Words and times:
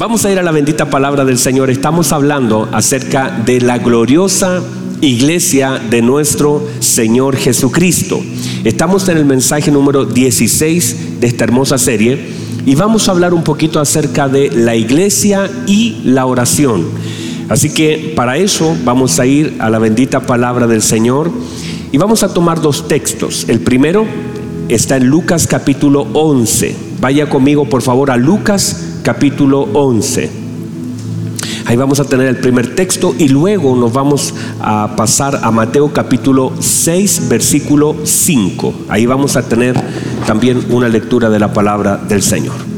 Vamos 0.00 0.24
a 0.24 0.32
ir 0.32 0.38
a 0.38 0.42
la 0.42 0.50
bendita 0.50 0.88
palabra 0.88 1.26
del 1.26 1.36
Señor. 1.36 1.68
Estamos 1.68 2.10
hablando 2.12 2.66
acerca 2.72 3.28
de 3.44 3.60
la 3.60 3.76
gloriosa 3.76 4.62
iglesia 5.02 5.78
de 5.90 6.00
nuestro 6.00 6.66
Señor 6.78 7.36
Jesucristo. 7.36 8.18
Estamos 8.64 9.06
en 9.10 9.18
el 9.18 9.26
mensaje 9.26 9.70
número 9.70 10.06
16 10.06 11.20
de 11.20 11.26
esta 11.26 11.44
hermosa 11.44 11.76
serie 11.76 12.18
y 12.64 12.76
vamos 12.76 13.06
a 13.06 13.12
hablar 13.12 13.34
un 13.34 13.44
poquito 13.44 13.78
acerca 13.78 14.26
de 14.26 14.50
la 14.50 14.74
iglesia 14.74 15.50
y 15.66 16.00
la 16.04 16.24
oración. 16.24 16.86
Así 17.50 17.68
que 17.68 18.14
para 18.16 18.38
eso 18.38 18.74
vamos 18.86 19.20
a 19.20 19.26
ir 19.26 19.56
a 19.58 19.68
la 19.68 19.78
bendita 19.78 20.20
palabra 20.20 20.66
del 20.66 20.80
Señor 20.80 21.30
y 21.92 21.98
vamos 21.98 22.22
a 22.22 22.32
tomar 22.32 22.62
dos 22.62 22.88
textos. 22.88 23.44
El 23.48 23.60
primero 23.60 24.06
está 24.70 24.96
en 24.96 25.08
Lucas 25.08 25.46
capítulo 25.46 26.06
11. 26.14 26.74
Vaya 27.02 27.28
conmigo 27.28 27.68
por 27.68 27.82
favor 27.82 28.10
a 28.10 28.16
Lucas 28.16 28.89
capítulo 29.02 29.68
11. 29.72 30.30
Ahí 31.66 31.76
vamos 31.76 32.00
a 32.00 32.04
tener 32.04 32.26
el 32.26 32.36
primer 32.36 32.74
texto 32.74 33.14
y 33.16 33.28
luego 33.28 33.76
nos 33.76 33.92
vamos 33.92 34.34
a 34.60 34.94
pasar 34.96 35.40
a 35.42 35.50
Mateo 35.50 35.92
capítulo 35.92 36.52
6, 36.58 37.28
versículo 37.28 37.94
5. 38.02 38.74
Ahí 38.88 39.06
vamos 39.06 39.36
a 39.36 39.42
tener 39.42 39.80
también 40.26 40.66
una 40.70 40.88
lectura 40.88 41.30
de 41.30 41.38
la 41.38 41.52
palabra 41.52 41.96
del 41.96 42.22
Señor. 42.22 42.69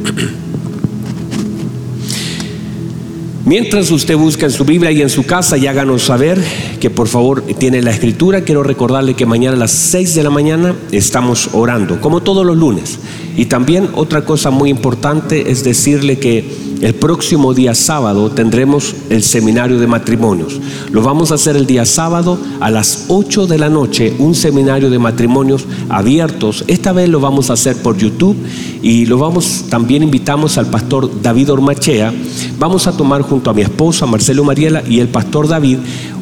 Mientras 3.52 3.90
usted 3.90 4.16
busca 4.16 4.46
en 4.46 4.50
su 4.50 4.64
Biblia 4.64 4.90
y 4.92 5.02
en 5.02 5.10
su 5.10 5.26
casa 5.26 5.58
y 5.58 5.66
háganos 5.66 6.04
saber 6.04 6.42
que 6.80 6.88
por 6.88 7.06
favor 7.06 7.42
tiene 7.58 7.82
la 7.82 7.90
escritura, 7.90 8.44
quiero 8.44 8.62
recordarle 8.62 9.12
que 9.12 9.26
mañana 9.26 9.56
a 9.56 9.58
las 9.58 9.72
6 9.72 10.14
de 10.14 10.22
la 10.22 10.30
mañana 10.30 10.74
estamos 10.90 11.50
orando, 11.52 12.00
como 12.00 12.22
todos 12.22 12.46
los 12.46 12.56
lunes. 12.56 12.98
Y 13.36 13.44
también 13.44 13.90
otra 13.92 14.24
cosa 14.24 14.48
muy 14.48 14.70
importante 14.70 15.50
es 15.50 15.64
decirle 15.64 16.18
que 16.18 16.46
el 16.82 16.96
próximo 16.96 17.54
día 17.54 17.76
sábado 17.76 18.28
tendremos 18.30 18.94
el 19.08 19.22
seminario 19.22 19.78
de 19.78 19.86
matrimonios. 19.86 20.60
Lo 20.90 21.00
vamos 21.00 21.30
a 21.30 21.36
hacer 21.36 21.56
el 21.56 21.64
día 21.64 21.86
sábado 21.86 22.36
a 22.58 22.70
las 22.70 23.04
8 23.06 23.46
de 23.46 23.56
la 23.56 23.70
noche, 23.70 24.12
un 24.18 24.34
seminario 24.34 24.90
de 24.90 24.98
matrimonios 24.98 25.64
abiertos. 25.88 26.64
Esta 26.66 26.92
vez 26.92 27.08
lo 27.08 27.20
vamos 27.20 27.50
a 27.50 27.52
hacer 27.52 27.76
por 27.76 27.96
YouTube 27.96 28.36
y 28.82 29.06
lo 29.06 29.16
vamos, 29.16 29.66
también 29.70 30.02
invitamos 30.02 30.58
al 30.58 30.66
pastor 30.66 31.22
David 31.22 31.52
Ormachea. 31.52 32.12
Vamos 32.58 32.88
a 32.88 32.96
tomar 32.96 33.22
junto 33.22 33.48
a 33.48 33.54
mi 33.54 33.62
esposa 33.62 34.04
Marcelo 34.06 34.42
Mariela 34.42 34.82
y 34.88 34.98
el 34.98 35.08
pastor 35.08 35.46
David 35.46 35.78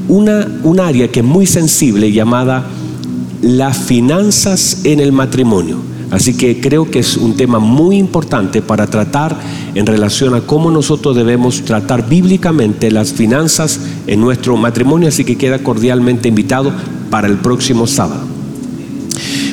una, 0.09 0.47
un 0.63 0.79
área 0.79 1.09
que 1.09 1.21
es 1.21 1.27
muy 1.27 1.47
sensible 1.47 2.13
llamada 2.13 2.67
las 3.41 3.79
finanzas 3.79 4.85
en 4.85 5.01
el 5.01 5.13
matrimonio. 5.13 5.90
Así 6.11 6.37
que 6.37 6.61
creo 6.61 6.91
que 6.91 6.99
es 6.99 7.17
un 7.17 7.37
tema 7.37 7.61
muy 7.61 7.97
importante 7.97 8.63
para 8.63 8.89
tratar 8.89 9.37
en 9.75 9.87
relación 9.87 10.35
a 10.35 10.41
cómo 10.41 10.71
nosotros 10.71 11.15
debemos 11.15 11.63
tratar 11.63 12.09
bíblicamente 12.09 12.91
las 12.91 13.13
finanzas 13.13 13.81
en 14.09 14.21
nuestro 14.21 14.57
matrimonio, 14.57 15.09
así 15.09 15.25
que 15.25 15.37
queda 15.37 15.61
cordialmente 15.61 16.27
invitado 16.27 16.73
para 17.11 17.29
el 17.29 17.37
próximo 17.37 17.87
sábado. 17.87 18.23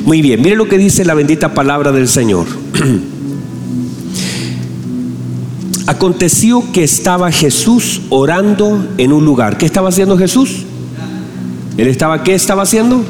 Muy 0.04 0.20
bien, 0.20 0.42
mire 0.42 0.56
lo 0.56 0.68
que 0.68 0.78
dice 0.78 1.04
la 1.04 1.14
bendita 1.14 1.54
palabra 1.54 1.92
del 1.92 2.08
Señor. 2.08 2.46
Aconteció 5.86 6.64
que 6.72 6.82
estaba 6.82 7.30
Jesús 7.30 8.02
orando 8.10 8.84
en 8.98 9.12
un 9.12 9.24
lugar. 9.24 9.58
¿Qué 9.58 9.64
estaba 9.64 9.90
haciendo 9.90 10.18
Jesús? 10.18 10.64
Él 11.76 11.86
estaba, 11.86 12.24
¿qué 12.24 12.34
estaba 12.34 12.64
haciendo? 12.64 13.04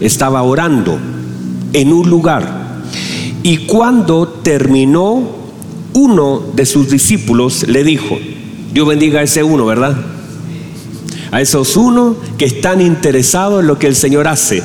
Estaba 0.00 0.42
orando 0.42 0.98
en 1.72 1.92
un 1.92 2.08
lugar. 2.08 2.63
Y 3.44 3.58
cuando 3.58 4.26
terminó, 4.26 5.22
uno 5.92 6.42
de 6.56 6.64
sus 6.64 6.88
discípulos 6.90 7.68
le 7.68 7.84
dijo, 7.84 8.18
Dios 8.72 8.88
bendiga 8.88 9.20
a 9.20 9.22
ese 9.22 9.42
uno, 9.42 9.66
¿verdad? 9.66 9.94
A 11.30 11.42
esos 11.42 11.76
uno 11.76 12.16
que 12.38 12.46
están 12.46 12.80
interesados 12.80 13.60
en 13.60 13.66
lo 13.66 13.78
que 13.78 13.86
el 13.86 13.96
Señor 13.96 14.28
hace. 14.28 14.62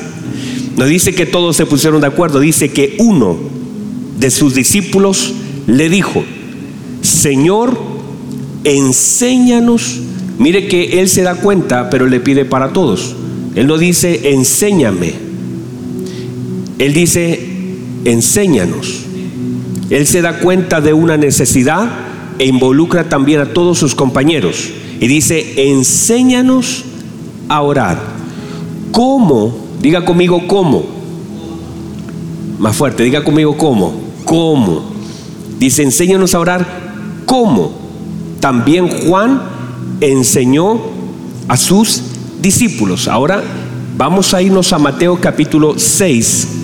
No 0.78 0.86
dice 0.86 1.14
que 1.14 1.26
todos 1.26 1.56
se 1.56 1.66
pusieron 1.66 2.00
de 2.00 2.06
acuerdo, 2.06 2.40
dice 2.40 2.72
que 2.72 2.96
uno 2.98 3.36
de 4.18 4.30
sus 4.30 4.54
discípulos 4.54 5.34
le 5.66 5.90
dijo, 5.90 6.24
Señor, 7.02 7.78
enséñanos. 8.64 10.00
Mire 10.38 10.68
que 10.68 11.00
él 11.00 11.10
se 11.10 11.20
da 11.20 11.34
cuenta, 11.34 11.90
pero 11.90 12.06
le 12.06 12.18
pide 12.20 12.46
para 12.46 12.72
todos. 12.72 13.14
Él 13.54 13.66
no 13.66 13.76
dice, 13.76 14.32
enséñame. 14.32 15.12
Él 16.78 16.94
dice, 16.94 17.49
enséñanos. 18.04 19.04
Él 19.90 20.06
se 20.06 20.22
da 20.22 20.38
cuenta 20.38 20.80
de 20.80 20.92
una 20.92 21.16
necesidad 21.16 21.90
e 22.38 22.46
involucra 22.46 23.08
también 23.08 23.40
a 23.40 23.52
todos 23.52 23.78
sus 23.78 23.94
compañeros. 23.94 24.70
Y 25.00 25.06
dice, 25.06 25.68
enséñanos 25.70 26.84
a 27.48 27.60
orar. 27.62 27.98
¿Cómo? 28.92 29.56
Diga 29.80 30.04
conmigo 30.04 30.46
cómo. 30.46 30.84
Más 32.58 32.76
fuerte, 32.76 33.02
diga 33.02 33.24
conmigo 33.24 33.56
cómo. 33.56 33.94
¿Cómo? 34.24 34.82
Dice, 35.58 35.82
enséñanos 35.82 36.34
a 36.34 36.40
orar. 36.40 36.66
¿Cómo? 37.26 37.72
También 38.40 38.88
Juan 38.88 39.42
enseñó 40.00 40.80
a 41.48 41.56
sus 41.56 42.02
discípulos. 42.40 43.08
Ahora 43.08 43.42
vamos 43.96 44.32
a 44.34 44.40
irnos 44.40 44.72
a 44.72 44.78
Mateo 44.78 45.18
capítulo 45.20 45.78
6 45.78 46.59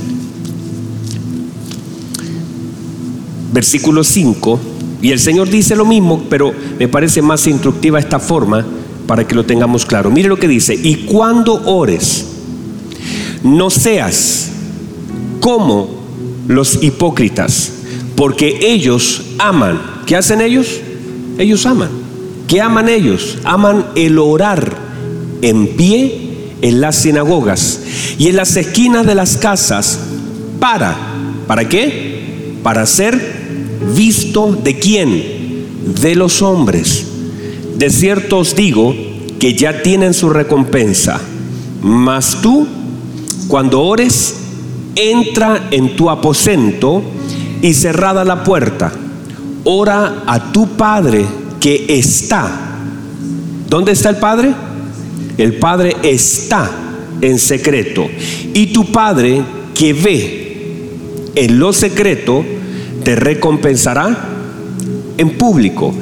versículo 3.53 4.05
5, 4.05 4.61
y 5.03 5.11
el 5.11 5.21
Señor 5.21 5.49
dice 5.49 5.77
lo 5.77 5.85
mismo, 5.85 6.25
pero 6.29 6.53
me 6.79 6.89
parece 6.89 7.23
más 7.23 7.47
instructiva 7.47 7.99
esta 7.99 8.19
forma 8.19 8.65
para 9.07 9.27
que 9.27 9.35
lo 9.35 9.45
tengamos 9.45 9.85
claro. 9.87 10.11
Mire 10.11 10.29
lo 10.29 10.39
que 10.39 10.49
dice, 10.49 10.75
y 10.75 11.07
cuando 11.07 11.63
ores, 11.65 12.27
no 13.43 13.71
seas 13.71 14.51
como 15.41 15.89
los 16.49 16.83
hipócritas, 16.83 17.73
porque 18.17 18.59
ellos 18.63 19.23
aman. 19.39 19.81
¿Qué 20.07 20.17
hacen 20.17 20.41
ellos? 20.41 20.81
Ellos 21.39 21.67
aman. 21.67 21.91
¿Qué 22.49 22.61
aman 22.61 22.89
ellos? 22.89 23.39
Aman 23.45 23.87
el 23.95 24.19
orar 24.19 24.77
en 25.43 25.69
pie 25.77 26.27
en 26.63 26.81
las 26.81 26.97
sinagogas 26.97 27.81
y 28.19 28.29
en 28.29 28.37
las 28.37 28.57
esquinas 28.57 29.07
de 29.07 29.15
las 29.15 29.37
casas 29.37 29.99
para, 30.59 30.97
¿para 31.47 31.69
qué? 31.69 32.57
Para 32.63 32.87
ser 32.87 33.36
visto 33.95 34.53
de 34.63 34.79
quién? 34.79 35.23
De 36.01 36.15
los 36.15 36.43
hombres. 36.43 37.07
De 37.77 37.91
cierto 37.91 38.39
os 38.39 38.55
digo 38.55 38.95
que 39.39 39.55
ya 39.55 39.83
tienen 39.83 40.15
su 40.15 40.31
recompensa. 40.31 41.21
Mas 41.83 42.39
tú, 42.43 42.67
cuando 43.49 43.83
ores, 43.83 44.37
entra 44.95 45.69
en 45.71 45.95
tu 45.95 46.09
aposento 46.09 47.03
y 47.63 47.75
cerrada 47.75 48.25
la 48.25 48.43
puerta, 48.43 48.93
ora 49.65 50.23
a 50.27 50.53
tu 50.53 50.69
Padre 50.69 51.25
que 51.61 51.87
está. 51.89 52.79
¿Dónde 53.69 53.93
está 53.93 54.11
el 54.11 54.17
Padre? 54.17 54.55
El 55.37 55.59
Padre 55.59 55.97
está 56.03 56.71
en 57.21 57.39
secreto. 57.39 58.07
Y 58.55 58.69
tu 58.69 58.87
Padre 58.87 59.43
que 59.75 59.93
ve 59.93 60.47
en 61.35 61.59
lo 61.59 61.73
secreto, 61.73 62.45
te 63.07 63.15
recompensará 63.15 64.19
en 65.17 65.39
público. 65.39 65.95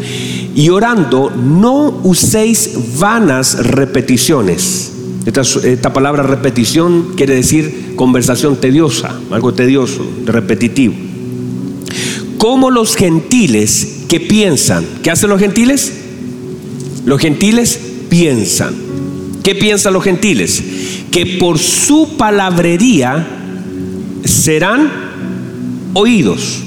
Y 0.54 0.70
orando, 0.70 1.30
no 1.30 2.00
uséis 2.02 2.98
vanas 2.98 3.58
repeticiones. 3.66 4.90
Esta, 5.26 5.92
palabra 5.92 6.22
repetición 6.22 7.12
quiere 7.14 7.34
decir 7.34 7.92
conversación 7.94 8.56
tediosa, 8.56 9.20
algo 9.30 9.52
tedioso, 9.52 10.02
repetitivo. 10.24 10.94
Como 12.38 12.70
los 12.70 12.96
gentiles 12.96 14.04
que 14.08 14.20
piensan, 14.20 14.86
¿qué 15.02 15.10
hacen 15.10 15.28
los 15.28 15.40
gentiles? 15.40 15.92
Los 17.04 17.20
gentiles 17.20 17.78
piensan. 18.08 18.72
¿Qué 19.42 19.54
piensan 19.54 19.92
los 19.92 20.04
gentiles? 20.04 20.62
Que 21.10 21.36
por 21.38 21.58
su 21.58 22.16
palabrería 22.16 23.26
serán 24.24 24.90
oídos. 25.92 26.62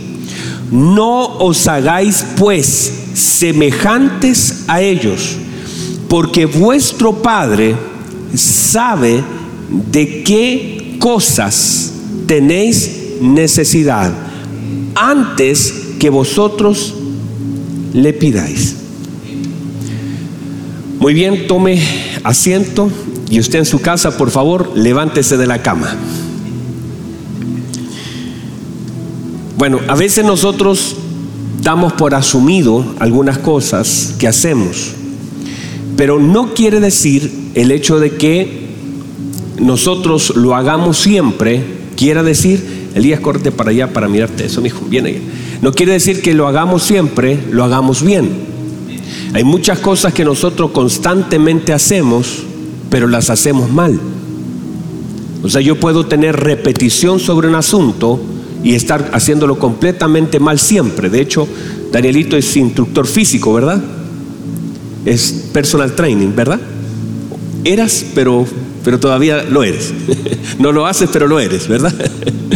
No 0.72 1.38
os 1.38 1.68
hagáis 1.68 2.26
pues 2.38 2.92
semejantes 3.14 4.66
a 4.68 4.82
ellos, 4.82 5.38
porque 6.10 6.46
vuestro 6.46 7.14
Padre 7.14 7.76
sabe 8.36 9.24
de 9.92 10.24
qué 10.24 10.98
cosas 11.00 11.94
tenéis 12.28 13.18
necesidad 13.22 14.12
antes 14.96 15.74
que 16.00 16.10
vosotros 16.10 16.94
le 17.94 18.14
pidáis. 18.14 18.76
Muy 21.00 21.14
bien, 21.14 21.48
tome 21.48 21.82
asiento 22.24 22.92
y 23.30 23.40
usted 23.40 23.60
en 23.60 23.66
su 23.66 23.80
casa, 23.80 24.18
por 24.18 24.32
favor, 24.32 24.72
levántese 24.76 25.38
de 25.38 25.48
la 25.48 25.62
cama. 25.62 25.96
Bueno, 29.58 29.80
a 29.88 29.96
veces 29.96 30.24
nosotros 30.24 30.96
damos 31.64 31.94
por 31.94 32.14
asumido 32.14 32.86
algunas 33.00 33.40
cosas 33.40 34.14
que 34.20 34.28
hacemos. 34.28 34.94
Pero 35.96 36.20
no 36.20 36.54
quiere 36.54 36.80
decir 36.80 37.52
el 37.56 37.72
hecho 37.72 38.00
de 38.00 38.12
que 38.12 38.68
nosotros 39.60 40.36
lo 40.36 40.56
hagamos 40.56 41.00
siempre, 41.00 41.64
quiera 41.96 42.22
decir, 42.22 42.90
Elías, 42.94 43.20
corte 43.20 43.52
para 43.52 43.72
allá 43.72 43.92
para 43.94 44.08
mirarte 44.08 44.46
eso, 44.46 44.64
hijo, 44.64 44.86
viene. 44.88 45.20
No 45.64 45.74
quiere 45.74 45.94
decir 45.94 46.22
que 46.22 46.36
lo 46.36 46.48
hagamos 46.48 46.84
siempre, 46.84 47.40
lo 47.50 47.64
hagamos 47.64 48.04
bien. 48.04 48.30
Hay 49.34 49.44
muchas 49.44 49.80
cosas 49.80 50.14
que 50.14 50.24
nosotros 50.24 50.70
constantemente 50.70 51.74
hacemos, 51.74 52.44
pero 52.92 53.08
las 53.08 53.32
hacemos 53.32 53.72
mal. 53.72 54.00
O 55.42 55.50
sea, 55.50 55.62
yo 55.62 55.80
puedo 55.80 56.06
tener 56.06 56.36
repetición 56.36 57.20
sobre 57.20 57.48
un 57.48 57.56
asunto 57.56 58.20
y 58.68 58.76
estar 58.76 59.12
haciéndolo 59.14 59.58
completamente 59.58 60.42
mal 60.42 60.60
siempre. 60.60 61.10
De 61.10 61.22
hecho, 61.22 61.48
Danielito 61.90 62.36
es 62.36 62.54
instructor 62.58 63.08
físico, 63.08 63.54
¿verdad? 63.54 63.82
Es 65.06 65.46
personal 65.54 65.96
training, 65.96 66.36
¿verdad? 66.36 66.60
Eras, 67.64 68.04
pero, 68.14 68.46
pero 68.84 69.00
todavía 69.00 69.42
lo 69.44 69.64
eres. 69.64 69.94
no 70.60 70.74
lo 70.74 70.86
haces, 70.86 71.10
pero 71.14 71.30
lo 71.30 71.40
eres, 71.40 71.70
¿verdad? 71.70 71.94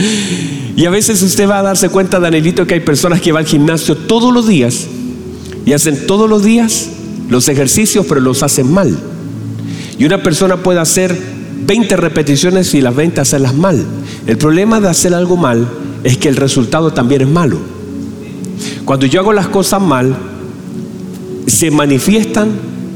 y 0.76 0.84
a 0.84 0.90
veces 0.90 1.22
usted 1.22 1.48
va 1.48 1.60
a 1.60 1.64
darse 1.64 1.88
cuenta, 1.88 2.20
Danielito, 2.20 2.68
que 2.68 2.74
hay 2.74 2.82
personas 2.82 3.22
que 3.22 3.32
van 3.32 3.46
al 3.46 3.50
gimnasio 3.50 3.96
todos 3.96 4.34
los 4.34 4.50
días 4.50 4.88
y 5.66 5.72
hacen 5.72 6.08
todos 6.08 6.30
los 6.30 6.44
días 6.44 6.90
los 7.30 7.48
ejercicios, 7.48 8.06
pero 8.06 8.20
los 8.20 8.44
hacen 8.44 8.70
mal. 8.70 9.00
Y 9.98 10.04
una 10.04 10.22
persona 10.22 10.58
puede 10.58 10.82
hacer 10.82 11.18
20 11.66 11.96
repeticiones 11.96 12.74
y 12.74 12.82
las 12.82 12.98
20 12.98 13.22
hacerlas 13.22 13.56
mal. 13.56 13.82
El 14.28 14.38
problema 14.38 14.82
de 14.82 14.90
hacer 14.90 15.14
algo 15.14 15.38
mal 15.38 15.70
es 16.04 16.18
que 16.18 16.30
el 16.30 16.36
resultado 16.36 16.92
también 16.92 17.22
es 17.22 17.28
malo. 17.28 17.58
Cuando 18.86 19.06
yo 19.06 19.20
hago 19.20 19.34
las 19.34 19.48
cosas 19.48 19.82
mal, 19.82 20.16
se 21.48 21.72
manifiestan 21.72 22.52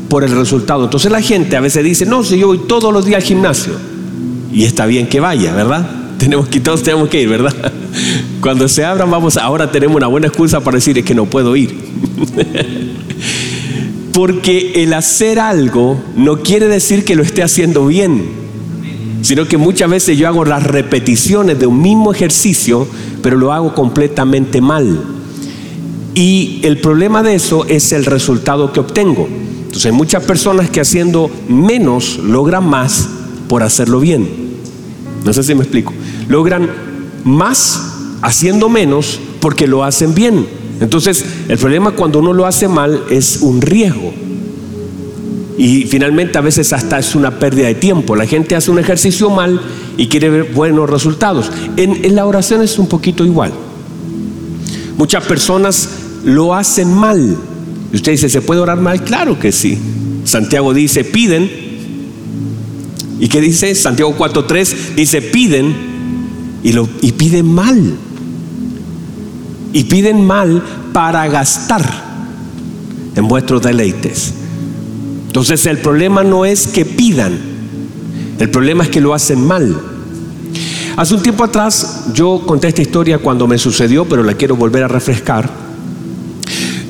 por 0.09 0.23
el 0.23 0.31
resultado. 0.31 0.85
Entonces 0.85 1.11
la 1.11 1.21
gente 1.21 1.55
a 1.55 1.61
veces 1.61 1.83
dice, 1.83 2.05
no, 2.05 2.23
si 2.23 2.37
yo 2.37 2.47
voy 2.47 2.61
todos 2.67 2.93
los 2.93 3.05
días 3.05 3.21
al 3.21 3.27
gimnasio, 3.27 3.73
y 4.51 4.63
está 4.63 4.85
bien 4.85 5.07
que 5.07 5.19
vaya, 5.19 5.53
¿verdad? 5.53 5.89
Tenemos 6.17 6.47
que, 6.47 6.61
todos 6.61 6.81
tenemos 6.81 7.09
que 7.09 7.21
ir, 7.21 7.27
¿verdad? 7.27 7.53
Cuando 8.41 8.69
se 8.69 8.85
abran, 8.85 9.11
vamos, 9.11 9.35
ahora 9.35 9.69
tenemos 9.69 9.97
una 9.97 10.07
buena 10.07 10.27
excusa 10.27 10.61
para 10.61 10.77
decir 10.77 10.97
es 10.97 11.03
que 11.03 11.13
no 11.13 11.25
puedo 11.25 11.57
ir. 11.57 11.75
Porque 14.13 14.81
el 14.81 14.93
hacer 14.93 15.39
algo 15.39 16.01
no 16.15 16.37
quiere 16.37 16.69
decir 16.69 17.03
que 17.03 17.15
lo 17.15 17.23
esté 17.23 17.43
haciendo 17.43 17.85
bien 17.85 18.44
sino 19.25 19.47
que 19.47 19.57
muchas 19.57 19.89
veces 19.89 20.19
yo 20.19 20.27
hago 20.27 20.45
las 20.45 20.61
repeticiones 20.61 21.57
de 21.57 21.65
un 21.65 21.81
mismo 21.81 22.13
ejercicio, 22.13 22.87
pero 23.23 23.37
lo 23.37 23.51
hago 23.51 23.73
completamente 23.73 24.61
mal. 24.61 25.01
Y 26.13 26.59
el 26.61 26.77
problema 26.77 27.23
de 27.23 27.33
eso 27.33 27.65
es 27.65 27.91
el 27.91 28.05
resultado 28.05 28.71
que 28.71 28.81
obtengo. 28.81 29.27
Entonces 29.27 29.87
hay 29.87 29.91
muchas 29.93 30.23
personas 30.25 30.69
que 30.69 30.79
haciendo 30.79 31.31
menos 31.49 32.19
logran 32.19 32.69
más 32.69 33.09
por 33.49 33.63
hacerlo 33.63 33.99
bien. 33.99 34.29
No 35.23 35.33
sé 35.33 35.41
si 35.41 35.55
me 35.55 35.63
explico. 35.63 35.91
Logran 36.27 36.69
más 37.23 37.81
haciendo 38.21 38.69
menos 38.69 39.19
porque 39.39 39.65
lo 39.65 39.83
hacen 39.83 40.13
bien. 40.13 40.45
Entonces 40.79 41.25
el 41.47 41.57
problema 41.57 41.93
cuando 41.93 42.19
uno 42.19 42.31
lo 42.31 42.45
hace 42.45 42.67
mal 42.67 43.01
es 43.09 43.39
un 43.41 43.59
riesgo. 43.59 44.13
Y 45.57 45.83
finalmente 45.83 46.37
a 46.37 46.41
veces 46.41 46.73
hasta 46.73 46.99
es 46.99 47.15
una 47.15 47.39
pérdida 47.39 47.67
de 47.67 47.75
tiempo. 47.75 48.15
La 48.15 48.25
gente 48.25 48.55
hace 48.55 48.71
un 48.71 48.79
ejercicio 48.79 49.29
mal 49.29 49.61
y 49.97 50.07
quiere 50.07 50.29
ver 50.29 50.53
buenos 50.53 50.89
resultados. 50.89 51.49
En, 51.77 52.13
la 52.13 52.25
oración 52.25 52.61
es 52.61 52.77
un 52.77 52.87
poquito 52.87 53.23
igual. 53.23 53.53
Muchas 54.97 55.23
personas 55.23 55.89
lo 56.25 56.53
hacen 56.53 56.93
mal. 56.93 57.37
Y 57.93 57.95
usted 57.95 58.11
dice, 58.11 58.27
¿se 58.27 58.41
puede 58.41 58.59
orar 58.59 58.79
mal? 58.79 59.03
Claro 59.03 59.39
que 59.39 59.51
sí. 59.51 59.77
Santiago 60.25 60.73
dice, 60.73 61.05
piden. 61.05 61.49
¿Y 63.19 63.29
qué 63.29 63.39
dice? 63.39 63.73
Santiago 63.75 64.13
4.3 64.17 64.95
dice, 64.95 65.21
piden 65.21 65.73
y, 66.63 66.73
lo, 66.73 66.89
y 67.01 67.13
piden 67.13 67.47
mal. 67.47 67.95
Y 69.71 69.85
piden 69.85 70.25
mal 70.25 70.61
para 70.91 71.27
gastar 71.27 71.83
en 73.15 73.27
vuestros 73.29 73.61
deleites. 73.61 74.33
Entonces 75.35 75.65
el 75.65 75.79
problema 75.79 76.23
no 76.23 76.45
es 76.45 76.65
que 76.65 76.85
pidan, 76.85 77.37
el 78.39 78.49
problema 78.49 78.85
es 78.85 78.89
que 78.89 79.01
lo 79.01 79.13
hacen 79.13 79.45
mal. 79.45 79.77
Hace 80.95 81.13
un 81.13 81.21
tiempo 81.21 81.43
atrás 81.43 82.05
yo 82.13 82.43
conté 82.45 82.69
esta 82.69 82.81
historia 82.81 83.17
cuando 83.17 83.45
me 83.45 83.57
sucedió, 83.57 84.05
pero 84.05 84.23
la 84.23 84.35
quiero 84.35 84.55
volver 84.55 84.83
a 84.83 84.87
refrescar. 84.87 85.49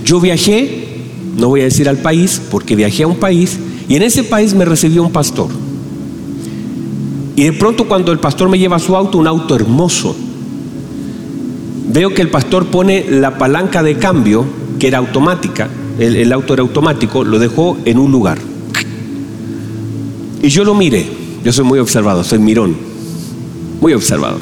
Yo 0.05 0.19
viajé, 0.19 0.99
no 1.35 1.47
voy 1.47 1.61
a 1.61 1.63
decir 1.63 1.89
al 1.89 1.97
país, 1.97 2.39
porque 2.51 2.75
viajé 2.75 3.01
a 3.01 3.07
un 3.07 3.15
país 3.15 3.57
y 3.89 3.95
en 3.95 4.03
ese 4.03 4.23
país 4.23 4.53
me 4.53 4.63
recibió 4.63 5.01
un 5.01 5.11
pastor. 5.11 5.49
Y 7.35 7.45
de 7.45 7.53
pronto 7.53 7.87
cuando 7.87 8.11
el 8.11 8.19
pastor 8.19 8.47
me 8.47 8.59
lleva 8.59 8.77
su 8.77 8.95
auto, 8.95 9.17
un 9.17 9.25
auto 9.25 9.55
hermoso, 9.55 10.15
veo 11.91 12.13
que 12.13 12.21
el 12.21 12.29
pastor 12.29 12.67
pone 12.67 13.07
la 13.09 13.39
palanca 13.39 13.81
de 13.81 13.97
cambio, 13.97 14.45
que 14.77 14.89
era 14.89 14.99
automática, 14.99 15.67
el, 15.99 16.31
auto 16.33 16.53
era 16.53 16.61
automático, 16.61 17.23
lo 17.23 17.39
dejó 17.39 17.77
en 17.85 17.97
un 17.97 18.11
lugar. 18.11 18.37
Y 20.41 20.49
yo 20.49 20.63
lo 20.63 20.73
miré, 20.75 21.07
yo 21.43 21.51
soy 21.51 21.65
muy 21.65 21.79
observador, 21.79 22.23
soy 22.25 22.39
mirón, 22.39 22.75
muy 23.81 23.93
observador. 23.93 24.41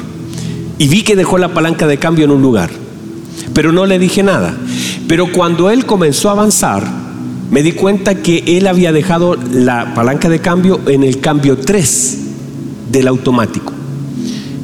Y 0.78 0.88
vi 0.88 1.02
que 1.02 1.16
dejó 1.16 1.38
la 1.38 1.54
palanca 1.54 1.86
de 1.86 1.98
cambio 1.98 2.24
en 2.24 2.32
un 2.32 2.42
lugar, 2.42 2.70
pero 3.52 3.72
no 3.72 3.86
le 3.86 3.98
dije 3.98 4.22
nada. 4.22 4.56
Pero 5.06 5.30
cuando 5.32 5.70
él 5.70 5.86
comenzó 5.86 6.28
a 6.28 6.32
avanzar, 6.32 6.84
me 7.50 7.62
di 7.62 7.72
cuenta 7.72 8.16
que 8.16 8.42
él 8.58 8.66
había 8.66 8.92
dejado 8.92 9.36
la 9.36 9.94
palanca 9.94 10.28
de 10.28 10.40
cambio 10.40 10.80
en 10.86 11.04
el 11.04 11.20
cambio 11.20 11.56
3 11.58 12.18
del 12.90 13.06
automático. 13.06 13.72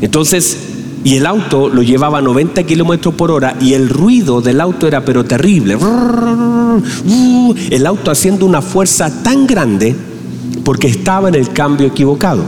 Entonces 0.00 0.69
y 1.02 1.16
el 1.16 1.26
auto 1.26 1.68
lo 1.68 1.82
llevaba 1.82 2.18
a 2.18 2.22
90 2.22 2.62
kilómetros 2.64 3.14
por 3.14 3.30
hora 3.30 3.56
y 3.60 3.72
el 3.72 3.88
ruido 3.88 4.40
del 4.40 4.60
auto 4.60 4.86
era 4.86 5.04
pero 5.04 5.24
terrible. 5.24 5.78
El 7.70 7.86
auto 7.86 8.10
haciendo 8.10 8.44
una 8.44 8.60
fuerza 8.60 9.22
tan 9.22 9.46
grande 9.46 9.96
porque 10.64 10.88
estaba 10.88 11.28
en 11.28 11.36
el 11.36 11.50
cambio 11.50 11.86
equivocado. 11.86 12.44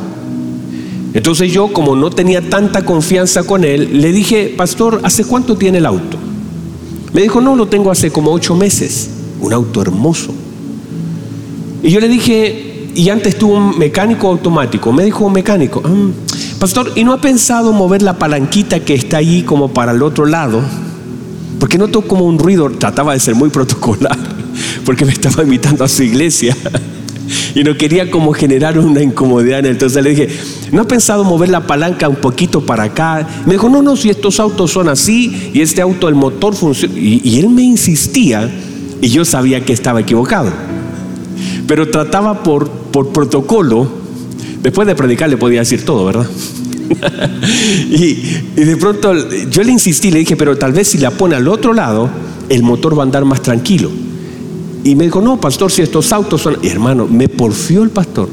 Entonces 1.15 1.53
yo, 1.53 1.73
como 1.73 1.95
no 1.95 2.11
tenía 2.11 2.49
tanta 2.49 2.85
confianza 2.85 3.43
con 3.45 3.65
él, 3.65 4.01
le 4.01 4.13
dije, 4.13 4.55
pastor, 4.57 5.01
¿hace 5.03 5.25
cuánto 5.25 5.57
tiene 5.57 5.79
el 5.79 5.87
auto? 5.87 6.17
Me 7.13 7.23
dijo, 7.23 7.41
no, 7.41 7.55
lo 7.55 7.67
tengo 7.69 7.91
hace 7.91 8.11
como 8.11 8.33
ocho 8.33 8.55
meses. 8.55 9.11
Un 9.41 9.53
auto 9.53 9.83
hermoso. 9.83 10.33
Y 11.83 11.91
yo 11.91 12.01
le 12.01 12.09
dije, 12.09 12.89
y 12.95 13.09
antes 13.11 13.37
tuvo 13.37 13.57
un 13.57 13.79
mecánico 13.79 14.29
automático. 14.29 14.93
Me 14.93 15.05
dijo, 15.05 15.29
mecánico. 15.29 15.83
Ah, 15.85 16.09
Pastor, 16.63 16.93
¿y 16.95 17.03
no 17.03 17.13
ha 17.13 17.21
pensado 17.21 17.73
mover 17.73 18.03
la 18.03 18.21
palanquita 18.21 18.79
que 18.79 18.95
está 18.95 19.17
allí 19.17 19.43
como 19.43 19.75
para 19.75 19.91
el 19.91 20.01
otro 20.01 20.27
lado? 20.27 20.63
Porque 21.59 21.77
noto 21.77 22.03
como 22.03 22.25
un 22.25 22.39
ruido, 22.39 22.71
trataba 22.71 23.15
de 23.15 23.19
ser 23.19 23.35
muy 23.35 23.51
protocolar, 23.51 24.17
porque 24.85 25.05
me 25.05 25.11
estaba 25.11 25.43
invitando 25.43 25.83
a 25.83 25.89
su 25.89 26.05
iglesia 26.05 26.57
y 27.57 27.65
no 27.65 27.77
quería 27.77 28.13
como 28.13 28.33
generar 28.33 28.79
una 28.79 29.03
incomodidad. 29.03 29.67
Entonces 29.67 30.05
le 30.05 30.11
dije, 30.11 30.29
¿no 30.71 30.83
ha 30.83 30.85
pensado 30.87 31.25
mover 31.25 31.49
la 31.49 31.67
palanca 31.67 32.09
un 32.09 32.15
poquito 32.15 32.65
para 32.65 32.85
acá? 32.85 33.27
Me 33.45 33.55
dijo, 33.55 33.69
no, 33.69 33.83
no, 33.83 33.97
si 33.97 34.11
estos 34.11 34.39
autos 34.39 34.71
son 34.71 34.89
así 34.89 35.51
y 35.53 35.63
este 35.63 35.83
auto, 35.83 36.09
el 36.09 36.15
motor 36.15 36.55
funciona. 36.55 36.95
Y, 36.97 37.41
él 37.41 37.49
me 37.49 37.63
insistía 37.63 38.49
y 39.01 39.09
yo 39.09 39.25
sabía 39.25 39.65
que 39.65 39.73
estaba 39.73 40.03
equivocado. 40.03 40.53
Pero 41.67 41.91
trataba 41.91 42.45
por, 42.45 42.71
por 42.71 43.09
protocolo 43.09 44.02
Después 44.63 44.87
de 44.87 44.95
predicar 44.95 45.29
le 45.29 45.37
podía 45.37 45.61
decir 45.61 45.85
todo, 45.85 46.05
¿verdad? 46.05 46.27
y, 47.91 48.15
de 48.55 48.77
pronto 48.77 49.13
yo 49.51 49.63
le 49.63 49.73
insistí, 49.73 50.11
le 50.11 50.21
dije, 50.21 50.37
pero 50.37 50.57
tal 50.57 50.73
vez 50.73 50.89
si 50.89 50.99
la 50.99 51.11
pone 51.11 51.35
al 51.35 51.49
otro 51.49 51.73
lado, 51.73 52.09
el 52.49 52.63
motor 52.63 52.97
va 52.97 53.03
a 53.03 53.07
andar 53.07 53.25
más 53.25 53.43
tranquilo. 53.43 53.91
Y 54.85 54.95
me 54.95 55.05
dijo, 55.05 55.21
no, 55.21 55.41
pastor, 55.41 55.71
si 55.71 55.83
estos 55.83 56.13
autos 56.13 56.43
son... 56.43 56.59
hermano, 56.63 57.07
me 57.07 57.29
porfió 57.29 57.83
el 57.83 57.91
pastor. 57.91 58.29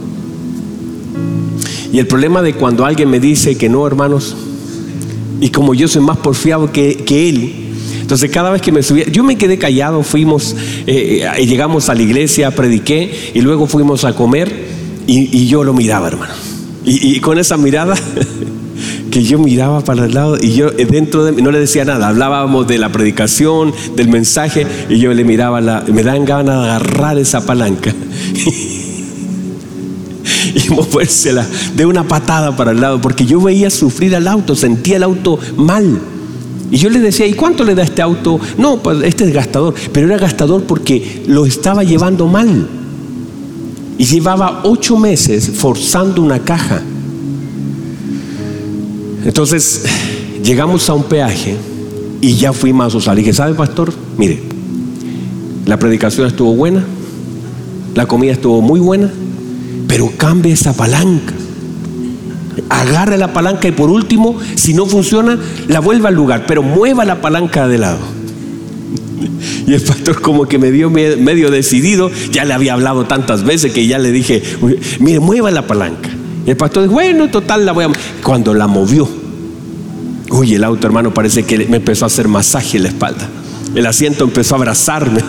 Y 1.91 1.97
el 1.97 2.07
problema 2.07 2.41
de 2.41 2.53
cuando 2.53 2.85
alguien 2.85 3.09
me 3.09 3.19
dice 3.19 3.57
que 3.57 3.69
no, 3.69 3.85
hermanos, 3.87 4.35
y 5.41 5.49
como 5.49 5.73
yo 5.73 5.87
soy 5.87 6.01
más 6.01 6.17
porfiado 6.17 6.71
que, 6.71 6.95
que 6.97 7.29
él, 7.29 7.53
entonces 8.01 8.29
cada 8.31 8.49
vez 8.49 8.61
que 8.61 8.71
me 8.71 8.83
subía, 8.83 9.05
yo 9.05 9.23
me 9.23 9.37
quedé 9.37 9.57
callado, 9.57 10.03
fuimos, 10.03 10.55
eh, 10.87 11.27
eh, 11.37 11.45
llegamos 11.45 11.89
a 11.89 11.95
la 11.95 12.01
iglesia, 12.01 12.51
prediqué 12.51 13.31
y 13.33 13.41
luego 13.41 13.67
fuimos 13.67 14.03
a 14.03 14.13
comer 14.13 14.68
y, 15.11 15.47
yo 15.47 15.63
lo 15.63 15.73
miraba, 15.73 16.07
hermano. 16.07 16.33
Y, 16.85 17.19
con 17.19 17.39
esa 17.39 17.57
mirada 17.57 17.95
que 19.11 19.23
yo 19.23 19.39
miraba 19.39 19.81
para 19.81 20.05
el 20.05 20.13
lado 20.13 20.37
y 20.39 20.53
yo 20.53 20.69
dentro 20.71 21.25
de 21.25 21.31
mí 21.31 21.41
no 21.41 21.51
le 21.51 21.59
decía 21.59 21.83
nada, 21.83 22.07
hablábamos 22.09 22.67
de 22.67 22.77
la 22.77 22.91
predicación, 22.91 23.73
del 23.95 24.07
mensaje 24.07 24.65
y 24.87 24.99
yo 24.99 25.13
le 25.13 25.23
miraba, 25.23 25.61
la, 25.61 25.83
me 25.91 26.03
dan 26.03 26.25
ganas 26.25 26.63
de 26.63 26.69
agarrar 26.69 27.17
esa 27.17 27.45
palanca 27.45 27.93
y 30.55 30.69
movérsela 30.69 31.45
de 31.75 31.85
una 31.85 32.07
patada 32.07 32.55
para 32.55 32.71
el 32.71 32.79
lado, 32.81 33.01
porque 33.01 33.25
yo 33.25 33.41
veía 33.41 33.69
sufrir 33.69 34.15
al 34.15 34.27
auto, 34.27 34.55
sentía 34.55 34.97
el 34.97 35.03
auto 35.03 35.39
mal. 35.57 35.99
Y 36.71 36.77
yo 36.77 36.91
le 36.91 36.99
decía, 36.99 37.25
¿y 37.25 37.33
cuánto 37.33 37.63
le 37.63 37.73
da 37.73 37.81
este 37.81 38.03
auto? 38.03 38.39
No, 38.59 38.77
pues 38.77 38.99
este 39.03 39.23
es 39.23 39.33
gastador, 39.33 39.73
pero 39.91 40.05
era 40.05 40.19
gastador 40.19 40.63
porque 40.63 41.23
lo 41.27 41.47
estaba 41.47 41.83
llevando 41.83 42.27
mal. 42.27 42.78
Y 43.99 44.05
llevaba 44.05 44.61
ocho 44.63 44.97
meses 44.97 45.51
forzando 45.53 46.23
una 46.23 46.39
caja. 46.39 46.81
Entonces, 49.25 49.83
llegamos 50.41 50.89
a 50.89 50.93
un 50.93 51.03
peaje 51.03 51.57
y 52.21 52.35
ya 52.35 52.53
fuimos 52.53 52.93
a 52.93 52.97
usar. 52.97 53.15
Le 53.15 53.21
dije, 53.21 53.33
¿sabe, 53.33 53.53
pastor? 53.53 53.93
Mire, 54.17 54.41
la 55.65 55.77
predicación 55.77 56.27
estuvo 56.27 56.55
buena, 56.55 56.83
la 57.93 58.05
comida 58.05 58.31
estuvo 58.31 58.61
muy 58.61 58.79
buena, 58.79 59.11
pero 59.87 60.09
cambie 60.17 60.53
esa 60.53 60.73
palanca. 60.73 61.33
Agarre 62.69 63.17
la 63.17 63.33
palanca 63.33 63.67
y 63.67 63.73
por 63.73 63.89
último, 63.89 64.37
si 64.55 64.73
no 64.73 64.85
funciona, 64.85 65.37
la 65.67 65.81
vuelva 65.81 66.07
al 66.07 66.15
lugar, 66.15 66.45
pero 66.47 66.63
mueva 66.63 67.03
la 67.03 67.21
palanca 67.21 67.67
de 67.67 67.77
lado. 67.77 67.99
Y 69.69 69.75
el 69.75 69.81
pastor 69.81 70.19
como 70.19 70.47
que 70.47 70.57
me 70.57 70.71
dio 70.71 70.89
medio 70.89 71.51
decidido, 71.51 72.09
ya 72.31 72.43
le 72.43 72.55
había 72.55 72.73
hablado 72.73 73.05
tantas 73.05 73.43
veces 73.43 73.71
que 73.71 73.85
ya 73.85 73.99
le 73.99 74.11
dije, 74.11 74.41
mire, 74.99 75.19
mueva 75.19 75.51
la 75.51 75.67
palanca. 75.67 76.09
Y 76.47 76.49
el 76.49 76.57
pastor 76.57 76.81
dijo, 76.81 76.95
bueno, 76.95 77.29
total, 77.29 77.67
la 77.67 77.71
voy 77.71 77.85
a... 77.85 77.91
Cuando 78.23 78.55
la 78.55 78.65
movió, 78.65 79.07
uy, 80.31 80.55
el 80.55 80.63
auto 80.63 80.87
hermano 80.87 81.13
parece 81.13 81.43
que 81.43 81.67
me 81.67 81.77
empezó 81.77 82.05
a 82.05 82.07
hacer 82.07 82.27
masaje 82.27 82.77
en 82.77 82.83
la 82.83 82.89
espalda. 82.89 83.29
El 83.75 83.85
asiento 83.85 84.23
empezó 84.23 84.55
a 84.55 84.57
abrazarme. 84.57 85.21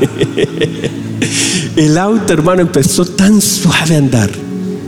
El 1.76 1.98
auto, 1.98 2.32
hermano, 2.32 2.62
empezó 2.62 3.04
tan 3.04 3.42
suave 3.42 3.94
a 3.94 3.98
andar. 3.98 4.30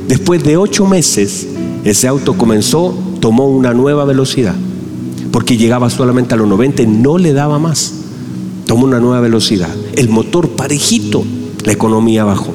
Después 0.09 0.43
de 0.45 0.57
ocho 0.57 0.87
meses, 0.87 1.47
ese 1.85 2.09
auto 2.09 2.39
comenzó, 2.39 2.99
tomó 3.21 3.51
una 3.51 3.75
nueva 3.75 4.07
velocidad. 4.07 4.55
Porque 5.31 5.59
llegaba 5.59 5.91
solamente 5.91 6.33
a 6.33 6.39
los 6.39 6.49
90 6.49 6.85
y 6.85 6.87
no 6.87 7.19
le 7.19 7.35
daba 7.35 7.59
más. 7.59 8.02
Tomó 8.67 8.85
una 8.85 9.01
nueva 9.01 9.21
velocidad. 9.21 9.75
El 9.95 10.09
motor 10.09 10.51
parejito, 10.51 11.25
la 11.65 11.73
economía 11.73 12.25
bajó. 12.25 12.53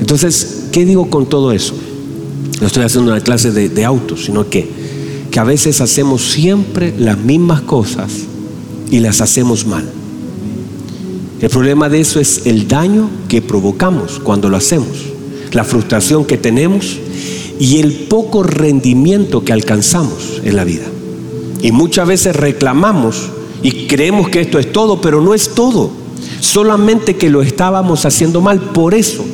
Entonces, 0.00 0.66
¿qué 0.72 0.84
digo 0.84 1.08
con 1.10 1.26
todo 1.26 1.52
eso? 1.52 1.74
No 2.60 2.66
estoy 2.66 2.84
haciendo 2.84 3.10
una 3.10 3.20
clase 3.20 3.50
de, 3.50 3.68
de 3.68 3.84
autos, 3.84 4.24
sino 4.24 4.48
que, 4.48 4.68
que 5.30 5.40
a 5.40 5.44
veces 5.44 5.80
hacemos 5.80 6.22
siempre 6.22 6.94
las 6.98 7.18
mismas 7.18 7.62
cosas 7.62 8.12
y 8.90 9.00
las 9.00 9.20
hacemos 9.20 9.66
mal. 9.66 9.84
El 11.40 11.50
problema 11.50 11.88
de 11.88 12.00
eso 12.00 12.20
es 12.20 12.46
el 12.46 12.68
daño 12.68 13.10
que 13.28 13.42
provocamos 13.42 14.20
cuando 14.20 14.48
lo 14.48 14.56
hacemos, 14.56 14.88
la 15.52 15.64
frustración 15.64 16.24
que 16.24 16.38
tenemos 16.38 16.98
y 17.58 17.78
el 17.80 17.92
poco 18.08 18.42
rendimiento 18.42 19.44
que 19.44 19.52
alcanzamos 19.52 20.40
en 20.44 20.56
la 20.56 20.64
vida. 20.64 20.84
Y 21.60 21.72
muchas 21.72 22.06
veces 22.08 22.36
reclamamos 22.36 23.30
y 23.64 23.86
creemos 23.86 24.28
que 24.28 24.42
esto 24.42 24.58
es 24.58 24.70
todo, 24.70 25.00
pero 25.00 25.22
no 25.22 25.32
es 25.32 25.54
todo. 25.54 25.90
Solamente 26.38 27.16
que 27.16 27.30
lo 27.30 27.40
estábamos 27.40 28.04
haciendo 28.04 28.42
mal. 28.42 28.60
Por 28.60 28.92
eso, 28.92 29.24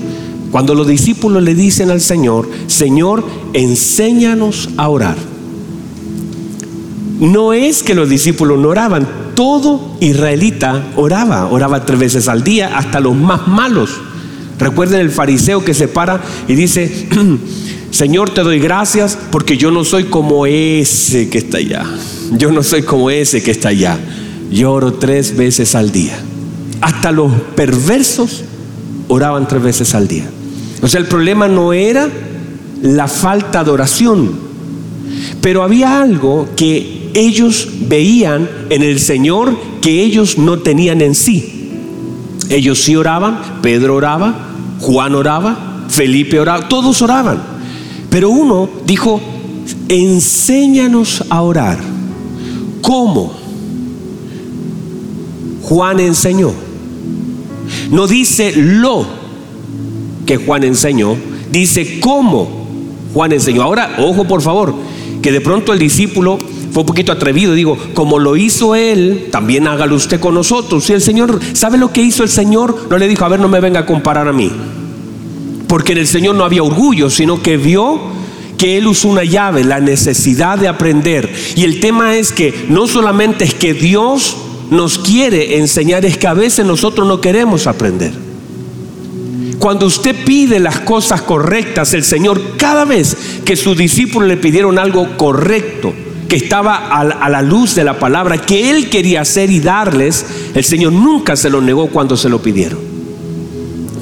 cuando 0.53 0.73
los 0.77 0.87
discípulos 0.87 1.43
le 1.43 1.57
dicen 1.57 1.91
al 1.91 2.01
Señor, 2.01 2.49
Señor, 2.69 3.25
enséñanos 3.55 4.71
a 4.77 4.89
orar. 4.89 5.17
No 7.19 7.53
es 7.53 7.83
que 7.83 7.97
los 7.97 8.09
discípulos 8.09 8.61
no 8.61 8.69
oraban, 8.69 9.09
todo 9.35 9.97
israelita 9.99 10.93
oraba, 10.95 11.49
oraba 11.49 11.85
tres 11.85 11.99
veces 11.99 12.29
al 12.29 12.45
día, 12.45 12.79
hasta 12.79 13.01
los 13.01 13.17
más 13.17 13.49
malos. 13.49 13.91
Recuerden 14.61 15.01
el 15.01 15.11
fariseo 15.11 15.65
que 15.65 15.75
se 15.75 15.89
para 15.89 16.23
y 16.47 16.55
dice, 16.55 17.09
Señor, 18.01 18.31
te 18.31 18.41
doy 18.41 18.59
gracias 18.59 19.19
porque 19.31 19.59
yo 19.59 19.71
no 19.71 19.85
soy 19.85 20.05
como 20.05 20.47
ese 20.47 21.29
que 21.29 21.37
está 21.37 21.59
allá. 21.59 21.85
Yo 22.33 22.51
no 22.51 22.63
soy 22.63 22.83
como 22.83 23.11
ese 23.11 23.43
que 23.43 23.51
está 23.51 23.69
allá. 23.69 23.99
Yo 24.51 24.73
oro 24.73 24.95
tres 24.95 25.37
veces 25.37 25.75
al 25.75 25.93
día. 25.93 26.19
Hasta 26.81 27.13
los 27.13 27.31
perversos 27.55 28.43
oraban 29.09 29.47
tres 29.47 29.63
veces 29.63 29.95
al 29.95 30.09
día. 30.09 30.25
O 30.81 30.89
sea, 30.89 30.99
el 30.99 31.09
problema 31.09 31.47
no 31.47 31.75
era 31.75 32.09
la 32.81 33.07
falta 33.07 33.65
de 33.65 33.71
oración, 33.71 34.31
pero 35.43 35.63
había 35.63 36.01
algo 36.01 36.49
que 36.57 37.11
ellos 37.13 37.69
veían 37.87 38.49
en 38.71 38.83
el 38.83 38.99
Señor 38.99 39.55
que 39.83 40.03
ellos 40.03 40.39
no 40.39 40.61
tenían 40.61 41.03
en 41.03 41.15
sí. 41.15 41.69
Ellos 42.49 42.79
sí 42.79 42.97
oraban, 42.97 43.61
Pedro 43.61 43.97
oraba, 43.97 44.55
Juan 44.81 45.15
oraba, 45.15 45.85
Felipe 45.91 46.41
oraba, 46.41 46.67
todos 46.67 47.03
oraban. 47.03 47.50
Pero 48.11 48.31
uno 48.31 48.69
dijo, 48.85 49.21
enséñanos 49.89 51.25
a 51.31 51.43
orar. 51.43 51.79
¿Cómo? 52.83 53.33
Juan 55.63 56.01
enseñó. 56.01 56.53
No 57.91 58.07
dice 58.07 58.53
lo 58.57 59.07
que 60.27 60.37
Juan 60.37 60.65
enseñó, 60.65 61.17
dice 61.53 62.01
cómo 62.01 62.67
Juan 63.15 63.33
enseñó. 63.33 63.63
Ahora, 63.63 63.97
ojo 63.99 64.25
por 64.25 64.43
favor, 64.43 64.75
que 65.23 65.31
de 65.33 65.41
pronto 65.41 65.73
el 65.73 65.79
discípulo 65.79 66.39
fue 66.73 66.83
un 66.83 66.87
poquito 66.87 67.13
atrevido. 67.13 67.55
Digo, 67.55 67.77
como 67.95 68.19
lo 68.19 68.37
hizo 68.37 68.75
él, 68.75 69.29
también 69.31 69.67
hágalo 69.67 69.95
usted 69.97 70.21
con 70.21 70.35
nosotros. 70.35 70.85
Si 70.85 70.93
el 70.93 71.01
Señor, 71.01 71.41
¿sabe 71.53 71.79
lo 71.79 71.93
que 71.93 72.03
hizo 72.03 72.23
el 72.23 72.29
Señor? 72.29 72.87
No 72.91 72.99
le 72.99 73.09
dijo, 73.09 73.25
a 73.25 73.29
ver, 73.29 73.41
no 73.41 73.49
me 73.49 73.61
venga 73.61 73.81
a 73.81 73.87
comparar 73.87 74.29
a 74.29 74.33
mí. 74.33 74.51
Porque 75.71 75.93
en 75.93 75.99
el 75.99 76.09
Señor 76.09 76.35
no 76.35 76.43
había 76.43 76.65
orgullo, 76.65 77.11
sino 77.11 77.41
que 77.41 77.57
vio 77.57 78.01
que 78.59 78.77
Él 78.77 78.89
usó 78.89 79.07
una 79.07 79.23
llave, 79.23 79.63
la 79.63 79.79
necesidad 79.79 80.59
de 80.59 80.67
aprender. 80.67 81.33
Y 81.55 81.63
el 81.63 81.79
tema 81.79 82.17
es 82.17 82.33
que 82.33 82.67
no 82.69 82.89
solamente 82.89 83.45
es 83.45 83.55
que 83.55 83.73
Dios 83.73 84.37
nos 84.73 84.99
quiere 84.99 85.59
enseñar, 85.59 86.05
es 86.05 86.19
que 86.19 86.27
a 86.27 86.35
veces 86.35 86.67
nosotros 86.67 87.07
no 87.07 87.21
queremos 87.21 87.69
aprender. 87.69 88.13
Cuando 89.61 89.87
usted 89.87 90.17
pide 90.25 90.59
las 90.59 90.81
cosas 90.81 91.23
correctas, 91.23 91.95
el 91.95 92.03
Señor, 92.03 92.57
cada 92.57 92.85
vez 92.85 93.17
que 93.45 93.55
sus 93.55 93.77
discípulos 93.77 94.29
le 94.29 94.39
pidieron 94.39 94.77
algo 94.77 95.17
correcto, 95.17 95.93
que 96.29 96.35
estaba 96.35 96.89
a 96.89 97.29
la 97.29 97.43
luz 97.43 97.77
de 97.77 97.85
la 97.85 97.97
palabra, 97.97 98.39
que 98.39 98.71
él 98.71 98.91
quería 98.91 99.21
hacer 99.21 99.51
y 99.51 99.61
darles, 99.61 100.27
el 100.53 100.65
Señor 100.65 100.95
nunca 100.95 101.37
se 101.37 101.49
lo 101.49 101.61
negó 101.61 101.87
cuando 101.91 102.17
se 102.17 102.29
lo 102.29 102.43
pidieron. 102.43 102.90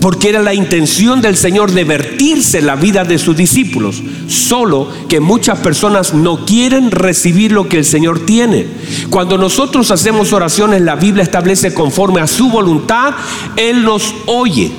Porque 0.00 0.28
era 0.28 0.42
la 0.42 0.54
intención 0.54 1.20
del 1.20 1.36
Señor 1.36 1.72
de 1.72 1.84
vertirse 1.84 2.62
la 2.62 2.76
vida 2.76 3.04
de 3.04 3.18
sus 3.18 3.36
discípulos. 3.36 4.02
Solo 4.28 4.88
que 5.08 5.20
muchas 5.20 5.58
personas 5.58 6.14
no 6.14 6.44
quieren 6.44 6.90
recibir 6.90 7.52
lo 7.52 7.68
que 7.68 7.78
el 7.78 7.84
Señor 7.84 8.24
tiene. 8.24 8.66
Cuando 9.10 9.38
nosotros 9.38 9.90
hacemos 9.90 10.32
oraciones, 10.32 10.82
la 10.82 10.96
Biblia 10.96 11.24
establece 11.24 11.74
conforme 11.74 12.20
a 12.20 12.26
su 12.26 12.48
voluntad, 12.48 13.14
Él 13.56 13.82
nos 13.82 14.14
oye. 14.26 14.70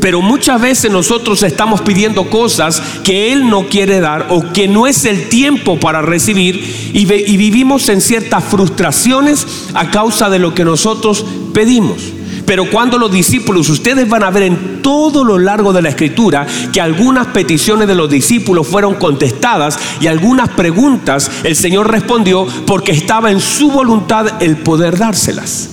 Pero 0.00 0.20
muchas 0.20 0.60
veces 0.60 0.90
nosotros 0.90 1.42
estamos 1.42 1.80
pidiendo 1.80 2.28
cosas 2.28 2.82
que 3.04 3.32
Él 3.32 3.48
no 3.48 3.68
quiere 3.68 4.00
dar 4.00 4.26
o 4.30 4.52
que 4.52 4.66
no 4.66 4.86
es 4.86 5.04
el 5.04 5.28
tiempo 5.28 5.78
para 5.78 6.02
recibir 6.02 6.90
y, 6.92 7.04
vivimos 7.04 7.88
en 7.88 8.00
ciertas 8.00 8.42
frustraciones 8.44 9.46
a 9.74 9.90
causa 9.90 10.28
de 10.30 10.38
lo 10.38 10.54
que 10.54 10.64
nosotros 10.64 11.24
pedimos. 11.54 11.98
Pero 12.46 12.68
cuando 12.70 12.98
los 12.98 13.12
discípulos, 13.12 13.68
ustedes 13.68 14.08
van 14.08 14.24
a 14.24 14.30
ver 14.30 14.44
en 14.44 14.82
todo 14.82 15.24
lo 15.24 15.38
largo 15.38 15.72
de 15.72 15.82
la 15.82 15.90
escritura 15.90 16.46
que 16.72 16.80
algunas 16.80 17.28
peticiones 17.28 17.86
de 17.86 17.94
los 17.94 18.10
discípulos 18.10 18.66
fueron 18.66 18.94
contestadas 18.94 19.78
y 20.00 20.06
algunas 20.06 20.48
preguntas 20.50 21.30
el 21.44 21.56
Señor 21.56 21.90
respondió 21.90 22.46
porque 22.66 22.92
estaba 22.92 23.30
en 23.30 23.40
su 23.40 23.70
voluntad 23.70 24.42
el 24.42 24.56
poder 24.56 24.98
dárselas. 24.98 25.70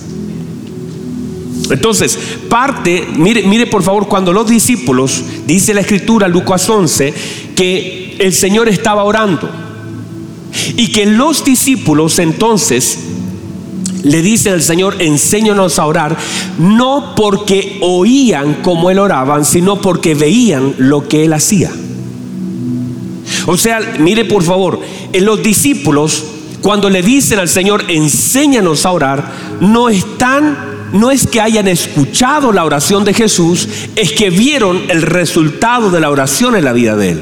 Entonces, 1.70 2.18
parte, 2.48 3.06
mire, 3.16 3.42
mire 3.44 3.66
por 3.66 3.82
favor, 3.82 4.08
cuando 4.08 4.32
los 4.32 4.48
discípulos, 4.48 5.22
dice 5.46 5.74
la 5.74 5.82
escritura, 5.82 6.26
Lucas 6.28 6.68
11, 6.68 7.14
que 7.54 8.16
el 8.18 8.32
Señor 8.32 8.68
estaba 8.68 9.04
orando. 9.04 9.48
Y 10.76 10.90
que 10.90 11.06
los 11.06 11.44
discípulos 11.44 12.18
entonces 12.18 12.98
le 14.02 14.22
dicen 14.22 14.54
al 14.54 14.62
Señor, 14.62 14.96
enséñanos 15.00 15.78
a 15.78 15.86
orar, 15.86 16.16
no 16.58 17.14
porque 17.16 17.78
oían 17.82 18.58
como 18.62 18.90
Él 18.90 18.98
oraban, 18.98 19.44
sino 19.44 19.80
porque 19.80 20.14
veían 20.14 20.74
lo 20.78 21.06
que 21.08 21.24
Él 21.24 21.32
hacía. 21.32 21.70
O 23.46 23.56
sea, 23.56 23.80
mire 23.98 24.24
por 24.24 24.42
favor, 24.42 24.80
en 25.12 25.24
los 25.24 25.42
discípulos, 25.42 26.24
cuando 26.62 26.90
le 26.90 27.02
dicen 27.02 27.38
al 27.38 27.48
Señor, 27.48 27.84
enséñanos 27.88 28.84
a 28.84 28.92
orar, 28.92 29.32
no 29.60 29.88
están 29.88 30.70
no 30.92 31.12
es 31.12 31.26
que 31.26 31.40
hayan 31.40 31.68
escuchado 31.68 32.52
la 32.52 32.64
oración 32.64 33.04
de 33.04 33.14
Jesús, 33.14 33.68
es 33.94 34.12
que 34.12 34.28
vieron 34.30 34.82
el 34.88 35.02
resultado 35.02 35.88
de 35.90 36.00
la 36.00 36.10
oración 36.10 36.56
en 36.56 36.64
la 36.64 36.72
vida 36.72 36.96
de 36.96 37.10
Él. 37.10 37.20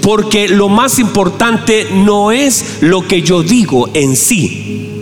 Porque 0.00 0.48
lo 0.48 0.70
más 0.70 0.98
importante 0.98 1.86
no 1.92 2.32
es 2.32 2.78
lo 2.80 3.06
que 3.06 3.20
yo 3.20 3.42
digo 3.42 3.90
en 3.92 4.16
sí, 4.16 4.95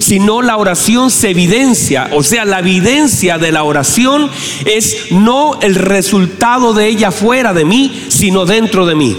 sino 0.00 0.42
la 0.42 0.56
oración 0.56 1.10
se 1.10 1.30
evidencia, 1.30 2.10
o 2.12 2.22
sea, 2.22 2.44
la 2.44 2.60
evidencia 2.60 3.38
de 3.38 3.52
la 3.52 3.64
oración 3.64 4.30
es 4.64 5.12
no 5.12 5.60
el 5.60 5.74
resultado 5.74 6.74
de 6.74 6.88
ella 6.88 7.10
fuera 7.10 7.52
de 7.52 7.64
mí, 7.64 8.04
sino 8.08 8.44
dentro 8.44 8.86
de 8.86 8.94
mí. 8.94 9.16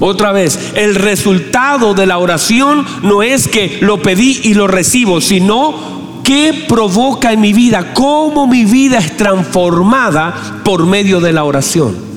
Otra 0.00 0.32
vez, 0.32 0.58
el 0.76 0.94
resultado 0.94 1.92
de 1.92 2.06
la 2.06 2.18
oración 2.18 2.86
no 3.02 3.22
es 3.22 3.48
que 3.48 3.78
lo 3.82 4.00
pedí 4.00 4.40
y 4.44 4.54
lo 4.54 4.66
recibo, 4.66 5.20
sino 5.20 6.20
qué 6.24 6.64
provoca 6.66 7.32
en 7.32 7.40
mi 7.40 7.52
vida, 7.52 7.92
cómo 7.92 8.46
mi 8.46 8.64
vida 8.64 8.98
es 8.98 9.16
transformada 9.16 10.62
por 10.64 10.86
medio 10.86 11.20
de 11.20 11.32
la 11.32 11.44
oración. 11.44 12.09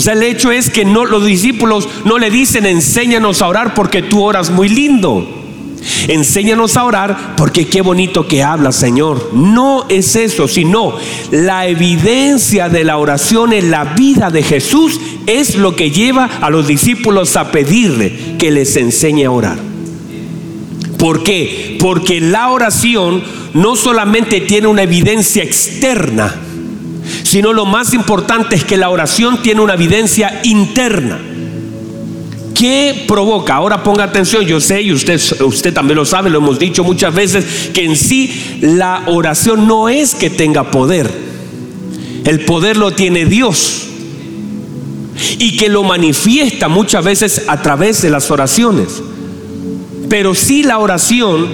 O 0.00 0.02
sea, 0.02 0.14
el 0.14 0.22
hecho 0.22 0.50
es 0.50 0.70
que 0.70 0.86
no, 0.86 1.04
los 1.04 1.26
discípulos 1.26 1.86
no 2.06 2.18
le 2.18 2.30
dicen 2.30 2.64
enséñanos 2.64 3.42
a 3.42 3.48
orar 3.48 3.74
porque 3.74 4.00
tú 4.00 4.22
oras 4.22 4.48
muy 4.48 4.70
lindo. 4.70 5.28
Enséñanos 6.08 6.78
a 6.78 6.84
orar 6.84 7.34
porque 7.36 7.66
qué 7.66 7.82
bonito 7.82 8.26
que 8.26 8.42
habla 8.42 8.72
Señor. 8.72 9.28
No 9.34 9.84
es 9.90 10.16
eso, 10.16 10.48
sino 10.48 10.94
la 11.30 11.66
evidencia 11.66 12.70
de 12.70 12.82
la 12.82 12.96
oración 12.96 13.52
en 13.52 13.70
la 13.70 13.84
vida 13.84 14.30
de 14.30 14.42
Jesús 14.42 14.98
es 15.26 15.56
lo 15.56 15.76
que 15.76 15.90
lleva 15.90 16.30
a 16.40 16.48
los 16.48 16.66
discípulos 16.66 17.36
a 17.36 17.52
pedirle 17.52 18.38
que 18.38 18.50
les 18.50 18.76
enseñe 18.76 19.26
a 19.26 19.30
orar. 19.30 19.58
¿Por 20.96 21.22
qué? 21.22 21.76
Porque 21.78 22.22
la 22.22 22.48
oración 22.48 23.22
no 23.52 23.76
solamente 23.76 24.40
tiene 24.40 24.66
una 24.66 24.84
evidencia 24.84 25.42
externa, 25.42 26.34
sino 27.30 27.52
lo 27.52 27.64
más 27.64 27.94
importante 27.94 28.56
es 28.56 28.64
que 28.64 28.76
la 28.76 28.90
oración 28.90 29.40
tiene 29.40 29.60
una 29.60 29.74
evidencia 29.74 30.40
interna. 30.42 31.16
¿Qué 32.56 33.04
provoca? 33.06 33.54
Ahora 33.54 33.84
ponga 33.84 34.02
atención, 34.02 34.44
yo 34.44 34.60
sé 34.60 34.82
y 34.82 34.92
usted, 34.92 35.20
usted 35.42 35.72
también 35.72 35.96
lo 35.96 36.04
sabe, 36.04 36.28
lo 36.28 36.38
hemos 36.38 36.58
dicho 36.58 36.82
muchas 36.82 37.14
veces, 37.14 37.70
que 37.72 37.84
en 37.84 37.94
sí 37.94 38.58
la 38.62 39.04
oración 39.06 39.68
no 39.68 39.88
es 39.88 40.16
que 40.16 40.28
tenga 40.28 40.72
poder. 40.72 41.08
El 42.24 42.40
poder 42.40 42.76
lo 42.76 42.90
tiene 42.90 43.24
Dios 43.26 43.86
y 45.38 45.56
que 45.56 45.68
lo 45.68 45.84
manifiesta 45.84 46.66
muchas 46.66 47.04
veces 47.04 47.44
a 47.46 47.62
través 47.62 48.02
de 48.02 48.10
las 48.10 48.28
oraciones. 48.32 49.00
Pero 50.08 50.34
sí 50.34 50.64
la 50.64 50.80
oración, 50.80 51.46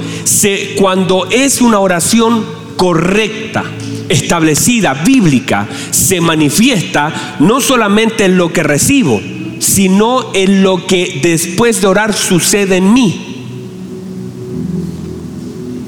cuando 0.78 1.28
es 1.30 1.60
una 1.60 1.80
oración 1.80 2.46
correcta, 2.78 3.62
establecida, 4.08 4.94
bíblica, 4.94 5.66
se 5.90 6.20
manifiesta 6.20 7.36
no 7.40 7.60
solamente 7.60 8.24
en 8.24 8.36
lo 8.36 8.52
que 8.52 8.62
recibo, 8.62 9.20
sino 9.58 10.32
en 10.34 10.62
lo 10.62 10.86
que 10.86 11.20
después 11.22 11.80
de 11.80 11.86
orar 11.86 12.14
sucede 12.14 12.76
en 12.76 12.92
mí. 12.92 13.26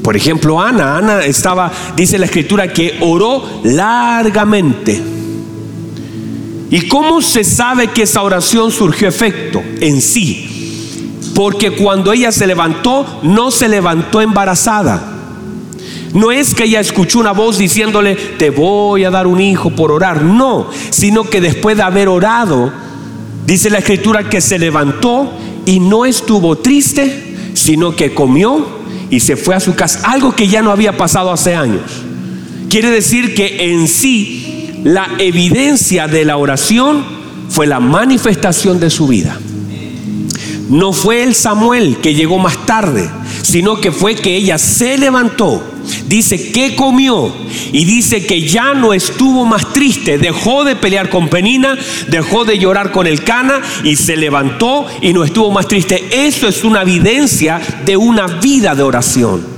Por 0.03 0.17
ejemplo, 0.17 0.61
Ana, 0.61 0.97
Ana 0.97 1.25
estaba, 1.25 1.71
dice 1.95 2.19
la 2.19 2.25
escritura, 2.25 2.73
que 2.73 2.97
oró 3.01 3.61
largamente. 3.65 5.03
¿Y 6.71 6.89
cómo 6.89 7.21
se 7.21 7.45
sabe 7.45 7.89
que 7.89 8.03
esa 8.03 8.23
oración 8.23 8.71
surgió 8.71 9.09
efecto 9.09 9.63
en 9.81 10.01
sí? 10.01 10.49
Porque 11.35 11.73
cuando 11.73 12.13
ella 12.13 12.33
se 12.33 12.47
levantó, 12.47 13.21
no 13.23 13.51
se 13.51 13.69
levantó 13.69 14.21
embarazada. 14.21 15.18
No 16.15 16.33
es 16.33 16.55
que 16.55 16.65
ella 16.65 16.81
escuchó 16.81 17.19
una 17.19 17.33
voz 17.33 17.59
diciéndole, 17.59 18.17
te 18.17 18.51
voy 18.51 19.05
a 19.05 19.11
dar 19.11 19.27
un 19.27 19.41
hijo 19.41 19.71
por 19.71 19.93
orar. 19.93 20.23
No, 20.23 20.69
sino 20.91 21.25
que 21.25 21.41
después 21.41 21.77
de 21.77 21.83
haber 21.83 22.09
orado, 22.09 22.73
Dice 23.49 23.71
la 23.71 23.79
escritura 23.79 24.29
que 24.29 24.43
se 24.43 24.59
levantó 24.59 25.33
y 25.65 25.81
no 25.81 26.05
estuvo 26.05 26.57
triste, 26.57 27.35
sino 27.55 27.97
que 27.97 28.13
comió 28.13 28.63
y 29.09 29.21
se 29.21 29.37
fue 29.37 29.55
a 29.55 29.61
su 29.61 29.75
casa. 29.75 30.03
Algo 30.05 30.37
que 30.37 30.49
ya 30.49 30.61
no 30.61 30.71
había 30.71 30.99
pasado 30.99 31.33
hace 31.33 31.55
años. 31.55 31.81
Quiere 32.69 32.91
decir 32.91 33.35
que 33.35 33.73
en 33.73 33.89
sí 33.89 34.83
la 34.85 35.09
evidencia 35.17 36.09
de 36.09 36.27
la 36.27 36.37
oración 36.37 37.03
fue 37.49 37.67
la 37.67 37.81
manifestación 37.81 38.81
de 38.81 38.91
su 38.91 39.07
vida. 39.07 39.41
No 40.69 40.93
fue 40.93 41.23
el 41.23 41.35
Samuel 41.35 41.97
que 42.03 42.13
llegó 42.13 42.39
más 42.39 42.67
tarde, 42.67 43.09
sino 43.49 43.81
que 43.81 43.93
fue 43.93 44.15
que 44.15 44.37
ella 44.37 44.59
se 44.59 44.99
levantó 44.99 45.63
dice 46.07 46.53
que 46.53 46.77
comió 46.77 47.33
y 47.73 47.87
dice 47.87 48.27
que 48.27 48.43
ya 48.43 48.75
no 48.75 48.93
estuvo 48.93 49.47
más 49.47 49.73
triste, 49.73 50.19
dejó 50.19 50.65
de 50.65 50.77
pelear 50.77 51.09
con 51.09 51.29
Penina, 51.29 51.79
dejó 52.09 52.45
de 52.45 52.59
llorar 52.59 52.93
con 52.93 53.07
el 53.07 53.25
Cana 53.25 53.63
y 53.85 53.97
se 53.97 54.17
levantó 54.17 54.87
y 55.01 55.15
no 55.15 55.25
estuvo 55.25 55.51
más 55.51 55.67
triste. 55.67 56.27
Eso 56.27 56.47
es 56.47 56.63
una 56.63 56.83
evidencia 56.83 57.59
de 57.87 57.97
una 57.97 58.27
vida 58.27 58.75
de 58.75 58.83
oración 58.83 59.58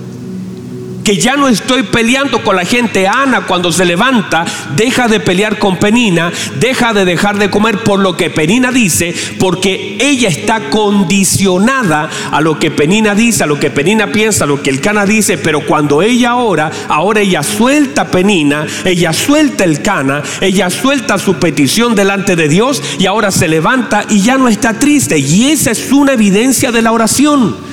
que 1.04 1.16
ya 1.16 1.36
no 1.36 1.48
estoy 1.48 1.84
peleando 1.84 2.42
con 2.42 2.56
la 2.56 2.64
gente. 2.64 3.06
Ana 3.06 3.46
cuando 3.46 3.72
se 3.72 3.84
levanta 3.84 4.44
deja 4.76 5.08
de 5.08 5.20
pelear 5.20 5.58
con 5.58 5.76
Penina, 5.76 6.32
deja 6.58 6.92
de 6.92 7.04
dejar 7.04 7.38
de 7.38 7.50
comer 7.50 7.78
por 7.82 8.00
lo 8.00 8.16
que 8.16 8.30
Penina 8.30 8.72
dice, 8.72 9.14
porque 9.38 9.96
ella 10.00 10.28
está 10.28 10.70
condicionada 10.70 12.08
a 12.30 12.40
lo 12.40 12.58
que 12.58 12.70
Penina 12.70 13.14
dice, 13.14 13.44
a 13.44 13.46
lo 13.46 13.58
que 13.58 13.70
Penina 13.70 14.12
piensa, 14.12 14.44
a 14.44 14.46
lo 14.46 14.62
que 14.62 14.70
el 14.70 14.80
Cana 14.80 15.06
dice, 15.06 15.38
pero 15.38 15.66
cuando 15.66 16.02
ella 16.02 16.36
ora, 16.36 16.70
ahora 16.88 17.20
ella 17.20 17.42
suelta 17.42 18.10
Penina, 18.10 18.66
ella 18.84 19.12
suelta 19.12 19.64
el 19.64 19.82
Cana, 19.82 20.22
ella 20.40 20.70
suelta 20.70 21.18
su 21.18 21.34
petición 21.34 21.94
delante 21.94 22.36
de 22.36 22.48
Dios 22.48 22.82
y 22.98 23.06
ahora 23.06 23.30
se 23.30 23.48
levanta 23.48 24.04
y 24.08 24.20
ya 24.20 24.36
no 24.38 24.48
está 24.48 24.78
triste. 24.78 25.18
Y 25.18 25.50
esa 25.50 25.70
es 25.70 25.90
una 25.92 26.12
evidencia 26.12 26.72
de 26.72 26.82
la 26.82 26.92
oración. 26.92 27.69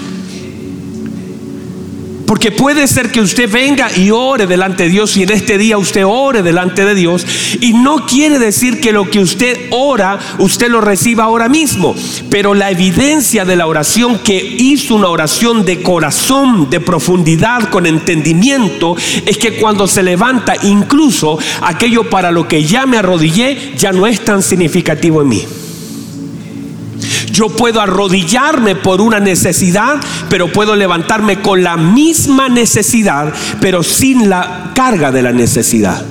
Porque 2.27 2.51
puede 2.51 2.87
ser 2.87 3.09
que 3.09 3.21
usted 3.21 3.49
venga 3.49 3.89
y 3.95 4.11
ore 4.11 4.47
delante 4.47 4.83
de 4.83 4.89
Dios 4.89 5.15
y 5.15 5.23
en 5.23 5.31
este 5.31 5.57
día 5.57 5.77
usted 5.77 6.03
ore 6.05 6.43
delante 6.43 6.83
de 6.83 6.93
Dios. 6.93 7.25
Y 7.61 7.71
no 7.71 8.05
quiere 8.05 8.37
decir 8.37 8.81
que 8.81 8.91
lo 8.91 9.09
que 9.09 9.21
usted 9.21 9.57
ora, 9.71 10.19
usted 10.37 10.69
lo 10.69 10.81
reciba 10.81 11.23
ahora 11.23 11.47
mismo. 11.47 11.95
Pero 12.29 12.53
la 12.53 12.69
evidencia 12.69 13.45
de 13.45 13.55
la 13.55 13.65
oración 13.65 14.19
que 14.19 14.35
hizo 14.35 14.95
una 14.95 15.07
oración 15.07 15.63
de 15.63 15.81
corazón, 15.81 16.69
de 16.69 16.81
profundidad, 16.81 17.69
con 17.69 17.85
entendimiento, 17.85 18.97
es 19.25 19.37
que 19.37 19.53
cuando 19.53 19.87
se 19.87 20.03
levanta, 20.03 20.53
incluso 20.63 21.39
aquello 21.61 22.09
para 22.09 22.31
lo 22.31 22.45
que 22.45 22.65
ya 22.65 22.85
me 22.85 22.97
arrodillé, 22.97 23.73
ya 23.77 23.93
no 23.93 24.05
es 24.05 24.25
tan 24.25 24.43
significativo 24.43 25.21
en 25.21 25.29
mí. 25.29 25.45
Yo 27.37 27.49
puedo 27.49 27.79
arrodillarme 27.79 28.75
por 28.75 28.99
una 28.99 29.19
necesidad, 29.19 29.97
pero 30.27 30.51
puedo 30.51 30.75
levantarme 30.75 31.39
con 31.39 31.63
la 31.63 31.77
misma 31.77 32.49
necesidad, 32.49 33.31
pero 33.61 33.83
sin 33.83 34.27
la 34.27 34.71
carga 34.73 35.11
de 35.11 35.21
la 35.21 35.31
necesidad. 35.31 36.03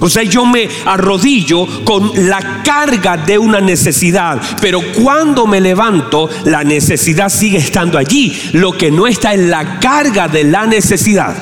O 0.00 0.10
sea, 0.10 0.24
yo 0.24 0.44
me 0.46 0.68
arrodillo 0.84 1.84
con 1.84 2.10
la 2.28 2.64
carga 2.64 3.18
de 3.18 3.38
una 3.38 3.60
necesidad, 3.60 4.42
pero 4.60 4.80
cuando 5.00 5.46
me 5.46 5.60
levanto, 5.60 6.28
la 6.44 6.64
necesidad 6.64 7.28
sigue 7.28 7.58
estando 7.58 7.96
allí. 7.96 8.36
Lo 8.54 8.72
que 8.76 8.90
no 8.90 9.06
está 9.06 9.32
es 9.32 9.42
la 9.42 9.78
carga 9.78 10.26
de 10.26 10.42
la 10.42 10.66
necesidad. 10.66 11.36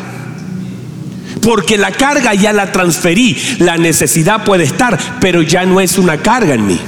Porque 1.41 1.79
la 1.79 1.91
carga 1.91 2.35
ya 2.35 2.53
la 2.53 2.71
transferí, 2.71 3.35
la 3.61 3.79
necesidad 3.79 4.45
puede 4.45 4.65
estar, 4.65 4.99
pero 5.23 5.41
ya 5.41 5.65
no 5.65 5.81
es 5.81 5.97
una 5.97 6.19
carga 6.19 6.53
en 6.53 6.67
mí. 6.67 6.79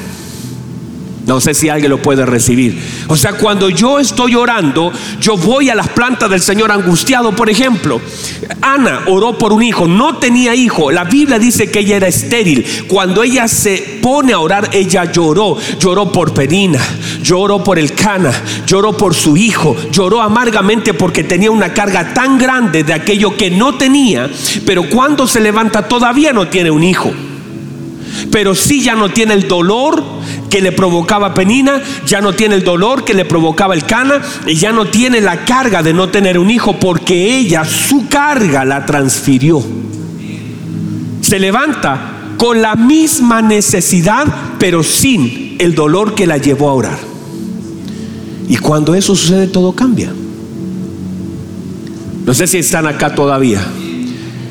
No 1.27 1.41
sé 1.41 1.55
si 1.55 1.71
alguien 1.71 1.91
lo 1.91 2.03
puede 2.03 2.27
recibir. 2.27 2.79
O 3.09 3.17
sea, 3.17 3.33
cuando 3.33 3.71
yo 3.71 3.99
estoy 3.99 4.35
orando, 4.35 4.93
yo 5.21 5.37
voy 5.39 5.71
a 5.71 5.75
las 5.75 5.89
plantas 5.89 6.29
del 6.29 6.43
Señor 6.43 6.71
angustiado. 6.71 7.33
Por 7.33 7.49
ejemplo, 7.49 8.01
Ana 8.61 9.05
oró 9.07 9.39
por 9.39 9.53
un 9.53 9.63
hijo, 9.63 9.89
no 9.89 10.19
tenía 10.19 10.55
hijo. 10.55 10.91
La 10.91 11.05
Biblia 11.05 11.39
dice 11.39 11.71
que 11.71 11.79
ella 11.81 11.97
era 11.97 12.09
estéril. 12.09 12.85
Cuando 12.89 13.23
ella 13.23 13.49
se 13.49 14.01
pone 14.03 14.35
a 14.35 14.39
orar, 14.39 14.69
ella 14.73 15.11
lloró. 15.11 15.57
Lloró 15.79 16.13
por 16.13 16.35
Penina, 16.35 16.81
lloró 17.23 17.65
por 17.65 17.79
el 17.79 17.95
Cana, 17.95 18.33
lloró 18.67 18.95
por 18.95 19.15
su 19.15 19.37
hijo, 19.37 19.75
lloró 19.91 20.21
amargamente 20.21 20.93
porque 20.93 21.25
tenía 21.25 21.51
una 21.51 21.73
carga 21.73 22.13
tan 22.13 22.39
grande 22.39 22.85
de 22.85 22.93
aquello 22.93 23.35
que 23.35 23.51
no 23.51 23.77
tenía. 23.79 24.31
Pero 24.67 24.91
cuando 24.91 25.27
se 25.27 25.41
levanta, 25.41 25.89
todavía 25.89 26.35
no 26.35 26.49
tiene 26.49 26.71
un 26.71 26.85
hijo 26.85 27.13
pero 28.31 28.55
sí 28.55 28.81
ya 28.81 28.95
no 28.95 29.11
tiene 29.11 29.35
el 29.35 29.49
dolor 29.49 30.03
que 30.55 30.61
le 30.61 30.71
provocaba 30.71 31.35
Penina, 31.35 31.83
ya 32.07 32.21
no 32.21 32.33
tiene 32.33 32.55
el 32.55 32.63
dolor 32.63 33.05
que 33.05 33.13
le 33.13 33.25
provocaba 33.25 33.75
el 33.75 33.83
Cana 33.87 34.23
y 34.47 34.55
ya 34.55 34.71
no 34.71 34.87
tiene 34.87 35.21
la 35.21 35.45
carga 35.45 35.83
de 35.83 35.93
no 35.93 36.11
tener 36.11 36.39
un 36.39 36.49
hijo 36.49 36.79
porque 36.79 37.37
ella 37.37 37.65
su 37.65 38.07
carga 38.07 38.65
la 38.65 38.87
transfirió. 38.87 39.61
Se 41.23 41.41
levanta 41.41 42.37
con 42.39 42.63
la 42.63 42.77
misma 42.77 43.43
necesidad, 43.43 44.29
pero 44.61 44.85
sin 44.85 45.57
el 45.59 45.75
dolor 45.75 46.15
que 46.15 46.25
la 46.25 46.39
llevó 46.39 46.71
a 46.71 46.75
orar. 46.75 46.99
Y 48.49 48.57
cuando 48.59 48.95
eso 48.95 49.17
sucede, 49.17 49.49
todo 49.49 49.73
cambia. 49.73 50.13
No 52.25 52.33
sé 52.33 52.47
si 52.47 52.59
están 52.59 52.87
acá 52.87 53.13
todavía. 53.13 53.61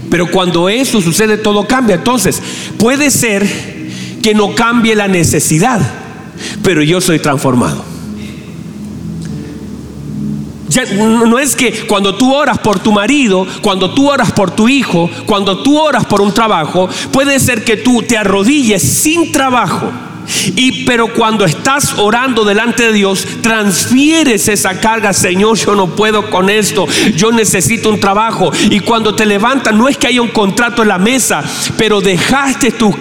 Pero 0.09 0.29
cuando 0.29 0.67
eso 0.67 0.99
sucede, 0.99 1.37
todo 1.37 1.65
cambia. 1.65 1.95
Entonces, 1.95 2.41
puede 2.77 3.09
ser 3.09 3.72
que 4.23 4.33
no 4.33 4.55
cambie 4.55 4.95
la 4.95 5.07
necesidad, 5.07 5.79
pero 6.63 6.81
yo 6.81 7.01
soy 7.01 7.19
transformado. 7.19 7.83
Ya, 10.69 10.85
no 10.85 11.37
es 11.37 11.55
que 11.55 11.85
cuando 11.85 12.15
tú 12.15 12.33
oras 12.33 12.57
por 12.57 12.79
tu 12.79 12.91
marido, 12.91 13.45
cuando 13.61 13.93
tú 13.93 14.09
oras 14.09 14.31
por 14.31 14.49
tu 14.49 14.67
hijo, 14.67 15.07
cuando 15.27 15.61
tú 15.61 15.77
oras 15.77 16.05
por 16.05 16.21
un 16.21 16.33
trabajo, 16.33 16.89
puede 17.11 17.39
ser 17.39 17.63
que 17.63 17.77
tú 17.77 18.01
te 18.01 18.17
arrodilles 18.17 18.81
sin 18.81 19.31
trabajo 19.31 19.91
Y 20.55 20.85
pero 20.85 21.13
cuando 21.13 21.45
estás 21.45 21.97
orando 21.97 22.43
delante 22.43 22.87
de 22.87 22.93
Dios, 22.93 23.25
transfieres 23.41 24.47
esa 24.47 24.79
carga, 24.79 25.13
Señor, 25.13 25.57
yo 25.57 25.75
no 25.75 25.95
puedo 25.95 26.29
con 26.29 26.49
esto, 26.49 26.87
yo 27.15 27.31
necesito 27.31 27.89
un 27.89 27.99
trabajo. 27.99 28.51
Y 28.69 28.79
cuando 28.79 29.15
te 29.15 29.25
levantas, 29.25 29.73
no 29.73 29.87
es 29.87 29.97
que 29.97 30.07
haya 30.07 30.21
un 30.21 30.29
contrato 30.29 30.81
en 30.81 30.89
la 30.89 30.97
mesa, 30.97 31.43
pero 31.77 32.01
dejaste 32.01 32.71
tu, 32.71 32.95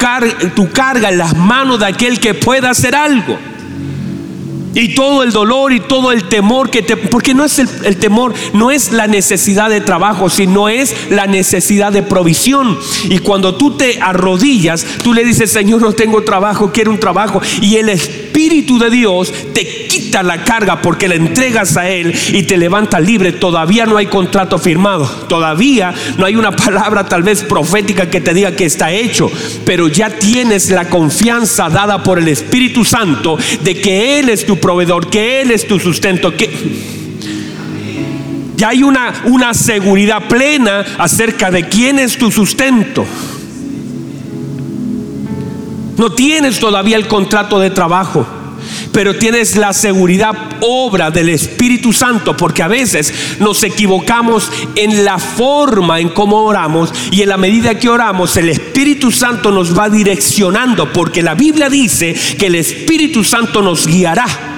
tu 0.55 0.71
carga 0.71 1.11
en 1.11 1.19
las 1.19 1.37
manos 1.37 1.81
de 1.81 1.87
aquel 1.87 2.21
que 2.21 2.35
pueda 2.35 2.71
hacer 2.71 2.95
algo. 2.95 3.39
Y 4.75 4.95
todo 4.95 5.23
el 5.23 5.33
dolor 5.33 5.73
y 5.73 5.81
todo 5.81 6.13
el 6.13 6.29
temor 6.29 6.71
que 6.71 6.83
te... 6.83 6.97
Porque 6.97 7.35
no 7.35 7.45
es 7.45 7.59
el, 7.59 7.97
temor, 7.99 8.35
no 8.53 8.71
es 8.71 8.93
la 8.93 9.07
necesidad 9.07 9.71
de 9.71 9.81
trabajo, 9.81 10.31
sino 10.31 10.69
es 10.69 10.95
la 11.11 11.27
necesidad 11.27 11.93
de 11.93 12.03
provisión. 12.03 12.79
Y 13.09 13.19
cuando 13.19 13.55
tú 13.55 13.77
te 13.77 14.01
arrodillas, 14.01 14.87
tú 15.03 15.13
le 15.15 15.25
dices, 15.25 15.53
Señor, 15.53 15.83
no 15.83 15.93
tengo 15.93 16.23
trabajo, 16.23 16.73
quiero 16.73 16.91
un 16.91 17.01
trabajo. 17.01 17.41
Y 17.61 17.77
el 17.77 17.89
Espíritu 17.89 18.79
de 18.79 18.91
Dios 18.91 19.33
te 19.53 19.89
la 20.21 20.43
carga 20.43 20.83
porque 20.83 21.07
la 21.07 21.15
entregas 21.15 21.77
a 21.77 21.89
Él 21.89 22.13
y 22.33 22.43
te 22.43 22.57
levanta 22.57 22.99
libre. 22.99 23.31
Todavía 23.31 23.87
no 23.87 23.97
hay 23.97 24.07
contrato 24.07 24.59
firmado. 24.59 25.07
Todavía 25.29 25.95
no 26.19 26.27
hay 26.27 26.35
una 26.35 26.51
palabra 26.57 27.05
tal 27.05 27.23
vez 27.23 27.45
profética 27.45 28.11
que 28.11 28.21
te 28.21 28.35
diga 28.35 28.57
que 28.57 28.65
está 28.65 28.91
hecho. 28.91 29.31
Pero 29.65 29.87
ya 29.87 30.11
tienes 30.11 30.71
la 30.71 30.89
confianza 30.91 31.71
dada 31.71 32.03
por 32.03 32.19
el 32.19 32.27
Espíritu 32.27 32.85
Santo 32.85 33.39
de 33.63 33.81
que 33.81 34.19
Él 34.19 34.29
es 34.29 34.45
tu 34.45 34.59
proveedor, 34.59 35.09
que 35.09 35.41
Él 35.41 35.53
es 35.53 35.69
tu 35.69 35.79
sustento, 35.79 36.37
que 36.37 36.51
ya 38.57 38.71
hay 38.71 38.83
una, 38.83 39.23
una 39.27 39.55
seguridad 39.55 40.29
plena 40.29 40.85
acerca 40.99 41.51
de 41.51 41.69
quién 41.69 42.01
es 42.01 42.19
tu 42.19 42.31
sustento. 42.33 43.07
No 45.97 46.11
tienes 46.13 46.59
todavía 46.59 46.97
el 46.97 47.07
contrato 47.07 47.61
de 47.61 47.71
trabajo 47.71 48.42
pero 48.93 49.17
tienes 49.17 49.57
la 49.57 49.73
seguridad 49.73 50.33
obra 50.61 51.11
del 51.11 51.29
Espíritu 51.29 51.93
Santo, 51.93 52.37
porque 52.37 52.63
a 52.63 52.69
veces 52.69 53.13
nos 53.39 53.63
equivocamos 53.63 54.51
en 54.77 55.05
la 55.05 55.19
forma 55.19 56.01
en 56.01 56.11
cómo 56.11 56.43
oramos 56.43 56.93
y 57.11 57.23
en 57.23 57.29
la 57.29 57.37
medida 57.37 57.79
que 57.79 57.89
oramos 57.89 58.37
el 58.37 58.49
Espíritu 58.49 59.11
Santo 59.11 59.51
nos 59.51 59.77
va 59.77 59.89
direccionando, 59.89 60.93
porque 60.93 61.23
la 61.23 61.35
Biblia 61.35 61.69
dice 61.69 62.15
que 62.39 62.47
el 62.47 62.55
Espíritu 62.55 63.25
Santo 63.25 63.63
nos 63.63 63.87
guiará. 63.87 64.52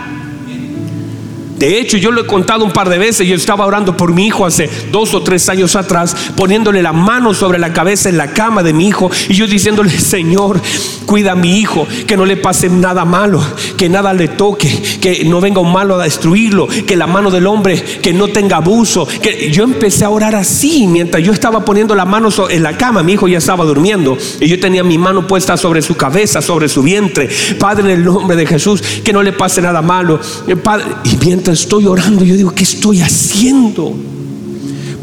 De 1.65 1.81
hecho, 1.81 1.97
yo 1.97 2.11
lo 2.11 2.21
he 2.21 2.27
contado 2.27 2.63
un 2.63 2.73
par 2.73 2.91
de 2.91 2.99
veces. 2.99 3.27
Yo 3.27 3.35
estaba 3.35 3.65
orando 3.65 3.97
por 3.97 4.13
mi 4.13 4.27
hijo 4.27 4.45
hace 4.45 4.69
dos 4.93 5.15
o 5.15 5.23
tres 5.23 5.49
años 5.49 5.77
atrás, 5.77 6.15
poniéndole 6.37 6.83
la 6.83 6.93
mano 6.93 7.33
sobre 7.33 7.59
la 7.59 7.73
cabeza 7.73 8.11
en 8.11 8.19
la 8.19 8.35
cama 8.35 8.63
de 8.63 8.75
mi 8.75 8.87
hijo 8.87 9.11
y 9.31 9.35
yo 9.35 9.47
diciéndole, 9.47 9.91
Señor, 9.99 10.61
cuida 11.07 11.33
a 11.33 11.37
mi 11.37 11.59
hijo, 11.59 11.87
que 12.07 12.19
no 12.19 12.27
le 12.27 12.37
pase 12.37 12.69
nada 12.69 13.07
malo, 13.07 13.43
que 13.79 13.89
nada 13.89 14.13
le 14.13 14.29
toque, 14.29 14.69
que 15.01 15.25
no 15.25 15.41
venga 15.41 15.61
un 15.61 15.73
malo 15.73 15.99
a 15.99 16.05
destruirlo, 16.05 16.69
que 16.69 16.97
la 16.97 17.07
mano 17.07 17.31
del 17.31 17.47
hombre, 17.47 17.83
que 18.03 18.13
no 18.13 18.29
tenga 18.29 18.59
abuso. 18.59 19.09
Que 19.23 19.51
yo 19.51 19.65
empecé 19.65 20.05
a 20.05 20.11
orar 20.11 20.35
así 20.35 20.87
mientras 20.87 21.23
yo 21.23 21.33
estaba 21.33 21.65
poniendo 21.65 21.95
la 21.95 22.05
mano 22.05 22.29
en 22.51 22.63
la 22.63 22.77
cama. 22.77 23.03
Mi 23.03 23.15
hijo 23.15 23.27
ya 23.27 23.39
estaba 23.39 23.65
durmiendo 23.65 24.19
y 24.39 24.49
yo 24.49 24.61
tenía 24.61 24.85
mi 24.85 24.99
mano 24.99 25.27
puesta 25.27 25.57
sobre 25.57 25.81
su 25.81 25.97
cabeza, 25.97 26.43
sobre 26.43 26.69
su 26.69 26.83
vientre. 26.83 27.31
Padre, 27.59 27.85
en 27.85 28.01
el 28.01 28.05
nombre 28.05 28.37
de 28.37 28.47
Jesús, 28.47 28.83
que 29.03 29.15
no 29.15 29.23
le 29.23 29.33
pase 29.33 29.63
nada 29.63 29.81
malo. 29.81 30.21
Padre, 30.63 30.85
y 31.05 31.17
mientras 31.25 31.54
estoy 31.55 31.87
orando, 31.87 32.25
yo 32.25 32.37
digo, 32.37 32.51
¿qué 32.51 32.65
estoy 32.65 33.01
haciendo? 33.01 33.95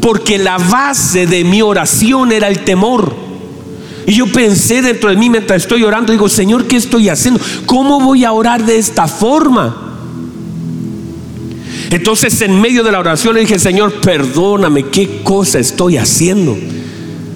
Porque 0.00 0.38
la 0.38 0.58
base 0.58 1.26
de 1.26 1.44
mi 1.44 1.62
oración 1.62 2.32
era 2.32 2.48
el 2.48 2.60
temor. 2.60 3.14
Y 4.06 4.14
yo 4.14 4.26
pensé 4.26 4.82
dentro 4.82 5.10
de 5.10 5.16
mí 5.16 5.30
mientras 5.30 5.62
estoy 5.62 5.82
orando, 5.84 6.12
digo, 6.12 6.28
Señor, 6.28 6.66
¿qué 6.66 6.76
estoy 6.76 7.08
haciendo? 7.08 7.40
¿Cómo 7.66 8.00
voy 8.00 8.24
a 8.24 8.32
orar 8.32 8.64
de 8.64 8.78
esta 8.78 9.06
forma? 9.06 9.90
Entonces 11.90 12.40
en 12.40 12.60
medio 12.60 12.82
de 12.82 12.90
la 12.90 13.00
oración 13.00 13.34
le 13.34 13.40
dije, 13.42 13.58
Señor, 13.58 14.00
perdóname, 14.00 14.86
¿qué 14.86 15.20
cosa 15.22 15.58
estoy 15.58 15.98
haciendo? 15.98 16.56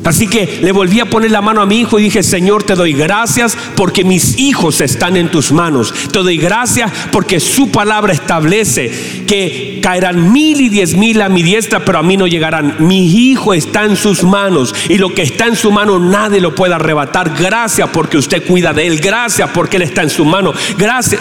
Así 0.07 0.29
que 0.29 0.61
le 0.62 0.71
volví 0.71 1.01
a 1.01 1.07
poner 1.07 1.33
la 1.33 1.42
mano 1.42 1.61
a 1.61 1.66
mi 1.66 1.81
hijo 1.81 1.99
y 1.99 2.05
dije, 2.05 2.23
Señor, 2.23 2.62
te 2.62 2.77
doy 2.77 2.92
gracias 2.92 3.59
porque 3.75 4.05
mis 4.05 4.38
hijos 4.38 4.81
están 4.81 5.16
en 5.16 5.33
tus 5.33 5.51
manos. 5.51 5.92
Te 6.12 6.21
doy 6.21 6.37
gracias 6.38 6.92
porque 7.11 7.40
su 7.40 7.73
palabra 7.73 8.12
establece 8.12 9.25
que 9.27 9.81
caerán 9.83 10.33
mil 10.33 10.61
y 10.61 10.69
diez 10.69 10.97
mil 10.97 11.21
a 11.21 11.29
mi 11.29 11.42
diestra, 11.42 11.85
pero 11.85 11.99
a 11.99 12.05
mí 12.05 12.16
no 12.16 12.29
llegarán. 12.29 12.77
Mi 12.79 13.07
hijo 13.07 13.53
está 13.53 13.85
en 13.85 13.97
sus 13.97 14.23
manos 14.23 14.73
y 14.88 14.99
lo 14.99 15.12
que 15.12 15.23
está 15.23 15.47
en 15.47 15.57
su 15.57 15.73
mano 15.73 15.99
nadie 15.99 16.40
lo 16.40 16.55
puede 16.55 16.75
arrebatar. 16.75 17.35
Gracias 17.37 17.88
porque 17.92 18.16
usted 18.16 18.47
cuida 18.47 18.73
de 18.73 18.87
él. 18.87 19.01
Gracias 19.01 19.51
porque 19.53 19.77
él 19.77 19.83
está 19.83 20.03
en 20.03 20.11
su 20.11 20.25
mano. 20.25 20.53
Gracias. 20.79 21.21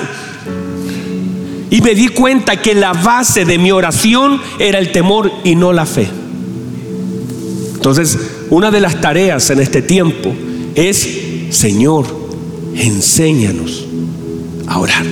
Y 1.72 1.82
me 1.82 1.96
di 1.96 2.10
cuenta 2.10 2.62
que 2.62 2.76
la 2.76 2.94
base 2.94 3.46
de 3.46 3.58
mi 3.58 3.72
oración 3.72 4.40
era 4.60 4.78
el 4.78 4.92
temor 4.92 5.32
y 5.44 5.56
no 5.56 5.74
la 5.74 5.88
fe. 5.88 6.08
Entonces, 7.86 8.18
una 8.50 8.72
de 8.72 8.80
las 8.80 9.00
tareas 9.00 9.48
en 9.52 9.60
este 9.60 9.84
tiempo 9.84 10.34
es, 10.74 11.08
Señor, 11.52 12.08
enséñanos 12.76 13.86
a 14.66 14.80
orar. 14.80 15.06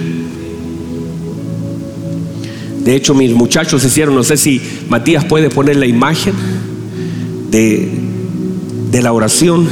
De 2.84 2.96
hecho, 2.96 3.14
mis 3.14 3.32
muchachos 3.32 3.86
hicieron, 3.86 4.16
no 4.16 4.24
sé 4.24 4.38
si 4.38 4.60
Matías 4.90 5.24
puede 5.26 5.52
poner 5.52 5.76
la 5.76 5.86
imagen 5.86 6.34
de, 7.52 7.92
de 8.90 9.02
la 9.04 9.14
oración. 9.14 9.70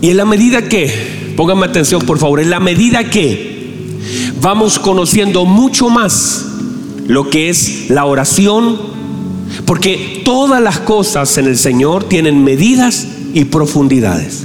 Y 0.00 0.10
en 0.10 0.16
la 0.16 0.26
medida 0.26 0.68
que, 0.68 1.34
pónganme 1.36 1.66
atención 1.66 2.02
por 2.02 2.20
favor, 2.20 2.38
en 2.38 2.50
la 2.50 2.60
medida 2.60 3.10
que 3.10 3.98
vamos 4.40 4.78
conociendo 4.78 5.44
mucho 5.44 5.90
más 5.90 6.46
lo 7.08 7.28
que 7.30 7.48
es 7.48 7.90
la 7.90 8.04
oración, 8.04 8.99
porque 9.70 10.22
todas 10.24 10.60
las 10.60 10.80
cosas 10.80 11.38
en 11.38 11.46
el 11.46 11.56
Señor 11.56 12.02
tienen 12.02 12.42
medidas 12.42 13.06
y 13.32 13.44
profundidades. 13.44 14.44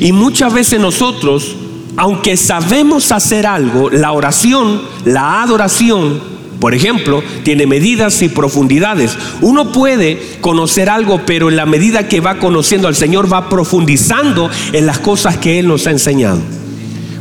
Y 0.00 0.10
muchas 0.10 0.52
veces 0.52 0.80
nosotros, 0.80 1.54
aunque 1.96 2.36
sabemos 2.36 3.12
hacer 3.12 3.46
algo, 3.46 3.88
la 3.88 4.10
oración, 4.10 4.82
la 5.04 5.40
adoración, 5.40 6.20
por 6.58 6.74
ejemplo, 6.74 7.22
tiene 7.44 7.68
medidas 7.68 8.20
y 8.22 8.28
profundidades. 8.28 9.16
Uno 9.40 9.70
puede 9.70 10.20
conocer 10.40 10.90
algo, 10.90 11.20
pero 11.24 11.48
en 11.48 11.54
la 11.54 11.64
medida 11.64 12.08
que 12.08 12.18
va 12.18 12.40
conociendo 12.40 12.88
al 12.88 12.96
Señor 12.96 13.32
va 13.32 13.48
profundizando 13.48 14.50
en 14.72 14.84
las 14.84 14.98
cosas 14.98 15.36
que 15.36 15.60
Él 15.60 15.68
nos 15.68 15.86
ha 15.86 15.92
enseñado. 15.92 16.40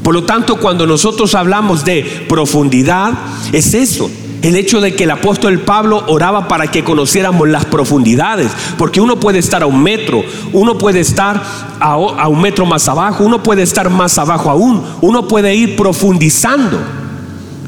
Por 0.02 0.16
lo 0.16 0.24
tanto, 0.24 0.60
cuando 0.60 0.88
nosotros 0.88 1.36
hablamos 1.36 1.86
de 1.86 2.26
profundidad, 2.28 3.14
es 3.54 3.76
eso 3.76 4.10
el 4.46 4.56
hecho 4.56 4.80
de 4.80 4.96
que 4.96 5.06
el 5.06 5.12
apóstol 5.12 5.62
Pablo 5.62 6.04
oraba 6.08 6.48
para 6.48 6.68
que 6.68 6.84
conociéramos 6.84 7.50
las 7.50 7.66
profundidades, 7.66 8.52
porque 8.78 9.02
uno 9.02 9.20
puede 9.20 9.40
estar 9.40 9.64
a 9.64 9.66
un 9.66 9.82
metro, 9.82 10.24
uno 10.54 10.78
puede 10.78 11.00
estar 11.00 11.42
a, 11.80 11.98
un 11.98 12.42
metro 12.42 12.64
más 12.68 12.88
abajo, 12.88 13.24
uno 13.24 13.42
puede 13.42 13.64
estar 13.64 13.90
más 13.90 14.20
abajo 14.20 14.52
aún, 14.52 14.84
uno 15.02 15.28
puede 15.28 15.56
ir 15.56 15.76
profundizando, 15.76 16.80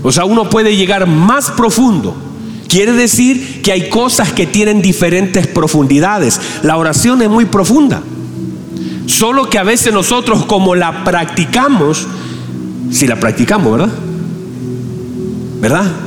o 0.04 0.12
sea, 0.12 0.26
uno 0.26 0.52
puede 0.52 0.76
llegar 0.76 1.08
más 1.08 1.50
profundo. 1.50 2.16
Quiere 2.68 2.94
decir 2.94 3.64
que 3.64 3.72
hay 3.72 3.90
cosas 3.90 4.32
que 4.34 4.46
tienen 4.46 4.80
diferentes 4.80 5.48
profundidades. 5.48 6.40
La 6.62 6.78
oración 6.78 7.24
es 7.24 7.30
muy 7.30 7.46
profunda. 7.46 8.04
Solo 9.08 9.50
que 9.50 9.58
a 9.58 9.64
veces 9.64 9.94
nosotros 9.94 10.46
como 10.46 10.76
la 10.76 11.04
practicamos, 11.04 12.06
si 12.92 13.08
la 13.08 13.16
practicamos, 13.16 13.72
¿verdad? 13.72 13.90
¿Verdad? 15.60 16.07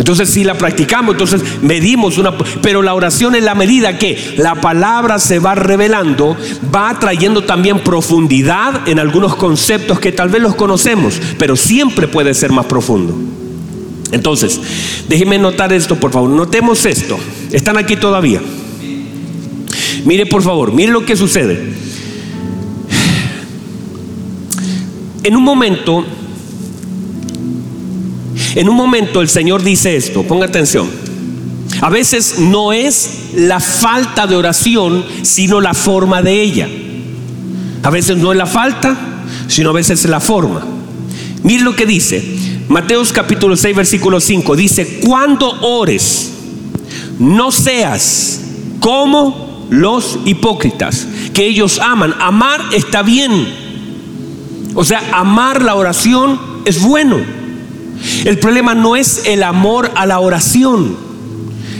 Entonces 0.00 0.30
si 0.30 0.44
la 0.44 0.54
practicamos, 0.54 1.12
entonces 1.12 1.42
medimos 1.60 2.16
una... 2.16 2.32
Pero 2.62 2.80
la 2.80 2.94
oración 2.94 3.34
en 3.34 3.44
la 3.44 3.54
medida 3.54 3.98
que 3.98 4.34
la 4.38 4.54
palabra 4.54 5.18
se 5.18 5.38
va 5.38 5.54
revelando, 5.54 6.38
va 6.74 6.98
trayendo 6.98 7.44
también 7.44 7.80
profundidad 7.80 8.88
en 8.88 8.98
algunos 8.98 9.36
conceptos 9.36 10.00
que 10.00 10.10
tal 10.10 10.30
vez 10.30 10.40
los 10.40 10.54
conocemos, 10.54 11.20
pero 11.36 11.54
siempre 11.54 12.08
puede 12.08 12.32
ser 12.32 12.50
más 12.50 12.64
profundo. 12.64 13.14
Entonces, 14.10 14.58
déjenme 15.06 15.38
notar 15.38 15.70
esto, 15.74 15.96
por 15.96 16.12
favor. 16.12 16.30
Notemos 16.30 16.86
esto. 16.86 17.18
Están 17.52 17.76
aquí 17.76 17.96
todavía. 17.96 18.40
Mire, 20.06 20.24
por 20.24 20.40
favor, 20.40 20.72
mire 20.72 20.92
lo 20.92 21.04
que 21.04 21.14
sucede. 21.14 21.74
En 25.24 25.36
un 25.36 25.42
momento 25.42 26.06
en 28.54 28.68
un 28.68 28.76
momento 28.76 29.20
el 29.20 29.28
Señor 29.28 29.62
dice 29.62 29.96
esto, 29.96 30.22
ponga 30.22 30.46
atención. 30.46 30.88
A 31.80 31.88
veces 31.88 32.38
no 32.38 32.72
es 32.72 33.30
la 33.34 33.60
falta 33.60 34.26
de 34.26 34.36
oración, 34.36 35.04
sino 35.22 35.60
la 35.60 35.74
forma 35.74 36.20
de 36.22 36.42
ella. 36.42 36.68
A 37.82 37.90
veces 37.90 38.18
no 38.18 38.32
es 38.32 38.38
la 38.38 38.46
falta, 38.46 38.96
sino 39.46 39.70
a 39.70 39.74
veces 39.74 40.04
es 40.04 40.10
la 40.10 40.20
forma. 40.20 40.66
Mire 41.42 41.62
lo 41.62 41.74
que 41.74 41.86
dice. 41.86 42.22
Mateos 42.68 43.12
capítulo 43.12 43.56
6, 43.56 43.74
versículo 43.74 44.20
5. 44.20 44.56
Dice, 44.56 45.00
cuando 45.04 45.48
ores, 45.62 46.32
no 47.18 47.50
seas 47.50 48.40
como 48.80 49.66
los 49.70 50.18
hipócritas, 50.24 51.06
que 51.32 51.46
ellos 51.46 51.78
aman. 51.78 52.14
Amar 52.20 52.60
está 52.72 53.02
bien. 53.02 53.48
O 54.74 54.84
sea, 54.84 55.02
amar 55.12 55.62
la 55.62 55.74
oración 55.74 56.38
es 56.64 56.80
bueno. 56.80 57.39
El 58.24 58.38
problema 58.38 58.74
no 58.74 58.96
es 58.96 59.22
el 59.26 59.42
amor 59.42 59.90
a 59.94 60.06
la 60.06 60.20
oración, 60.20 60.96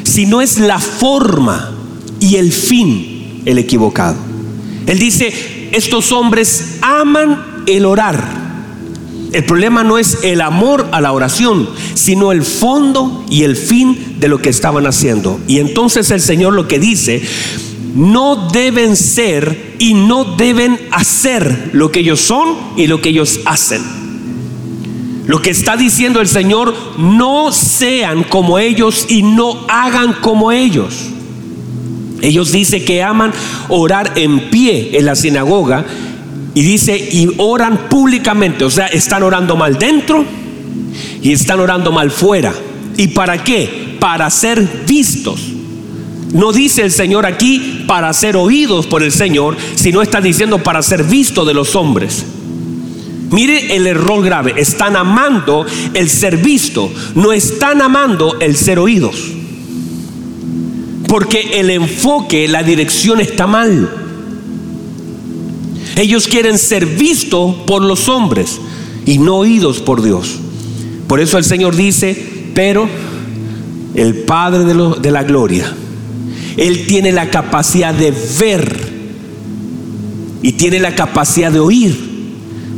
sino 0.05 0.41
es 0.41 0.59
la 0.59 0.79
forma 0.79 1.73
y 2.21 2.37
el 2.37 2.53
fin 2.53 3.43
el 3.45 3.59
equivocado. 3.59 4.17
Él 4.87 4.99
dice, 4.99 5.33
estos 5.73 6.13
hombres 6.13 6.79
aman 6.83 7.63
el 7.67 7.87
orar. 7.87 8.41
El 9.33 9.45
problema 9.45 9.85
no 9.85 9.99
es 9.99 10.19
el 10.25 10.41
amor 10.41 10.89
a 10.91 11.01
la 11.01 11.13
oración, 11.13 11.69
sino 11.95 12.33
el 12.33 12.43
fondo 12.43 13.25
y 13.31 13.45
el 13.45 13.57
fin 13.57 14.17
de 14.19 14.29
lo 14.29 14.39
que 14.39 14.49
estaban 14.49 14.87
haciendo. 14.87 15.39
Y 15.47 15.59
entonces 15.59 16.11
el 16.11 16.21
Señor 16.21 16.55
lo 16.55 16.67
que 16.67 16.81
dice, 16.81 17.23
no 17.95 18.49
deben 18.51 18.97
ser 18.97 19.77
y 19.79 19.95
no 19.95 20.37
deben 20.37 20.81
hacer 20.91 21.71
lo 21.73 21.93
que 21.93 22.01
ellos 22.01 22.21
son 22.21 22.57
y 22.77 22.89
lo 22.89 23.01
que 23.01 23.11
ellos 23.11 23.41
hacen. 23.45 24.00
Lo 25.27 25.43
que 25.43 25.51
está 25.51 25.77
diciendo 25.77 26.21
el 26.21 26.29
Señor, 26.29 26.75
no 26.99 27.53
sean 27.53 28.25
como 28.25 28.59
ellos 28.59 29.07
y 29.09 29.23
no 29.23 29.67
hagan 29.69 30.15
como 30.15 30.51
ellos. 30.51 31.11
Ellos 32.23 32.53
dicen 32.53 32.85
que 32.85 33.03
aman 33.03 33.33
orar 33.69 34.13
en 34.17 34.51
pie 34.51 34.91
en 34.95 35.07
la 35.07 35.15
sinagoga 35.15 35.85
y 36.55 36.63
dice, 36.63 36.97
y 36.97 37.29
oran 37.39 37.89
públicamente, 37.89 38.65
o 38.65 38.71
sea, 38.71 38.87
están 38.87 39.23
orando 39.23 39.57
mal 39.57 39.79
dentro 39.79 40.25
y 41.23 41.33
están 41.33 41.61
orando 41.61 41.93
mal 41.93 42.11
fuera. 42.11 42.53
¿Y 42.97 43.09
para 43.09 43.43
qué? 43.43 43.97
Para 44.01 44.29
ser 44.31 44.85
vistos. 44.87 45.41
No 46.33 46.53
dice 46.53 46.83
el 46.83 46.91
Señor 46.91 47.27
aquí 47.27 47.85
para 47.87 48.13
ser 48.13 48.37
oídos 48.37 48.87
por 48.87 49.03
el 49.03 49.13
Señor, 49.13 49.57
sino 49.75 50.03
está 50.03 50.21
diciendo 50.21 50.59
para 50.59 50.83
ser 50.83 51.05
visto 51.05 51.45
de 51.45 51.55
los 51.55 51.75
hombres. 51.75 52.25
Mire 53.31 53.77
el 53.77 53.87
error 53.87 54.25
grave. 54.25 54.55
Están 54.57 54.97
amando 54.97 55.65
el 55.95 56.09
ser 56.09 56.37
visto, 56.37 56.93
no 57.15 57.33
están 57.33 57.81
amando 57.81 58.39
el 58.41 58.57
ser 58.57 58.79
oídos. 58.79 59.33
Porque 61.07 61.61
el 61.61 61.71
enfoque, 61.71 62.49
la 62.49 62.63
dirección 62.63 63.21
está 63.21 63.47
mal. 63.47 63.89
Ellos 65.97 66.29
quieren 66.29 66.59
ser 66.59 66.87
vistos 66.87 67.55
por 67.67 67.83
los 67.83 68.09
hombres 68.09 68.61
y 69.07 69.19
no 69.19 69.37
oídos 69.37 69.81
por 69.81 70.03
Dios. 70.03 70.39
Por 71.07 71.21
eso 71.21 71.39
el 71.39 71.45
Señor 71.45 71.75
dice, 71.75 72.51
pero 72.55 72.89
el 73.95 74.15
Padre 74.23 74.65
de, 74.65 75.01
de 75.01 75.11
la 75.11 75.25
Gloria, 75.25 75.73
Él 76.57 76.87
tiene 76.87 77.11
la 77.13 77.29
capacidad 77.31 77.93
de 77.93 78.13
ver 78.39 78.91
y 80.43 80.53
tiene 80.53 80.79
la 80.79 80.95
capacidad 80.95 81.51
de 81.51 81.61
oír. 81.61 82.10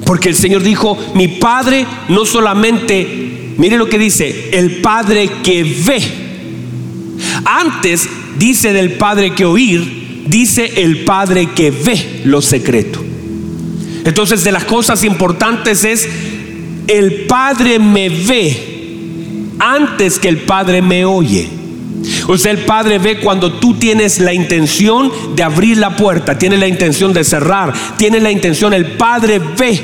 Porque 0.04 0.28
el 0.28 0.34
Señor 0.34 0.62
dijo, 0.62 0.98
mi 1.14 1.28
Padre 1.28 1.86
no 2.08 2.24
solamente, 2.24 3.54
mire 3.56 3.76
lo 3.76 3.88
que 3.88 3.98
dice, 3.98 4.50
el 4.52 4.80
Padre 4.80 5.30
que 5.42 5.62
ve. 5.62 6.02
Antes 7.44 8.08
dice 8.38 8.72
del 8.72 8.92
Padre 8.92 9.34
que 9.34 9.44
oír, 9.44 10.24
dice 10.26 10.82
el 10.82 11.04
Padre 11.04 11.50
que 11.54 11.70
ve 11.70 12.22
lo 12.24 12.42
secreto. 12.42 13.02
Entonces 14.04 14.44
de 14.44 14.52
las 14.52 14.64
cosas 14.64 15.04
importantes 15.04 15.84
es, 15.84 16.08
el 16.88 17.26
Padre 17.26 17.78
me 17.78 18.08
ve 18.08 18.72
antes 19.58 20.18
que 20.18 20.28
el 20.28 20.38
Padre 20.38 20.82
me 20.82 21.04
oye. 21.04 21.48
O 22.26 22.36
sea, 22.36 22.50
el 22.50 22.58
Padre 22.58 22.98
ve 22.98 23.20
cuando 23.20 23.52
tú 23.54 23.74
tienes 23.74 24.18
la 24.18 24.32
intención 24.32 25.10
de 25.36 25.42
abrir 25.42 25.78
la 25.78 25.96
puerta, 25.96 26.36
tienes 26.36 26.58
la 26.58 26.66
intención 26.66 27.12
de 27.12 27.22
cerrar, 27.22 27.72
tienes 27.96 28.22
la 28.22 28.30
intención, 28.30 28.74
el 28.74 28.92
Padre 28.92 29.40
ve. 29.58 29.80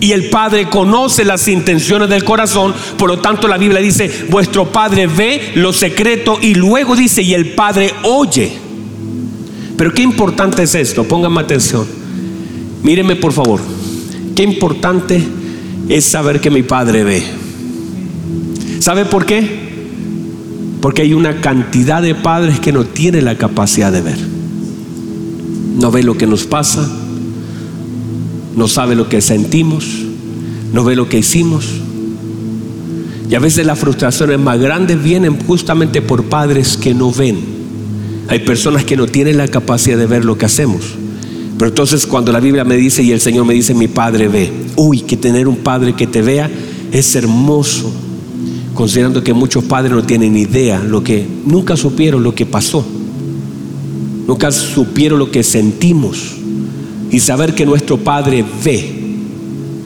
Y 0.00 0.12
el 0.12 0.28
Padre 0.28 0.68
conoce 0.68 1.24
las 1.24 1.48
intenciones 1.48 2.08
del 2.08 2.24
corazón, 2.24 2.74
por 2.98 3.08
lo 3.08 3.18
tanto 3.18 3.48
la 3.48 3.56
Biblia 3.56 3.80
dice, 3.80 4.10
vuestro 4.28 4.70
Padre 4.70 5.06
ve 5.06 5.52
lo 5.54 5.72
secreto 5.72 6.38
y 6.40 6.54
luego 6.54 6.94
dice, 6.94 7.22
y 7.22 7.34
el 7.34 7.54
Padre 7.54 7.92
oye. 8.02 8.52
Pero 9.76 9.92
qué 9.92 10.02
importante 10.02 10.62
es 10.62 10.74
esto, 10.74 11.04
pónganme 11.04 11.40
atención. 11.40 11.86
Míreme 12.82 13.16
por 13.16 13.32
favor, 13.32 13.60
qué 14.34 14.42
importante 14.42 15.22
es 15.88 16.04
saber 16.04 16.40
que 16.40 16.50
mi 16.50 16.62
Padre 16.62 17.04
ve. 17.04 17.22
¿Sabe 18.80 19.04
por 19.04 19.24
qué? 19.24 19.66
Porque 20.80 21.02
hay 21.02 21.14
una 21.14 21.40
cantidad 21.40 22.02
de 22.02 22.14
padres 22.14 22.60
que 22.60 22.72
no 22.72 22.84
tienen 22.84 23.24
la 23.24 23.36
capacidad 23.36 23.90
de 23.90 24.02
ver. 24.02 24.18
No 25.78 25.90
ve 25.90 26.02
lo 26.02 26.16
que 26.16 26.26
nos 26.26 26.44
pasa, 26.44 26.88
no 28.56 28.66
sabe 28.66 28.96
lo 28.96 29.08
que 29.08 29.20
sentimos, 29.20 29.86
no 30.72 30.82
ve 30.82 30.96
lo 30.96 31.08
que 31.08 31.18
hicimos. 31.18 31.66
Y 33.30 33.34
a 33.34 33.38
veces 33.38 33.66
las 33.66 33.78
frustraciones 33.78 34.38
más 34.38 34.58
grandes 34.58 35.02
vienen 35.02 35.38
justamente 35.46 36.02
por 36.02 36.24
padres 36.24 36.76
que 36.76 36.94
no 36.94 37.12
ven. 37.12 37.38
Hay 38.28 38.40
personas 38.40 38.84
que 38.84 38.96
no 38.96 39.06
tienen 39.06 39.36
la 39.36 39.48
capacidad 39.48 39.98
de 39.98 40.06
ver 40.06 40.24
lo 40.24 40.38
que 40.38 40.46
hacemos. 40.46 40.82
Pero 41.58 41.68
entonces 41.68 42.06
cuando 42.06 42.32
la 42.32 42.40
Biblia 42.40 42.64
me 42.64 42.76
dice 42.76 43.02
y 43.02 43.12
el 43.12 43.20
Señor 43.20 43.46
me 43.46 43.54
dice, 43.54 43.74
mi 43.74 43.88
Padre 43.88 44.28
ve, 44.28 44.52
uy, 44.76 45.00
que 45.00 45.16
tener 45.16 45.48
un 45.48 45.56
Padre 45.56 45.94
que 45.94 46.06
te 46.06 46.22
vea 46.22 46.50
es 46.92 47.14
hermoso, 47.14 47.92
considerando 48.74 49.22
que 49.22 49.32
muchos 49.32 49.64
padres 49.64 49.92
no 49.92 50.04
tienen 50.04 50.36
idea, 50.36 50.80
lo 50.80 51.02
que 51.02 51.26
nunca 51.44 51.76
supieron 51.76 52.22
lo 52.22 52.34
que 52.34 52.46
pasó, 52.46 52.84
nunca 54.26 54.52
supieron 54.52 55.18
lo 55.18 55.30
que 55.30 55.42
sentimos. 55.42 56.35
Y 57.10 57.20
saber 57.20 57.54
que 57.54 57.66
nuestro 57.66 57.98
Padre 57.98 58.44
ve 58.64 58.94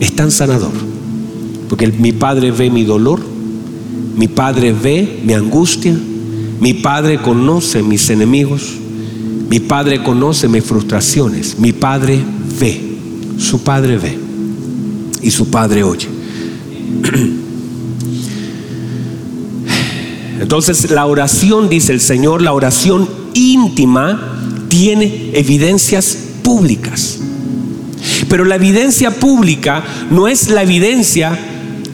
es 0.00 0.12
tan 0.14 0.30
sanador, 0.30 0.72
porque 1.68 1.87
mi 1.88 2.12
Padre 2.12 2.50
ve 2.50 2.70
mi 2.70 2.85
dolor, 2.85 3.20
mi 4.16 4.28
Padre 4.28 4.72
ve 4.72 5.20
mi 5.24 5.35
angustia, 5.35 5.96
mi 6.61 6.74
Padre 6.74 7.18
conoce 7.18 7.83
mis 7.83 8.09
enemigos. 8.11 8.80
Mi 9.50 9.59
padre 9.59 10.02
conoce 10.02 10.48
mis 10.48 10.64
frustraciones. 10.64 11.59
Mi 11.59 11.72
padre 11.72 12.22
ve. 12.61 12.80
Su 13.37 13.64
padre 13.64 13.98
ve. 13.98 14.16
Y 15.22 15.33
su 15.33 15.50
padre 15.50 15.83
oye. 15.83 16.06
Entonces 20.40 20.88
la 20.92 21.04
oración, 21.04 21.68
dice 21.68 21.92
el 21.92 22.00
Señor, 22.00 22.42
la 22.42 22.52
oración 22.52 23.09
íntima 23.35 24.37
tiene 24.68 25.33
evidencias 25.35 26.16
públicas. 26.50 27.20
Pero 28.28 28.44
la 28.44 28.56
evidencia 28.56 29.12
pública 29.12 29.84
no 30.10 30.26
es 30.26 30.50
la 30.50 30.64
evidencia 30.64 31.38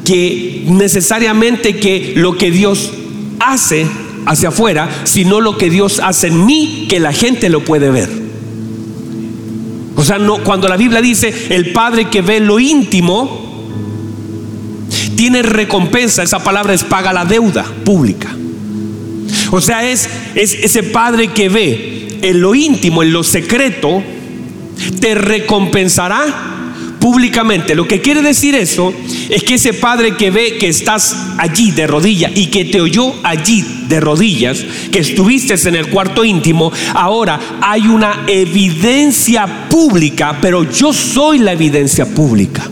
que 0.02 0.64
necesariamente 0.66 1.76
que 1.76 2.14
lo 2.16 2.38
que 2.38 2.50
Dios 2.50 2.90
hace 3.38 3.86
hacia 4.24 4.48
afuera, 4.48 4.88
sino 5.04 5.42
lo 5.42 5.58
que 5.58 5.68
Dios 5.68 6.00
hace 6.02 6.28
en 6.28 6.46
mí, 6.46 6.86
que 6.88 7.00
la 7.00 7.12
gente 7.12 7.50
lo 7.50 7.64
puede 7.66 7.90
ver. 7.90 8.08
O 9.94 10.02
sea, 10.02 10.18
no, 10.18 10.42
cuando 10.42 10.68
la 10.68 10.78
Biblia 10.78 11.02
dice 11.02 11.34
el 11.50 11.72
Padre 11.72 12.08
que 12.08 12.22
ve 12.22 12.40
lo 12.40 12.58
íntimo, 12.58 13.68
tiene 15.16 15.42
recompensa, 15.42 16.22
esa 16.22 16.42
palabra 16.42 16.72
es 16.72 16.82
paga 16.82 17.12
la 17.12 17.26
deuda 17.26 17.66
pública. 17.84 18.34
O 19.50 19.60
sea, 19.60 19.86
es, 19.86 20.08
es 20.34 20.54
ese 20.54 20.82
Padre 20.82 21.28
que 21.28 21.50
ve 21.50 22.18
en 22.22 22.40
lo 22.40 22.54
íntimo, 22.54 23.02
en 23.02 23.12
lo 23.12 23.22
secreto, 23.22 24.02
te 25.00 25.14
recompensará 25.14 26.56
públicamente. 27.06 27.74
Lo 27.74 27.86
que 27.86 28.00
quiere 28.00 28.20
decir 28.20 28.56
eso 28.56 28.92
es 29.28 29.42
que 29.44 29.54
ese 29.54 29.74
padre 29.74 30.16
que 30.16 30.30
ve 30.30 30.56
que 30.58 30.68
estás 30.68 31.16
allí 31.38 31.70
de 31.70 31.86
rodillas 31.86 32.32
y 32.34 32.46
que 32.46 32.64
te 32.64 32.80
oyó 32.80 33.14
allí 33.22 33.64
de 33.88 34.00
rodillas, 34.00 34.64
que 34.90 34.98
estuviste 34.98 35.54
en 35.68 35.76
el 35.76 35.88
cuarto 35.88 36.24
íntimo, 36.24 36.72
ahora 36.94 37.38
hay 37.60 37.86
una 37.86 38.24
evidencia 38.26 39.68
pública, 39.68 40.38
pero 40.40 40.64
yo 40.64 40.92
soy 40.92 41.38
la 41.38 41.52
evidencia 41.52 42.06
pública. 42.06 42.68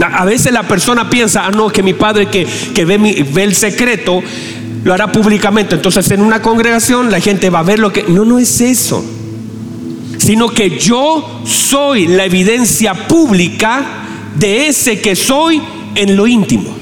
A 0.00 0.24
veces 0.24 0.50
la 0.52 0.66
persona 0.66 1.08
piensa, 1.08 1.46
ah, 1.46 1.50
no, 1.50 1.68
que 1.68 1.82
mi 1.82 1.92
padre 1.94 2.28
que, 2.28 2.84
ve, 2.84 3.26
ve 3.30 3.44
el 3.44 3.54
secreto 3.54 4.22
lo 4.84 4.92
hará 4.94 5.12
públicamente. 5.12 5.76
Entonces 5.76 6.10
en 6.10 6.20
una 6.22 6.42
congregación 6.42 7.10
la 7.10 7.20
gente 7.20 7.50
va 7.50 7.60
a 7.60 7.62
ver 7.62 7.78
lo 7.78 7.92
que... 7.92 8.04
No, 8.08 8.24
no 8.24 8.38
es 8.38 8.60
eso 8.60 9.04
sino 10.24 10.48
que 10.48 10.78
yo 10.78 11.42
soy 11.44 12.06
la 12.06 12.24
evidencia 12.24 12.94
pública 12.94 13.84
de 14.34 14.68
ese 14.68 14.98
que 15.02 15.14
soy 15.14 15.60
en 15.94 16.16
lo 16.16 16.26
íntimo. 16.26 16.74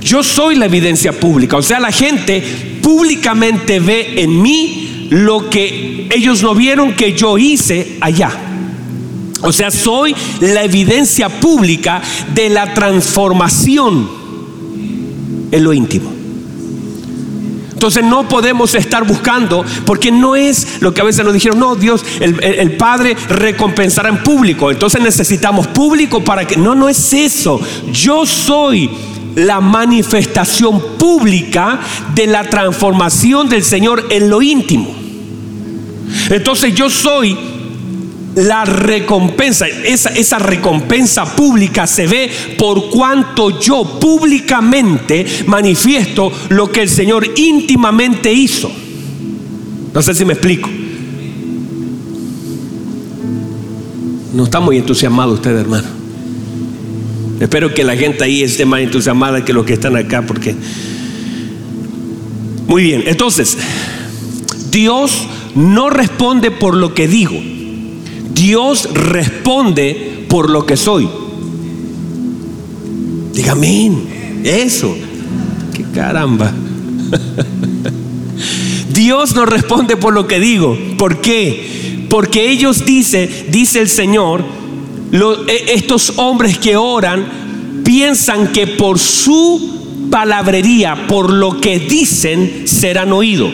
Yo 0.00 0.22
soy 0.22 0.54
la 0.54 0.66
evidencia 0.66 1.10
pública, 1.10 1.56
o 1.56 1.62
sea, 1.62 1.80
la 1.80 1.90
gente 1.90 2.40
públicamente 2.80 3.80
ve 3.80 4.14
en 4.18 4.40
mí 4.40 5.08
lo 5.10 5.50
que 5.50 6.06
ellos 6.14 6.40
no 6.44 6.54
vieron 6.54 6.92
que 6.92 7.14
yo 7.14 7.36
hice 7.36 7.96
allá. 8.00 8.30
O 9.40 9.50
sea, 9.50 9.72
soy 9.72 10.14
la 10.40 10.62
evidencia 10.62 11.28
pública 11.40 12.00
de 12.32 12.48
la 12.48 12.74
transformación 12.74 14.08
en 15.50 15.64
lo 15.64 15.72
íntimo. 15.72 16.21
Entonces 17.82 18.04
no 18.04 18.28
podemos 18.28 18.76
estar 18.76 19.04
buscando, 19.04 19.64
porque 19.84 20.12
no 20.12 20.36
es 20.36 20.80
lo 20.80 20.94
que 20.94 21.00
a 21.00 21.04
veces 21.04 21.24
nos 21.24 21.34
dijeron, 21.34 21.58
no, 21.58 21.74
Dios, 21.74 22.04
el, 22.20 22.76
Padre 22.76 23.16
recompensará 23.28 24.08
en 24.08 24.18
público. 24.18 24.70
Entonces 24.70 25.02
necesitamos 25.02 25.66
público 25.66 26.22
para 26.22 26.46
que... 26.46 26.56
No, 26.56 26.76
no 26.76 26.88
es 26.88 27.12
eso. 27.12 27.60
Yo 27.92 28.24
soy 28.24 28.88
la 29.34 29.60
manifestación 29.60 30.80
pública 30.96 31.80
de 32.14 32.28
la 32.28 32.44
transformación 32.44 33.48
del 33.48 33.64
Señor 33.64 34.06
en 34.10 34.30
lo 34.30 34.42
íntimo. 34.42 34.94
Entonces 36.30 36.76
yo 36.76 36.88
soy 36.88 37.36
la 38.34 38.64
recompensa, 38.64 39.66
esa, 39.66 40.38
recompensa 40.38 41.36
pública 41.36 41.86
se 41.86 42.06
ve 42.06 42.30
por 42.58 42.88
cuanto 42.88 43.60
yo 43.60 43.98
públicamente 44.00 45.26
manifiesto 45.46 46.32
lo 46.48 46.70
que 46.70 46.82
el 46.82 46.88
Señor 46.88 47.26
íntimamente 47.36 48.32
hizo. 48.32 48.70
No 49.92 50.02
sé 50.02 50.14
si 50.14 50.24
me 50.24 50.32
explico. 50.32 50.70
No 54.34 54.44
está 54.44 54.60
muy 54.60 54.78
entusiasmado 54.78 55.34
usted, 55.34 55.54
hermano. 55.54 55.88
Espero 57.38 57.74
que 57.74 57.84
la 57.84 57.96
gente 57.96 58.24
ahí 58.24 58.42
esté 58.42 58.64
más 58.64 58.80
entusiasmada 58.80 59.44
que 59.44 59.52
los 59.52 59.66
que 59.66 59.74
están 59.74 59.96
acá, 59.96 60.22
porque... 60.22 60.54
Muy 62.66 62.84
bien, 62.84 63.02
entonces, 63.06 63.58
Dios 64.70 65.26
no 65.54 65.90
responde 65.90 66.50
por 66.50 66.74
lo 66.74 66.94
que 66.94 67.06
digo 67.06 67.51
Dios 68.34 68.88
responde 68.92 70.26
por 70.28 70.50
lo 70.50 70.66
que 70.66 70.76
soy. 70.76 71.08
Dígame, 73.32 73.92
eso. 74.44 74.94
Qué 75.74 75.84
caramba. 75.94 76.52
Dios 78.92 79.34
no 79.34 79.46
responde 79.46 79.96
por 79.96 80.12
lo 80.12 80.26
que 80.26 80.38
digo. 80.38 80.76
¿Por 80.98 81.20
qué? 81.20 82.06
Porque 82.08 82.50
ellos 82.50 82.84
dicen, 82.84 83.30
dice 83.50 83.80
el 83.80 83.88
Señor, 83.88 84.44
e, 85.12 85.74
estos 85.74 86.14
hombres 86.16 86.58
que 86.58 86.76
oran 86.76 87.82
piensan 87.84 88.52
que 88.52 88.66
por 88.66 88.98
su 88.98 90.08
palabrería, 90.10 91.06
por 91.06 91.32
lo 91.32 91.60
que 91.60 91.78
dicen, 91.78 92.64
serán 92.66 93.12
oídos. 93.12 93.52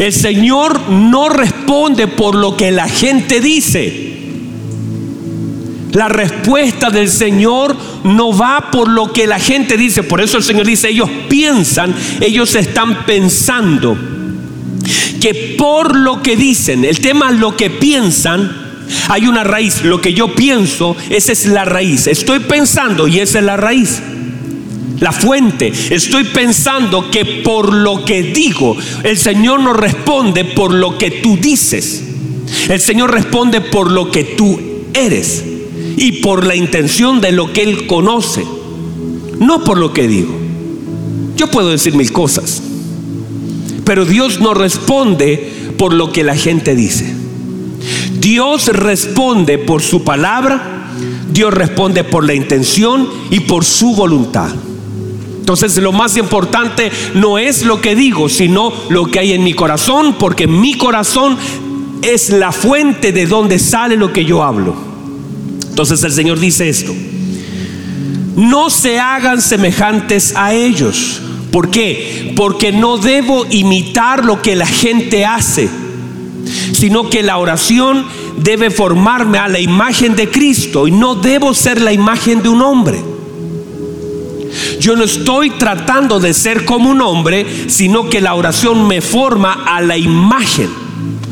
El 0.00 0.14
Señor 0.14 0.88
no 0.88 1.28
responde 1.28 2.08
por 2.08 2.34
lo 2.34 2.56
que 2.56 2.70
la 2.70 2.88
gente 2.88 3.38
dice. 3.38 4.14
La 5.92 6.08
respuesta 6.08 6.88
del 6.88 7.10
Señor 7.10 7.76
no 8.04 8.34
va 8.34 8.70
por 8.70 8.88
lo 8.88 9.12
que 9.12 9.26
la 9.26 9.38
gente 9.38 9.76
dice. 9.76 10.02
Por 10.02 10.22
eso 10.22 10.38
el 10.38 10.42
Señor 10.42 10.66
dice, 10.66 10.88
ellos 10.88 11.10
piensan, 11.28 11.94
ellos 12.22 12.54
están 12.54 13.04
pensando 13.04 13.94
que 15.20 15.56
por 15.58 15.94
lo 15.94 16.22
que 16.22 16.34
dicen, 16.34 16.86
el 16.86 16.98
tema 17.00 17.30
lo 17.30 17.54
que 17.54 17.68
piensan, 17.68 18.50
hay 19.10 19.26
una 19.26 19.44
raíz. 19.44 19.84
Lo 19.84 20.00
que 20.00 20.14
yo 20.14 20.34
pienso, 20.34 20.96
esa 21.10 21.32
es 21.32 21.44
la 21.44 21.66
raíz. 21.66 22.06
Estoy 22.06 22.38
pensando 22.38 23.06
y 23.06 23.20
esa 23.20 23.40
es 23.40 23.44
la 23.44 23.58
raíz 23.58 24.00
la 25.00 25.12
fuente. 25.12 25.72
Estoy 25.90 26.24
pensando 26.24 27.10
que 27.10 27.24
por 27.42 27.72
lo 27.72 28.04
que 28.04 28.22
digo, 28.22 28.76
el 29.02 29.18
Señor 29.18 29.60
no 29.60 29.72
responde 29.72 30.44
por 30.44 30.72
lo 30.72 30.96
que 30.96 31.10
tú 31.10 31.36
dices. 31.36 32.04
El 32.68 32.80
Señor 32.80 33.10
responde 33.10 33.60
por 33.60 33.90
lo 33.90 34.10
que 34.10 34.24
tú 34.24 34.58
eres 34.92 35.44
y 35.96 36.12
por 36.20 36.46
la 36.46 36.54
intención 36.54 37.20
de 37.20 37.32
lo 37.32 37.52
que 37.52 37.62
Él 37.62 37.86
conoce, 37.86 38.44
no 39.38 39.64
por 39.64 39.78
lo 39.78 39.92
que 39.92 40.06
digo. 40.06 40.34
Yo 41.36 41.50
puedo 41.50 41.70
decir 41.70 41.94
mil 41.94 42.12
cosas, 42.12 42.62
pero 43.84 44.04
Dios 44.04 44.40
no 44.40 44.52
responde 44.52 45.72
por 45.78 45.94
lo 45.94 46.12
que 46.12 46.22
la 46.22 46.36
gente 46.36 46.74
dice. 46.74 47.14
Dios 48.20 48.66
responde 48.68 49.56
por 49.56 49.80
su 49.80 50.04
palabra, 50.04 50.90
Dios 51.32 51.54
responde 51.54 52.04
por 52.04 52.26
la 52.26 52.34
intención 52.34 53.08
y 53.30 53.40
por 53.40 53.64
su 53.64 53.94
voluntad. 53.94 54.50
Entonces 55.50 55.82
lo 55.82 55.90
más 55.90 56.16
importante 56.16 56.92
no 57.14 57.36
es 57.36 57.64
lo 57.64 57.80
que 57.80 57.96
digo, 57.96 58.28
sino 58.28 58.72
lo 58.88 59.06
que 59.06 59.18
hay 59.18 59.32
en 59.32 59.42
mi 59.42 59.52
corazón, 59.52 60.14
porque 60.16 60.46
mi 60.46 60.74
corazón 60.74 61.36
es 62.02 62.30
la 62.30 62.52
fuente 62.52 63.10
de 63.10 63.26
donde 63.26 63.58
sale 63.58 63.96
lo 63.96 64.12
que 64.12 64.24
yo 64.24 64.44
hablo. 64.44 64.76
Entonces 65.68 66.04
el 66.04 66.12
Señor 66.12 66.38
dice 66.38 66.68
esto, 66.68 66.94
no 68.36 68.70
se 68.70 69.00
hagan 69.00 69.42
semejantes 69.42 70.34
a 70.36 70.54
ellos. 70.54 71.20
¿Por 71.50 71.68
qué? 71.70 72.32
Porque 72.36 72.70
no 72.70 72.96
debo 72.96 73.44
imitar 73.50 74.24
lo 74.24 74.42
que 74.42 74.54
la 74.54 74.66
gente 74.66 75.24
hace, 75.24 75.68
sino 76.74 77.10
que 77.10 77.24
la 77.24 77.38
oración 77.38 78.06
debe 78.36 78.70
formarme 78.70 79.38
a 79.38 79.48
la 79.48 79.58
imagen 79.58 80.14
de 80.14 80.30
Cristo 80.30 80.86
y 80.86 80.92
no 80.92 81.16
debo 81.16 81.54
ser 81.54 81.80
la 81.80 81.92
imagen 81.92 82.40
de 82.40 82.50
un 82.50 82.62
hombre. 82.62 83.09
Yo 84.78 84.96
no 84.96 85.04
estoy 85.04 85.50
tratando 85.50 86.20
de 86.20 86.34
ser 86.34 86.64
como 86.64 86.90
un 86.90 87.00
hombre, 87.00 87.46
sino 87.68 88.08
que 88.08 88.20
la 88.20 88.34
oración 88.34 88.86
me 88.86 89.00
forma 89.00 89.64
a 89.64 89.80
la 89.80 89.96
imagen. 89.96 90.68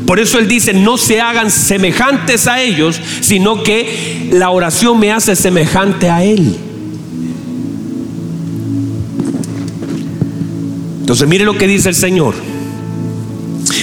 Por 0.05 0.19
eso 0.19 0.39
Él 0.39 0.47
dice, 0.47 0.73
no 0.73 0.97
se 0.97 1.21
hagan 1.21 1.51
semejantes 1.51 2.47
a 2.47 2.61
ellos, 2.61 2.99
sino 3.21 3.63
que 3.63 4.29
la 4.31 4.49
oración 4.49 4.99
me 4.99 5.11
hace 5.11 5.35
semejante 5.35 6.09
a 6.09 6.23
Él. 6.23 6.55
Entonces 11.01 11.27
mire 11.27 11.43
lo 11.43 11.57
que 11.57 11.67
dice 11.67 11.89
el 11.89 11.95
Señor. 11.95 12.35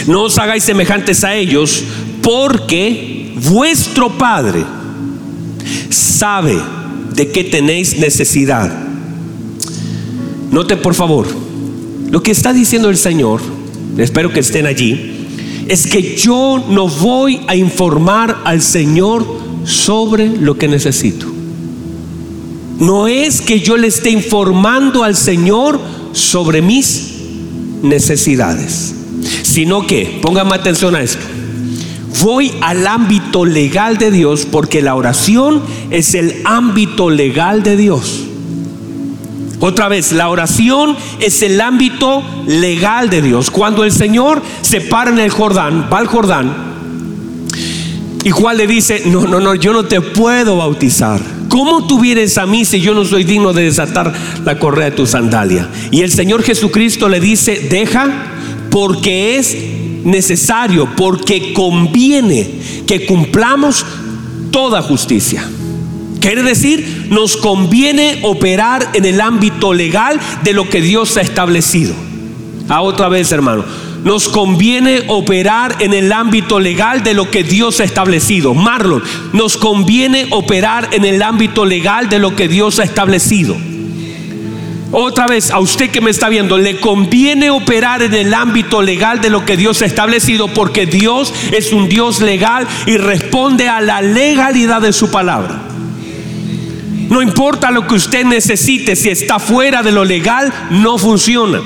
No 0.07 0.23
os 0.23 0.39
hagáis 0.39 0.65
semejantes 0.65 1.25
a 1.25 1.35
ellos, 1.35 1.85
porque 2.23 3.35
vuestro 3.37 4.11
Padre 4.17 4.65
sabe 5.91 6.57
de 7.15 7.31
qué 7.31 7.45
tenéis 7.45 7.99
necesidad 7.99 8.86
Note 10.57 10.79
por 10.79 10.95
favor, 10.95 11.27
lo 12.11 12.23
que 12.23 12.31
está 12.31 12.55
diciendo 12.55 12.89
el 12.89 12.97
Señor, 12.97 13.43
espero 13.99 14.33
que 14.33 14.41
estén 14.41 14.65
allí, 14.65 15.27
es 15.69 15.87
que 15.87 16.17
yo 16.17 16.65
no 16.71 16.89
voy 16.89 17.43
a 17.47 17.55
informar 17.55 18.41
al 18.43 18.63
Señor 18.63 19.27
sobre 19.65 20.29
lo 20.29 20.57
que 20.57 20.67
necesito. 20.67 21.27
No 22.79 23.07
es 23.07 23.43
que 23.43 23.61
yo 23.61 23.77
le 23.77 23.89
esté 23.89 24.09
informando 24.09 25.05
al 25.05 25.15
Señor 25.15 25.79
sobre 26.13 26.63
mis 26.63 27.17
necesidades, 27.83 28.95
sino 29.43 29.87
que, 29.87 30.21
póngame 30.23 30.55
atención 30.55 30.97
a 30.97 31.03
esto, 31.03 31.27
voy 32.23 32.51
al 32.63 32.87
ámbito 32.87 33.45
legal 33.45 33.99
de 33.99 34.11
Dios 34.11 34.47
porque 34.51 34.81
la 34.81 34.95
oración 34.95 35.61
es 35.91 36.15
el 36.15 36.41
ámbito 36.47 37.11
legal 37.11 37.63
de 37.63 37.77
Dios. 37.77 38.26
Otra 39.61 39.89
vez, 39.89 40.13
la 40.13 40.29
oración 40.29 40.97
es 41.21 41.43
el 41.43 41.61
ámbito 41.61 42.23
legal 42.47 43.09
de 43.09 43.23
Dios. 43.23 43.51
Cuando 43.51 43.85
el 43.85 43.93
Señor 43.93 44.43
se 44.63 44.81
para 44.81 45.11
en 45.11 45.19
el 45.19 45.31
Jordán, 45.31 45.89
va 45.93 45.99
al 45.99 46.07
Jordán, 46.07 46.67
y 48.27 48.31
Juan 48.31 48.57
le 48.57 48.67
dice, 48.67 49.03
no, 49.07 49.25
no, 49.27 49.39
no, 49.39 49.55
yo 49.55 49.73
no 49.73 49.85
te 49.85 50.01
puedo 50.01 50.57
bautizar. 50.57 51.21
¿Cómo 51.49 51.87
tú 51.87 52.01
vienes 52.01 52.37
a 52.39 52.47
mí 52.47 52.65
si 52.65 52.81
yo 52.81 52.93
no 52.93 53.05
soy 53.05 53.23
digno 53.23 53.53
de 53.53 53.63
desatar 53.63 54.13
la 54.45 54.59
correa 54.59 54.91
de 54.91 54.97
tu 54.97 55.07
sandalia? 55.07 55.69
Y 55.93 56.03
el 56.03 56.11
Señor 56.11 56.43
Jesucristo 56.43 57.09
le 57.09 57.21
dice, 57.21 57.69
deja 57.71 58.09
porque 58.69 59.39
es 59.39 59.57
necesario, 60.05 60.89
porque 60.97 61.53
conviene 61.53 62.51
que 62.87 63.07
cumplamos 63.07 63.87
toda 64.51 64.83
justicia. 64.83 65.49
Quiere 66.21 66.43
decir, 66.43 67.07
nos 67.11 67.37
conviene 67.37 68.21
operar 68.23 68.91
en 68.95 69.05
el 69.05 69.21
ámbito 69.21 69.73
legal 69.73 70.19
de 70.43 70.53
lo 70.53 70.69
que 70.69 70.81
Dios 70.81 71.17
ha 71.17 71.21
establecido. 71.21 71.95
A 72.69 72.81
otra 72.81 73.09
vez, 73.09 73.31
hermano. 73.33 73.65
Nos 74.05 74.29
conviene 74.29 75.03
operar 75.09 75.77
en 75.81 75.93
el 75.93 76.13
ámbito 76.13 76.61
legal 76.61 77.03
de 77.03 77.15
lo 77.15 77.31
que 77.31 77.43
Dios 77.43 77.81
ha 77.81 77.85
establecido. 77.85 78.55
Marlon, 78.55 79.03
nos 79.33 79.57
conviene 79.57 80.29
operar 80.31 80.91
en 80.93 81.05
el 81.05 81.23
ámbito 81.23 81.65
legal 81.65 82.09
de 82.09 82.21
lo 82.21 82.37
que 82.37 82.47
Dios 82.47 82.79
ha 82.79 82.85
establecido. 82.85 83.57
Otra 84.93 85.27
vez, 85.27 85.51
a 85.51 85.59
usted 85.59 85.91
que 85.91 86.01
me 86.01 86.11
está 86.11 86.29
viendo, 86.29 86.57
le 86.57 86.79
conviene 86.79 87.51
operar 87.51 88.03
en 88.03 88.15
el 88.15 88.33
ámbito 88.33 88.81
legal 88.81 89.21
de 89.21 89.31
lo 89.31 89.45
que 89.45 89.57
Dios 89.57 89.83
ha 89.83 89.87
establecido 89.87 90.49
porque 90.49 90.87
Dios 90.87 91.35
es 91.51 91.73
un 91.73 91.89
Dios 91.89 92.21
legal 92.21 92.67
y 92.87 92.97
responde 92.97 93.69
a 93.69 93.81
la 93.81 94.01
legalidad 94.01 94.81
de 94.81 94.93
su 94.93 95.11
palabra. 95.11 95.66
No 97.09 97.23
importa 97.23 97.71
lo 97.71 97.87
que 97.87 97.95
usted 97.95 98.25
necesite, 98.25 98.97
si 98.97 99.11
está 99.11 99.39
fuera 99.39 99.83
de 99.83 99.93
lo 99.93 100.05
legal, 100.05 100.53
no 100.71 100.99
funciona. 100.99 101.61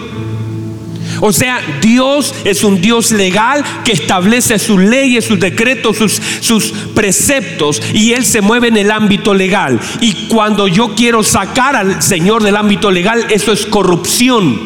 O 1.20 1.32
sea, 1.32 1.61
Dios 1.82 2.34
es 2.45 2.64
un 2.64 2.80
Dios 2.80 3.11
legal 3.11 3.62
que 3.84 3.93
establece 3.93 4.59
sus 4.59 4.80
leyes, 4.80 5.26
sus 5.26 5.38
decretos, 5.38 5.99
sus, 5.99 6.20
sus, 6.41 6.72
preceptos 6.95 7.82
y 7.93 8.12
Él 8.12 8.24
se 8.24 8.41
mueve 8.41 8.68
en 8.68 8.76
el 8.76 8.91
ámbito 8.91 9.34
legal. 9.34 9.78
Y 10.01 10.28
cuando 10.28 10.66
yo 10.66 10.95
quiero 10.95 11.22
sacar 11.22 11.76
al 11.76 12.03
Señor 12.03 12.43
del 12.43 12.57
ámbito 12.57 12.91
legal, 12.91 13.26
eso 13.30 13.53
es 13.53 13.66
corrupción. 13.66 14.59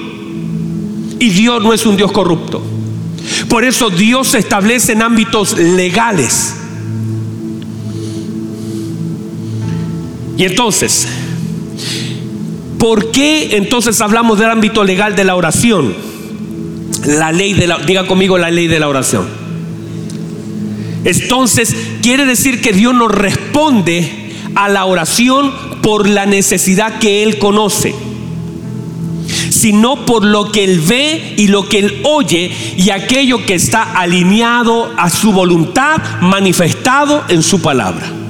Y 1.19 1.31
Dios 1.31 1.63
no 1.63 1.73
es 1.73 1.87
un 1.87 1.97
Dios 1.97 2.13
corrupto. 2.13 2.63
Por 3.49 3.65
eso 3.65 3.91
Dios 3.91 4.29
se 4.29 4.39
establece 4.39 4.93
en 4.93 5.03
ámbitos 5.03 5.59
legales. 5.59 6.55
Y 10.37 10.45
entonces, 10.45 11.07
¿por 12.79 13.11
qué 13.11 13.57
entonces 13.57 14.01
hablamos 14.01 14.39
del 14.39 14.51
ámbito 14.51 14.85
legal 14.85 15.15
de 15.15 15.25
la 15.25 15.37
oración? 15.37 15.95
La 17.07 17.33
ley 17.33 17.53
de 17.53 17.67
la, 17.67 17.79
diga 17.79 18.07
conmigo 18.07 18.39
la 18.39 18.51
ley 18.51 18.67
de 18.67 18.81
la 18.81 18.89
oración. 18.89 19.27
Entonces, 21.05 21.75
quiere 22.03 22.25
decir 22.25 22.61
que 22.61 22.73
Dios 22.73 22.95
nos 22.95 23.11
responde 23.13 24.33
a 24.55 24.69
la 24.69 24.87
oración 24.87 25.53
por 25.83 26.09
la 26.09 26.27
necesidad 26.27 26.99
que 26.99 27.23
Él 27.23 27.39
conoce 27.39 27.95
sino 29.65 30.05
por 30.05 30.25
lo 30.25 30.53
que 30.53 30.65
Él 30.65 30.81
ve 30.81 31.35
y 31.39 31.47
lo 31.47 31.69
que 31.69 31.79
Él 31.79 32.01
oye 32.03 32.51
y 32.77 32.91
aquello 32.91 33.47
que 33.47 33.55
está 33.55 33.83
alineado 33.95 34.93
a 34.99 35.09
su 35.09 35.33
voluntad 35.33 36.03
manifestado 36.21 37.25
en 37.29 37.43
su 37.43 37.63
palabra. 37.63 38.24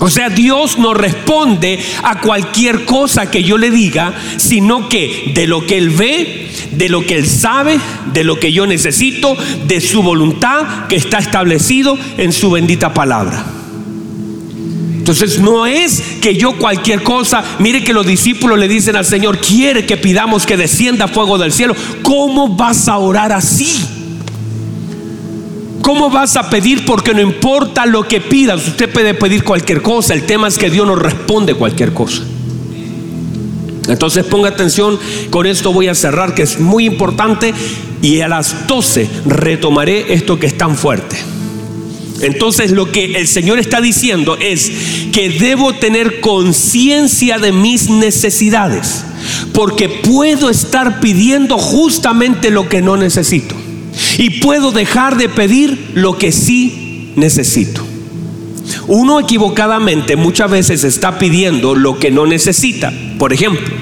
O 0.00 0.08
sea, 0.08 0.30
Dios 0.30 0.78
no 0.78 0.94
responde 0.94 1.78
a 2.02 2.20
cualquier 2.20 2.86
cosa 2.86 3.30
que 3.30 3.42
yo 3.42 3.58
le 3.58 3.70
diga, 3.70 4.14
sino 4.38 4.88
que 4.88 5.32
de 5.34 5.46
lo 5.46 5.66
que 5.66 5.76
Él 5.76 5.90
ve, 5.90 6.48
de 6.72 6.88
lo 6.88 7.04
que 7.04 7.16
Él 7.16 7.26
sabe, 7.26 7.78
de 8.12 8.24
lo 8.24 8.40
que 8.40 8.50
yo 8.50 8.66
necesito, 8.66 9.36
de 9.66 9.80
su 9.82 10.02
voluntad 10.02 10.88
que 10.88 10.96
está 10.96 11.18
establecido 11.18 11.98
en 12.16 12.32
su 12.32 12.50
bendita 12.50 12.94
palabra. 12.94 13.44
Entonces 14.96 15.38
no 15.38 15.66
es 15.66 16.02
que 16.22 16.34
yo 16.34 16.56
cualquier 16.56 17.02
cosa, 17.02 17.44
mire 17.58 17.84
que 17.84 17.92
los 17.92 18.06
discípulos 18.06 18.58
le 18.58 18.68
dicen 18.68 18.96
al 18.96 19.04
Señor, 19.04 19.38
quiere 19.38 19.84
que 19.84 19.98
pidamos 19.98 20.46
que 20.46 20.56
descienda 20.56 21.08
fuego 21.08 21.36
del 21.36 21.52
cielo. 21.52 21.76
¿Cómo 22.02 22.56
vas 22.56 22.88
a 22.88 22.96
orar 22.96 23.32
así? 23.32 23.99
¿Cómo 25.82 26.10
vas 26.10 26.36
a 26.36 26.50
pedir? 26.50 26.84
Porque 26.84 27.14
no 27.14 27.20
importa 27.20 27.86
lo 27.86 28.06
que 28.06 28.20
pidas, 28.20 28.66
usted 28.66 28.90
puede 28.90 29.14
pedir 29.14 29.44
cualquier 29.44 29.82
cosa. 29.82 30.14
El 30.14 30.24
tema 30.24 30.48
es 30.48 30.58
que 30.58 30.70
Dios 30.70 30.86
no 30.86 30.94
responde 30.94 31.54
cualquier 31.54 31.92
cosa. 31.92 32.22
Entonces 33.88 34.24
ponga 34.24 34.50
atención, 34.50 34.98
con 35.30 35.46
esto 35.46 35.72
voy 35.72 35.88
a 35.88 35.94
cerrar, 35.94 36.34
que 36.34 36.42
es 36.42 36.60
muy 36.60 36.84
importante, 36.84 37.54
y 38.02 38.20
a 38.20 38.28
las 38.28 38.66
12 38.66 39.08
retomaré 39.26 40.12
esto 40.12 40.38
que 40.38 40.46
es 40.46 40.56
tan 40.56 40.76
fuerte. 40.76 41.16
Entonces 42.20 42.70
lo 42.70 42.92
que 42.92 43.16
el 43.16 43.26
Señor 43.26 43.58
está 43.58 43.80
diciendo 43.80 44.36
es 44.38 44.70
que 45.12 45.30
debo 45.30 45.72
tener 45.74 46.20
conciencia 46.20 47.38
de 47.38 47.52
mis 47.52 47.88
necesidades, 47.88 49.04
porque 49.54 49.88
puedo 49.88 50.50
estar 50.50 51.00
pidiendo 51.00 51.56
justamente 51.56 52.50
lo 52.50 52.68
que 52.68 52.82
no 52.82 52.96
necesito 52.96 53.59
y 54.18 54.40
puedo 54.40 54.72
dejar 54.72 55.16
de 55.16 55.28
pedir 55.28 55.92
lo 55.94 56.18
que 56.18 56.32
sí 56.32 57.12
necesito. 57.16 57.82
Uno 58.86 59.20
equivocadamente 59.20 60.16
muchas 60.16 60.50
veces 60.50 60.84
está 60.84 61.18
pidiendo 61.18 61.74
lo 61.74 61.98
que 61.98 62.10
no 62.10 62.26
necesita. 62.26 62.92
Por 63.18 63.32
ejemplo, 63.32 63.74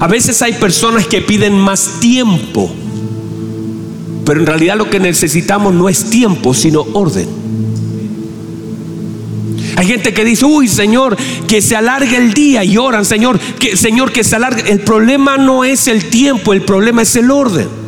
a 0.00 0.06
veces 0.06 0.42
hay 0.42 0.54
personas 0.54 1.06
que 1.06 1.20
piden 1.20 1.58
más 1.58 2.00
tiempo, 2.00 2.72
pero 4.24 4.40
en 4.40 4.46
realidad 4.46 4.76
lo 4.76 4.90
que 4.90 5.00
necesitamos 5.00 5.74
no 5.74 5.88
es 5.88 6.10
tiempo, 6.10 6.54
sino 6.54 6.84
orden. 6.92 7.28
Hay 9.76 9.86
gente 9.86 10.12
que 10.12 10.24
dice, 10.24 10.44
uy 10.44 10.68
Señor, 10.68 11.16
que 11.48 11.62
se 11.62 11.76
alargue 11.76 12.16
el 12.16 12.34
día 12.34 12.62
y 12.62 12.76
oran, 12.76 13.04
Señor, 13.04 13.38
que 13.38 13.76
Señor, 13.76 14.12
que 14.12 14.22
se 14.22 14.36
alargue. 14.36 14.70
El 14.70 14.80
problema 14.80 15.38
no 15.38 15.64
es 15.64 15.88
el 15.88 16.04
tiempo, 16.10 16.52
el 16.52 16.62
problema 16.62 17.02
es 17.02 17.16
el 17.16 17.30
orden. 17.30 17.81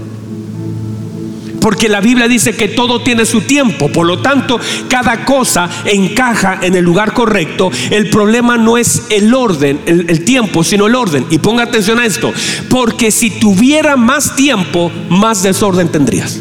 Porque 1.64 1.88
la 1.88 2.02
Biblia 2.02 2.28
dice 2.28 2.54
que 2.54 2.68
todo 2.68 3.00
tiene 3.00 3.24
su 3.24 3.40
tiempo, 3.40 3.90
por 3.90 4.06
lo 4.06 4.18
tanto, 4.18 4.60
cada 4.86 5.24
cosa 5.24 5.66
encaja 5.86 6.58
en 6.60 6.74
el 6.74 6.84
lugar 6.84 7.14
correcto. 7.14 7.70
El 7.88 8.10
problema 8.10 8.58
no 8.58 8.76
es 8.76 9.04
el 9.08 9.32
orden, 9.32 9.80
el, 9.86 10.24
tiempo, 10.26 10.62
sino 10.62 10.88
el 10.88 10.94
orden. 10.94 11.24
Y 11.30 11.38
ponga 11.38 11.62
atención 11.62 11.98
a 11.98 12.04
esto, 12.04 12.34
porque 12.68 13.10
si 13.10 13.30
tuviera 13.30 13.96
más 13.96 14.36
tiempo, 14.36 14.92
más 15.08 15.42
desorden 15.42 15.88
tendrías. 15.88 16.38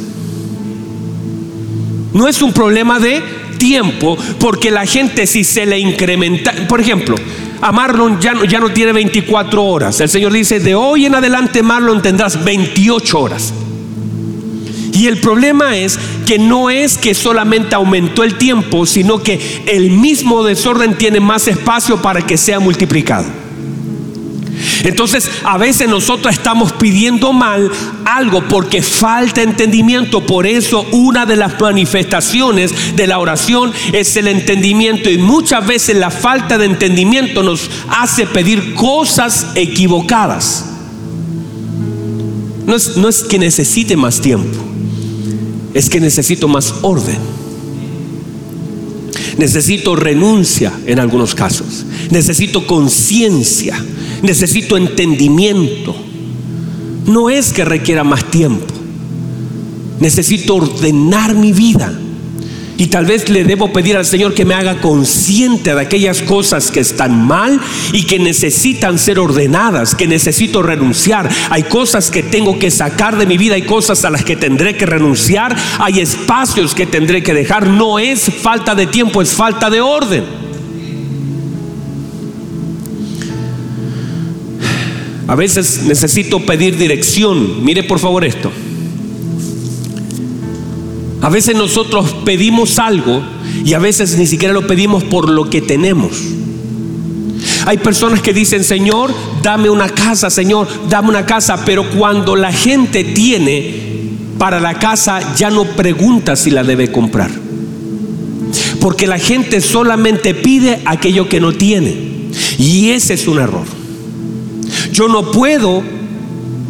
No 2.13 2.27
es 2.27 2.41
un 2.41 2.51
problema 2.51 2.99
de 2.99 3.23
tiempo 3.57 4.17
porque 4.41 4.71
la 4.71 4.85
gente 4.85 5.25
si 5.25 5.45
se 5.45 5.65
le 5.65 5.79
incrementa, 5.79 6.53
por 6.67 6.81
ejemplo, 6.81 7.15
a 7.61 7.71
Marlon 7.71 8.19
ya 8.19 8.33
no, 8.33 8.43
ya 8.43 8.59
no 8.59 8.73
tiene 8.73 8.91
24 8.91 9.63
horas. 9.63 10.01
El 10.01 10.09
Señor 10.09 10.33
dice, 10.33 10.59
de 10.59 10.75
hoy 10.75 11.05
en 11.05 11.15
adelante 11.15 11.63
Marlon 11.63 12.01
tendrás 12.01 12.43
28 12.43 13.17
horas. 13.17 13.53
Y 14.93 15.07
el 15.07 15.19
problema 15.19 15.75
es 15.75 15.97
que 16.25 16.37
no 16.37 16.69
es 16.69 16.97
que 16.97 17.13
solamente 17.13 17.75
aumentó 17.75 18.23
el 18.23 18.35
tiempo, 18.37 18.85
sino 18.85 19.21
que 19.21 19.63
el 19.65 19.89
mismo 19.89 20.43
desorden 20.43 20.97
tiene 20.97 21.19
más 21.19 21.47
espacio 21.47 22.01
para 22.01 22.21
que 22.21 22.37
sea 22.37 22.59
multiplicado. 22.59 23.25
Entonces, 24.83 25.29
a 25.43 25.57
veces 25.57 25.87
nosotros 25.87 26.33
estamos 26.33 26.73
pidiendo 26.73 27.33
mal 27.33 27.71
algo 28.05 28.47
porque 28.47 28.81
falta 28.81 29.41
entendimiento. 29.41 30.25
Por 30.25 30.45
eso, 30.45 30.85
una 30.91 31.25
de 31.25 31.37
las 31.37 31.59
manifestaciones 31.59 32.95
de 32.95 33.07
la 33.07 33.19
oración 33.19 33.71
es 33.93 34.15
el 34.15 34.27
entendimiento. 34.27 35.09
Y 35.09 35.17
muchas 35.17 35.65
veces 35.65 35.97
la 35.97 36.11
falta 36.11 36.57
de 36.57 36.65
entendimiento 36.65 37.43
nos 37.43 37.69
hace 37.89 38.27
pedir 38.27 38.73
cosas 38.75 39.47
equivocadas. 39.55 40.65
No 42.65 43.09
es, 43.09 43.23
que 43.23 43.39
necesite 43.39 43.97
más 43.97 44.21
tiempo, 44.21 44.57
es 45.73 45.89
que 45.89 45.99
necesito 45.99 46.47
más 46.47 46.73
orden. 46.81 47.17
Necesito 49.37 49.95
renuncia 49.95 50.71
en 50.85 50.99
algunos 50.99 51.33
casos. 51.33 51.85
Necesito 52.11 52.67
conciencia 52.67 53.83
necesito 54.23 54.77
entendimiento. 54.77 55.95
No 57.05 57.29
es 57.29 57.53
que 57.53 57.63
requiera 57.65 58.03
más 58.03 58.25
tiempo. 58.31 58.65
Necesito 59.99 60.55
ordenar 60.55 61.35
mi 61.35 61.51
vida. 61.51 61.93
Y 62.75 62.87
tal 62.87 63.05
vez 63.05 63.29
le 63.29 63.43
debo 63.43 63.71
pedir 63.71 63.95
al 63.95 64.05
Señor 64.05 64.33
que 64.33 64.45
me 64.45 64.55
haga 64.55 64.81
consciente 64.81 65.75
de 65.75 65.81
aquellas 65.81 66.23
cosas 66.23 66.71
que 66.71 66.79
están 66.79 67.25
mal 67.27 67.59
y 67.91 68.03
que 68.03 68.17
necesitan 68.17 68.97
ser 68.97 69.19
ordenadas, 69.19 69.93
que 69.93 70.07
necesito 70.07 70.63
renunciar. 70.63 71.29
Hay 71.51 71.63
cosas 71.63 72.09
que 72.09 72.23
tengo 72.23 72.57
que 72.57 72.71
sacar 72.71 73.17
de 73.17 73.27
mi 73.27 73.37
vida, 73.37 73.55
hay 73.55 73.61
cosas 73.61 74.03
a 74.05 74.09
las 74.09 74.23
que 74.23 74.35
tendré 74.35 74.75
que 74.75 74.87
renunciar, 74.87 75.55
hay 75.77 75.99
espacios 75.99 76.73
que 76.73 76.87
tendré 76.87 77.21
que 77.21 77.33
dejar. 77.33 77.67
No 77.67 77.99
es 77.99 78.31
falta 78.41 78.73
de 78.73 78.87
tiempo, 78.87 79.21
es 79.21 79.33
falta 79.33 79.69
de 79.69 79.79
orden. 79.79 80.23
A 85.27 85.35
veces 85.35 85.83
necesito 85.83 86.39
pedir 86.39 86.77
dirección. 86.77 87.63
Mire 87.63 87.83
por 87.83 87.99
favor 87.99 88.25
esto. 88.25 88.51
A 91.23 91.29
veces 91.29 91.55
nosotros 91.55 92.13
pedimos 92.25 92.79
algo 92.79 93.23
y 93.63 93.73
a 93.73 93.79
veces 93.79 94.17
ni 94.17 94.27
siquiera 94.27 94.53
lo 94.53 94.67
pedimos 94.67 95.05
por 95.05 95.29
lo 95.29 95.49
que 95.49 95.61
tenemos. 95.61 96.21
Hay 97.65 97.77
personas 97.77 98.21
que 98.21 98.33
dicen, 98.33 98.61
Señor, 98.65 99.13
dame 99.41 99.69
una 99.69 99.87
casa, 99.87 100.29
Señor, 100.29 100.67
dame 100.89 101.07
una 101.07 101.25
casa, 101.25 101.63
pero 101.63 101.89
cuando 101.91 102.35
la 102.35 102.51
gente 102.51 103.05
tiene 103.05 104.09
para 104.37 104.59
la 104.59 104.77
casa 104.79 105.35
ya 105.35 105.49
no 105.49 105.63
pregunta 105.63 106.35
si 106.35 106.51
la 106.51 106.61
debe 106.61 106.91
comprar. 106.91 107.31
Porque 108.81 109.07
la 109.07 109.17
gente 109.17 109.61
solamente 109.61 110.33
pide 110.33 110.81
aquello 110.83 111.29
que 111.29 111.39
no 111.39 111.53
tiene. 111.53 111.95
Y 112.57 112.89
ese 112.89 113.13
es 113.13 113.29
un 113.29 113.39
error. 113.39 113.65
Yo 114.91 115.07
no 115.07 115.31
puedo 115.31 115.83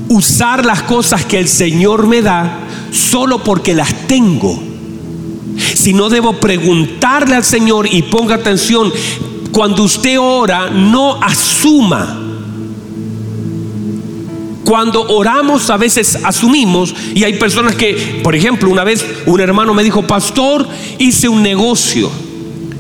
usar 0.10 0.64
las 0.64 0.84
cosas 0.84 1.26
que 1.26 1.40
el 1.40 1.48
Señor 1.48 2.06
me 2.06 2.22
da 2.22 2.60
solo 2.94 3.44
porque 3.44 3.74
las 3.74 4.08
tengo. 4.08 4.62
Si 5.74 5.94
no 5.94 6.10
debo 6.10 6.34
preguntarle 6.34 7.36
al 7.36 7.44
Señor 7.44 7.88
y 7.92 8.04
ponga 8.04 8.36
atención, 8.36 8.92
cuando 9.52 9.84
usted 9.84 10.20
ora, 10.20 10.70
no 10.70 11.22
asuma. 11.22 12.20
Cuando 14.66 15.02
oramos 15.10 15.70
a 15.70 15.78
veces 15.78 16.20
asumimos 16.24 16.96
y 17.14 17.24
hay 17.24 17.34
personas 17.38 17.76
que, 17.76 18.22
por 18.24 18.34
ejemplo, 18.34 18.70
una 18.70 18.84
vez 18.84 19.06
un 19.26 19.42
hermano 19.42 19.74
me 19.74 19.84
dijo, 19.84 20.04
pastor, 20.04 20.68
hice 21.00 21.28
un 21.28 21.44
negocio. 21.44 22.10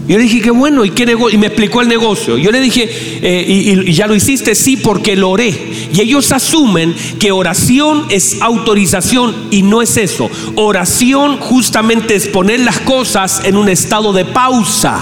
Yo 0.07 0.17
le 0.17 0.23
dije, 0.23 0.41
qué 0.41 0.51
bueno, 0.51 0.83
¿y 0.83 0.89
qué 0.89 1.05
negocio? 1.05 1.35
Y 1.35 1.39
me 1.39 1.47
explicó 1.47 1.81
el 1.81 1.87
negocio. 1.87 2.37
Yo 2.37 2.51
le 2.51 2.59
dije, 2.59 2.89
eh, 3.21 3.45
y, 3.47 3.93
ya 3.93 4.05
lo 4.05 4.13
hiciste? 4.13 4.53
Sí, 4.53 4.75
porque 4.75 5.15
lo 5.15 5.29
oré. 5.29 5.49
Y 5.93 6.01
ellos 6.01 6.31
asumen 6.33 6.93
que 7.19 7.31
oración 7.31 8.07
es 8.09 8.41
autorización 8.41 9.33
y 9.49 9.61
no 9.61 9.81
es 9.81 9.95
eso. 9.95 10.29
Oración 10.55 11.37
justamente 11.37 12.15
es 12.15 12.27
poner 12.27 12.59
las 12.59 12.79
cosas 12.79 13.43
en 13.45 13.55
un 13.55 13.69
estado 13.69 14.11
de 14.11 14.25
pausa. 14.25 15.01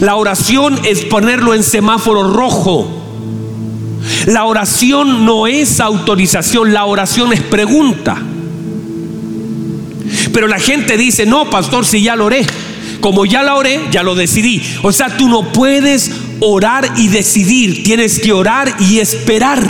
La 0.00 0.16
oración 0.16 0.78
es 0.84 1.06
ponerlo 1.06 1.54
en 1.54 1.62
semáforo 1.62 2.30
rojo. 2.30 2.86
La 4.26 4.44
oración 4.44 5.24
no 5.24 5.46
es 5.46 5.80
autorización, 5.80 6.74
la 6.74 6.84
oración 6.84 7.32
es 7.32 7.40
pregunta. 7.40 8.22
Pero 10.34 10.48
la 10.48 10.58
gente 10.58 10.96
dice, 10.96 11.24
no, 11.24 11.48
pastor, 11.48 11.86
si 11.86 12.02
ya 12.02 12.16
lo 12.16 12.24
oré. 12.26 12.44
Como 13.00 13.24
ya 13.24 13.44
la 13.44 13.54
oré, 13.54 13.80
ya 13.92 14.02
lo 14.02 14.16
decidí. 14.16 14.60
O 14.82 14.90
sea, 14.90 15.16
tú 15.16 15.28
no 15.28 15.52
puedes 15.52 16.10
orar 16.40 16.90
y 16.96 17.06
decidir, 17.06 17.84
tienes 17.84 18.18
que 18.18 18.32
orar 18.32 18.74
y 18.80 18.98
esperar. 18.98 19.62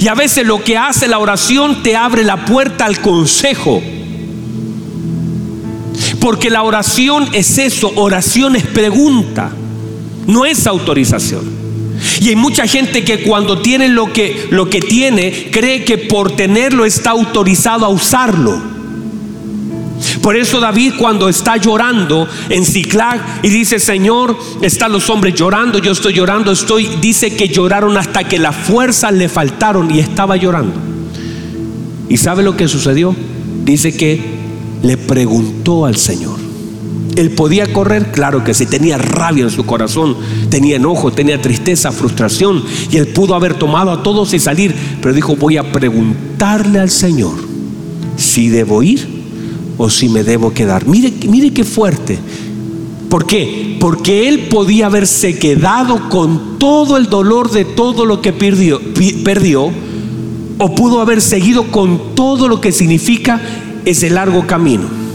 Y 0.00 0.06
a 0.06 0.14
veces 0.14 0.46
lo 0.46 0.62
que 0.62 0.78
hace 0.78 1.08
la 1.08 1.18
oración 1.18 1.82
te 1.82 1.96
abre 1.96 2.22
la 2.22 2.44
puerta 2.44 2.84
al 2.84 3.00
consejo. 3.00 3.82
Porque 6.20 6.50
la 6.50 6.62
oración 6.62 7.28
es 7.32 7.58
eso, 7.58 7.92
oración 7.96 8.54
es 8.54 8.62
pregunta, 8.62 9.50
no 10.28 10.44
es 10.44 10.68
autorización. 10.68 11.55
Y 12.20 12.28
hay 12.28 12.36
mucha 12.36 12.66
gente 12.66 13.04
que 13.04 13.22
cuando 13.22 13.58
tiene 13.60 13.88
lo 13.88 14.12
que, 14.12 14.48
lo 14.50 14.68
que 14.68 14.80
tiene, 14.80 15.50
cree 15.50 15.84
que 15.84 15.98
por 15.98 16.32
tenerlo 16.32 16.84
está 16.84 17.10
autorizado 17.10 17.86
a 17.86 17.88
usarlo. 17.88 18.76
Por 20.22 20.36
eso 20.36 20.60
David 20.60 20.94
cuando 20.98 21.28
está 21.28 21.56
llorando 21.56 22.28
en 22.48 22.64
Ciclag 22.64 23.40
y 23.42 23.48
dice, 23.48 23.78
Señor, 23.78 24.36
están 24.60 24.92
los 24.92 25.08
hombres 25.08 25.34
llorando, 25.34 25.78
yo 25.78 25.92
estoy 25.92 26.14
llorando, 26.14 26.52
estoy, 26.52 26.86
dice 27.00 27.34
que 27.34 27.48
lloraron 27.48 27.96
hasta 27.96 28.24
que 28.24 28.38
las 28.38 28.54
fuerzas 28.54 29.12
le 29.12 29.28
faltaron 29.28 29.94
y 29.94 30.00
estaba 30.00 30.36
llorando. 30.36 30.74
¿Y 32.08 32.16
sabe 32.16 32.42
lo 32.42 32.56
que 32.56 32.68
sucedió? 32.68 33.14
Dice 33.64 33.96
que 33.96 34.20
le 34.82 34.96
preguntó 34.96 35.86
al 35.86 35.96
Señor. 35.96 36.45
Él 37.16 37.30
podía 37.30 37.72
correr, 37.72 38.12
claro 38.12 38.44
que 38.44 38.54
sí, 38.54 38.66
tenía 38.66 38.98
rabia 38.98 39.44
en 39.44 39.50
su 39.50 39.64
corazón, 39.64 40.16
tenía 40.50 40.76
enojo, 40.76 41.12
tenía 41.12 41.40
tristeza, 41.40 41.90
frustración, 41.90 42.62
y 42.90 42.98
él 42.98 43.08
pudo 43.08 43.34
haber 43.34 43.54
tomado 43.54 43.90
a 43.90 44.02
todos 44.02 44.34
y 44.34 44.38
salir, 44.38 44.74
pero 45.00 45.14
dijo, 45.14 45.34
voy 45.36 45.56
a 45.56 45.72
preguntarle 45.72 46.78
al 46.78 46.90
Señor 46.90 47.34
si 48.16 48.48
debo 48.48 48.82
ir 48.82 49.06
o 49.78 49.88
si 49.88 50.08
me 50.08 50.24
debo 50.24 50.52
quedar. 50.52 50.86
Mire, 50.86 51.12
mire 51.28 51.52
qué 51.52 51.64
fuerte. 51.64 52.18
¿Por 53.08 53.26
qué? 53.26 53.76
Porque 53.80 54.28
él 54.28 54.48
podía 54.50 54.86
haberse 54.86 55.38
quedado 55.38 56.08
con 56.08 56.58
todo 56.58 56.96
el 56.96 57.06
dolor 57.06 57.50
de 57.50 57.64
todo 57.64 58.04
lo 58.04 58.20
que 58.20 58.32
perdió, 58.32 58.80
perdió 59.24 59.70
o 60.58 60.74
pudo 60.74 61.00
haber 61.00 61.20
seguido 61.20 61.70
con 61.70 62.14
todo 62.14 62.48
lo 62.48 62.60
que 62.60 62.72
significa 62.72 63.40
ese 63.84 64.10
largo 64.10 64.46
camino. 64.46 65.05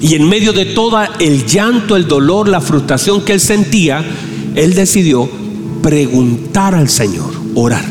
Y 0.00 0.14
en 0.14 0.28
medio 0.28 0.52
de 0.52 0.66
todo 0.66 0.98
el 1.18 1.46
llanto, 1.46 1.96
el 1.96 2.06
dolor, 2.06 2.48
la 2.48 2.60
frustración 2.60 3.22
que 3.22 3.32
él 3.32 3.40
sentía, 3.40 4.04
él 4.54 4.74
decidió 4.74 5.28
preguntar 5.82 6.74
al 6.74 6.88
Señor, 6.88 7.32
orar. 7.54 7.84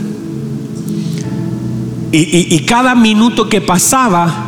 y 2.11 2.59
cada 2.61 2.95
minuto 2.95 3.49
que 3.49 3.59
pasaba, 3.59 4.45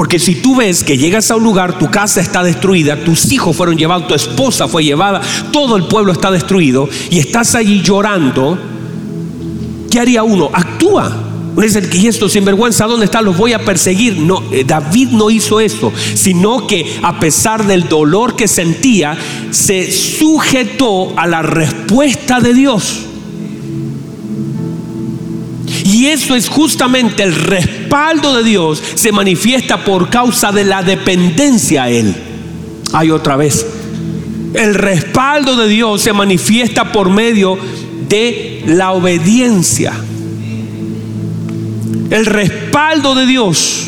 porque 0.00 0.18
si 0.18 0.36
tú 0.36 0.56
ves 0.56 0.82
que 0.82 0.96
llegas 0.96 1.30
a 1.30 1.36
un 1.36 1.44
lugar, 1.44 1.78
tu 1.78 1.90
casa 1.90 2.22
está 2.22 2.42
destruida, 2.42 3.04
tus 3.04 3.30
hijos 3.32 3.54
fueron 3.54 3.76
llevados, 3.76 4.08
tu 4.08 4.14
esposa 4.14 4.66
fue 4.66 4.82
llevada, 4.82 5.20
todo 5.52 5.76
el 5.76 5.84
pueblo 5.88 6.12
está 6.12 6.30
destruido 6.30 6.88
y 7.10 7.18
estás 7.18 7.54
allí 7.54 7.82
llorando, 7.82 8.58
¿qué 9.90 10.00
haría 10.00 10.22
uno? 10.22 10.48
Actúa. 10.54 11.29
Uno 11.54 11.62
dice, 11.66 11.82
¿y 11.92 12.06
esto 12.06 12.28
sinvergüenza 12.28 12.86
dónde 12.86 13.06
está? 13.06 13.20
Los 13.22 13.36
voy 13.36 13.52
a 13.52 13.64
perseguir. 13.64 14.16
No, 14.18 14.42
eh, 14.52 14.64
David 14.64 15.08
no 15.08 15.30
hizo 15.30 15.60
eso, 15.60 15.92
sino 16.14 16.66
que 16.66 16.98
a 17.02 17.18
pesar 17.18 17.66
del 17.66 17.88
dolor 17.88 18.36
que 18.36 18.46
sentía, 18.46 19.16
se 19.50 19.90
sujetó 19.90 21.18
a 21.18 21.26
la 21.26 21.42
respuesta 21.42 22.40
de 22.40 22.54
Dios. 22.54 23.06
Y 25.84 26.06
eso 26.06 26.36
es 26.36 26.48
justamente 26.48 27.22
el 27.22 27.34
respaldo 27.34 28.36
de 28.36 28.44
Dios 28.44 28.82
se 28.94 29.12
manifiesta 29.12 29.84
por 29.84 30.08
causa 30.08 30.52
de 30.52 30.64
la 30.64 30.82
dependencia 30.82 31.84
a 31.84 31.90
Él. 31.90 32.14
Hay 32.92 33.10
otra 33.10 33.36
vez. 33.36 33.66
El 34.54 34.74
respaldo 34.74 35.56
de 35.56 35.68
Dios 35.68 36.02
se 36.02 36.12
manifiesta 36.12 36.92
por 36.92 37.10
medio 37.10 37.58
de 38.08 38.62
la 38.66 38.92
obediencia. 38.92 39.92
El 42.10 42.26
respaldo 42.26 43.14
de 43.14 43.26
Dios 43.26 43.86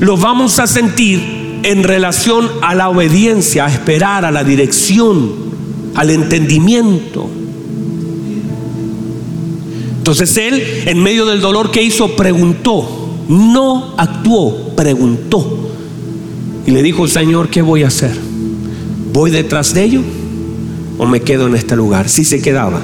lo 0.00 0.16
vamos 0.16 0.58
a 0.58 0.66
sentir 0.66 1.20
en 1.62 1.82
relación 1.82 2.48
a 2.60 2.74
la 2.74 2.90
obediencia, 2.90 3.64
a 3.64 3.72
esperar, 3.72 4.24
a 4.26 4.30
la 4.30 4.44
dirección, 4.44 5.32
al 5.94 6.10
entendimiento. 6.10 7.28
Entonces 9.96 10.36
él, 10.36 10.62
en 10.84 11.02
medio 11.02 11.24
del 11.24 11.40
dolor 11.40 11.70
que 11.70 11.82
hizo, 11.82 12.14
preguntó, 12.14 13.24
no 13.28 13.94
actuó, 13.96 14.74
preguntó. 14.76 15.70
Y 16.66 16.72
le 16.72 16.82
dijo, 16.82 17.08
Señor, 17.08 17.48
¿qué 17.48 17.62
voy 17.62 17.84
a 17.84 17.88
hacer? 17.88 18.14
¿Voy 19.14 19.30
detrás 19.30 19.72
de 19.72 19.84
ellos 19.84 20.04
o 20.98 21.06
me 21.06 21.20
quedo 21.20 21.46
en 21.46 21.54
este 21.54 21.76
lugar? 21.76 22.10
Si 22.10 22.26
se 22.26 22.42
quedaba. 22.42 22.82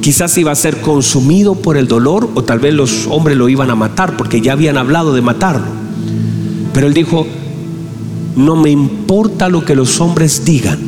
Quizás 0.00 0.36
iba 0.38 0.50
a 0.50 0.56
ser 0.56 0.80
consumido 0.80 1.56
por 1.56 1.76
el 1.76 1.86
dolor 1.86 2.30
o 2.34 2.42
tal 2.42 2.58
vez 2.58 2.72
los 2.72 3.06
hombres 3.08 3.36
lo 3.36 3.48
iban 3.48 3.70
a 3.70 3.74
matar 3.74 4.16
porque 4.16 4.40
ya 4.40 4.52
habían 4.52 4.78
hablado 4.78 5.12
de 5.14 5.20
matarlo. 5.20 5.66
Pero 6.72 6.86
él 6.86 6.94
dijo, 6.94 7.26
no 8.36 8.56
me 8.56 8.70
importa 8.70 9.48
lo 9.48 9.64
que 9.64 9.74
los 9.74 10.00
hombres 10.00 10.44
digan 10.44 10.78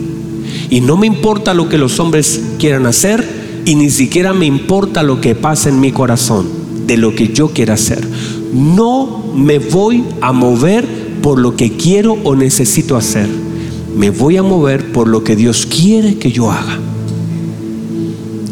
y 0.70 0.80
no 0.80 0.96
me 0.96 1.06
importa 1.06 1.52
lo 1.52 1.68
que 1.68 1.78
los 1.78 2.00
hombres 2.00 2.40
quieran 2.58 2.86
hacer 2.86 3.62
y 3.66 3.74
ni 3.74 3.90
siquiera 3.90 4.32
me 4.32 4.46
importa 4.46 5.02
lo 5.02 5.20
que 5.20 5.34
pasa 5.34 5.68
en 5.68 5.80
mi 5.80 5.92
corazón 5.92 6.48
de 6.86 6.96
lo 6.96 7.14
que 7.14 7.28
yo 7.28 7.48
quiera 7.48 7.74
hacer. 7.74 8.06
No 8.52 9.22
me 9.34 9.58
voy 9.58 10.04
a 10.20 10.32
mover 10.32 10.86
por 11.22 11.38
lo 11.38 11.56
que 11.56 11.72
quiero 11.76 12.16
o 12.24 12.34
necesito 12.34 12.96
hacer. 12.96 13.28
Me 13.96 14.10
voy 14.10 14.36
a 14.36 14.42
mover 14.42 14.92
por 14.92 15.08
lo 15.08 15.22
que 15.22 15.36
Dios 15.36 15.66
quiere 15.66 16.16
que 16.16 16.32
yo 16.32 16.50
haga. 16.50 16.78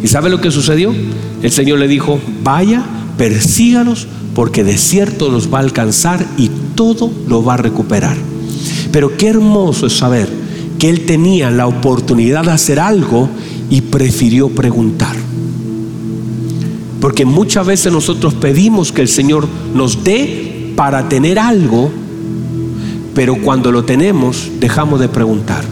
¿Y 0.02 0.08
sabe 0.08 0.30
lo 0.30 0.40
que 0.40 0.50
sucedió? 0.50 0.94
El 1.42 1.50
Señor 1.50 1.78
le 1.78 1.88
dijo, 1.88 2.18
vaya, 2.42 2.84
persígalos, 3.18 4.06
porque 4.34 4.64
de 4.64 4.78
cierto 4.78 5.30
los 5.30 5.52
va 5.52 5.58
a 5.58 5.62
alcanzar 5.62 6.24
y 6.38 6.50
todo 6.74 7.10
lo 7.28 7.44
va 7.44 7.54
a 7.54 7.58
recuperar. 7.58 8.16
Pero 8.92 9.16
qué 9.16 9.28
hermoso 9.28 9.86
es 9.86 9.92
saber 9.94 10.28
que 10.78 10.88
Él 10.88 11.04
tenía 11.04 11.50
la 11.50 11.66
oportunidad 11.66 12.44
de 12.44 12.52
hacer 12.52 12.80
algo 12.80 13.28
y 13.68 13.82
prefirió 13.82 14.48
preguntar. 14.48 15.14
Porque 17.00 17.24
muchas 17.24 17.66
veces 17.66 17.92
nosotros 17.92 18.34
pedimos 18.34 18.92
que 18.92 19.02
el 19.02 19.08
Señor 19.08 19.46
nos 19.74 20.04
dé 20.04 20.72
para 20.76 21.08
tener 21.08 21.38
algo, 21.38 21.90
pero 23.14 23.36
cuando 23.36 23.72
lo 23.72 23.84
tenemos 23.84 24.50
dejamos 24.60 25.00
de 25.00 25.08
preguntar. 25.08 25.64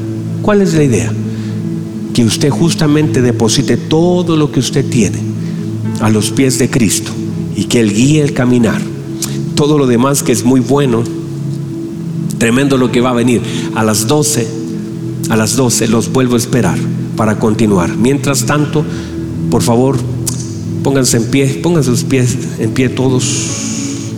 ¿Cuál 0.42 0.62
es 0.62 0.74
la 0.74 0.84
idea? 0.84 1.12
Que 2.18 2.24
usted 2.24 2.50
justamente 2.50 3.22
deposite 3.22 3.76
todo 3.76 4.36
lo 4.36 4.50
que 4.50 4.58
usted 4.58 4.84
tiene 4.84 5.20
a 6.00 6.10
los 6.10 6.32
pies 6.32 6.58
de 6.58 6.68
Cristo 6.68 7.12
y 7.54 7.66
que 7.66 7.78
Él 7.78 7.94
guíe 7.94 8.20
el 8.20 8.32
caminar. 8.32 8.82
Todo 9.54 9.78
lo 9.78 9.86
demás 9.86 10.24
que 10.24 10.32
es 10.32 10.42
muy 10.42 10.58
bueno, 10.58 11.04
tremendo 12.38 12.76
lo 12.76 12.90
que 12.90 13.00
va 13.00 13.10
a 13.10 13.12
venir. 13.12 13.40
A 13.76 13.84
las 13.84 14.08
12, 14.08 14.48
a 15.30 15.36
las 15.36 15.54
12 15.54 15.86
los 15.86 16.10
vuelvo 16.10 16.34
a 16.34 16.38
esperar 16.38 16.76
para 17.16 17.38
continuar. 17.38 17.96
Mientras 17.96 18.46
tanto, 18.46 18.84
por 19.48 19.62
favor, 19.62 19.96
pónganse 20.82 21.18
en 21.18 21.24
pie, 21.26 21.60
pónganse 21.62 21.90
sus 21.90 22.02
pies 22.02 22.36
en 22.58 22.72
pie 22.72 22.88
todos. 22.88 24.10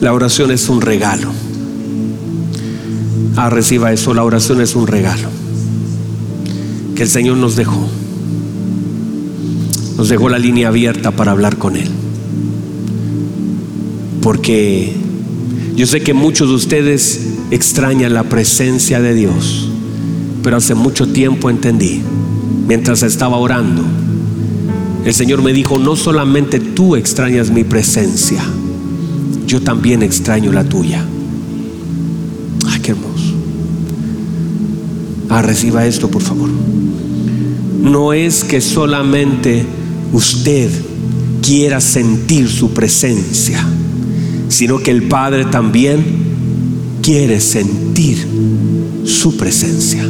La 0.00 0.14
oración 0.14 0.52
es 0.52 0.70
un 0.70 0.80
regalo. 0.80 1.28
Ah, 3.36 3.50
reciba 3.50 3.92
eso, 3.92 4.14
la 4.14 4.24
oración 4.24 4.62
es 4.62 4.74
un 4.74 4.86
regalo 4.86 5.28
que 6.96 7.04
el 7.04 7.08
Señor 7.08 7.36
nos 7.36 7.54
dejó. 7.54 7.88
Nos 9.96 10.08
dejó 10.08 10.28
la 10.28 10.38
línea 10.38 10.68
abierta 10.68 11.12
para 11.12 11.30
hablar 11.30 11.56
con 11.56 11.76
Él. 11.76 11.88
Porque 14.20 14.92
yo 15.76 15.86
sé 15.86 16.00
que 16.00 16.14
muchos 16.14 16.48
de 16.48 16.54
ustedes 16.56 17.20
extrañan 17.52 18.14
la 18.14 18.24
presencia 18.24 19.00
de 19.00 19.14
Dios 19.14 19.68
pero 20.46 20.58
hace 20.58 20.76
mucho 20.76 21.08
tiempo 21.08 21.50
entendí, 21.50 22.02
mientras 22.68 23.02
estaba 23.02 23.36
orando, 23.36 23.82
el 25.04 25.12
Señor 25.12 25.42
me 25.42 25.52
dijo, 25.52 25.76
no 25.76 25.96
solamente 25.96 26.60
tú 26.60 26.94
extrañas 26.94 27.50
mi 27.50 27.64
presencia, 27.64 28.44
yo 29.44 29.60
también 29.60 30.04
extraño 30.04 30.52
la 30.52 30.62
tuya. 30.62 31.04
Ah, 35.28 35.42
reciba 35.42 35.86
esto, 35.86 36.10
por 36.10 36.22
favor. 36.22 36.48
No 37.80 38.12
es 38.12 38.44
que 38.44 38.60
solamente 38.60 39.64
usted 40.12 40.70
quiera 41.42 41.80
sentir 41.80 42.48
su 42.48 42.70
presencia, 42.70 43.64
sino 44.48 44.78
que 44.78 44.90
el 44.90 45.04
Padre 45.04 45.44
también 45.44 46.04
quiere 47.02 47.40
sentir 47.40 48.26
su 49.04 49.36
presencia. 49.36 50.04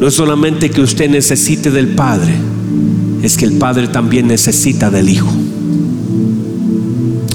No 0.00 0.08
es 0.08 0.14
solamente 0.14 0.70
que 0.70 0.80
usted 0.80 1.08
necesite 1.08 1.70
del 1.70 1.88
Padre, 1.94 2.34
es 3.22 3.36
que 3.36 3.44
el 3.44 3.52
Padre 3.52 3.88
también 3.88 4.26
necesita 4.26 4.90
del 4.90 5.08
Hijo. 5.08 5.32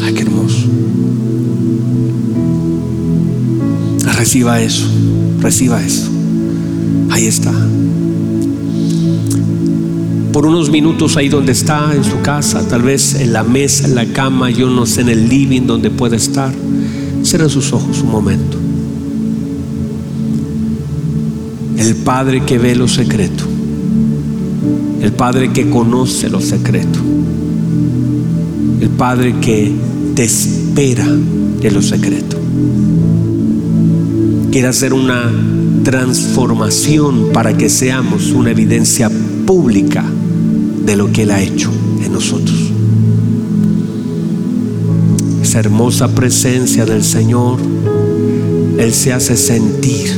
Ay, 0.04 0.14
qué 0.14 0.22
hermoso. 0.24 0.68
Reciba 4.18 4.62
eso, 4.62 4.86
reciba 5.48 5.82
eso. 5.82 6.10
Ahí 7.10 7.26
está. 7.26 7.54
Por 10.34 10.46
unos 10.46 10.70
minutos 10.70 11.16
ahí 11.16 11.30
donde 11.30 11.54
está, 11.54 11.96
en 11.96 12.04
su 12.04 12.20
casa, 12.22 12.68
tal 12.68 12.82
vez 12.82 13.16
en 13.16 13.32
la 13.32 13.46
mesa, 13.46 13.88
en 13.88 13.96
la 13.96 14.06
cama, 14.08 14.50
yo 14.50 14.70
no 14.70 14.86
sé, 14.86 15.02
en 15.02 15.10
el 15.10 15.30
living 15.30 15.62
donde 15.62 15.90
puede 15.90 16.18
estar. 16.18 16.54
Cierra 17.24 17.48
sus 17.48 17.72
ojos 17.72 18.02
un 18.02 18.12
momento. 18.12 18.58
El 21.78 21.96
Padre 21.96 22.44
que 22.44 22.58
ve 22.58 22.76
lo 22.76 22.90
secreto. 22.90 23.46
El 25.02 25.14
Padre 25.14 25.54
que 25.54 25.70
conoce 25.70 26.30
lo 26.30 26.42
secreto. 26.42 27.00
El 28.82 28.90
Padre 28.90 29.36
que 29.40 29.72
te 30.14 30.26
espera 30.26 31.06
en 31.06 31.74
lo 31.74 31.82
secreto. 31.82 32.38
Quiere 34.58 34.70
hacer 34.70 34.92
una 34.92 35.32
transformación 35.84 37.30
para 37.32 37.56
que 37.56 37.70
seamos 37.70 38.32
una 38.32 38.50
evidencia 38.50 39.08
pública 39.46 40.04
de 40.84 40.96
lo 40.96 41.12
que 41.12 41.22
Él 41.22 41.30
ha 41.30 41.40
hecho 41.44 41.72
en 42.04 42.12
nosotros. 42.12 42.58
Esa 45.44 45.60
hermosa 45.60 46.08
presencia 46.08 46.88
del 46.88 47.04
Señor, 47.04 47.60
Él 48.80 48.92
se 48.96 49.14
hace 49.14 49.38
sentir 49.38 50.10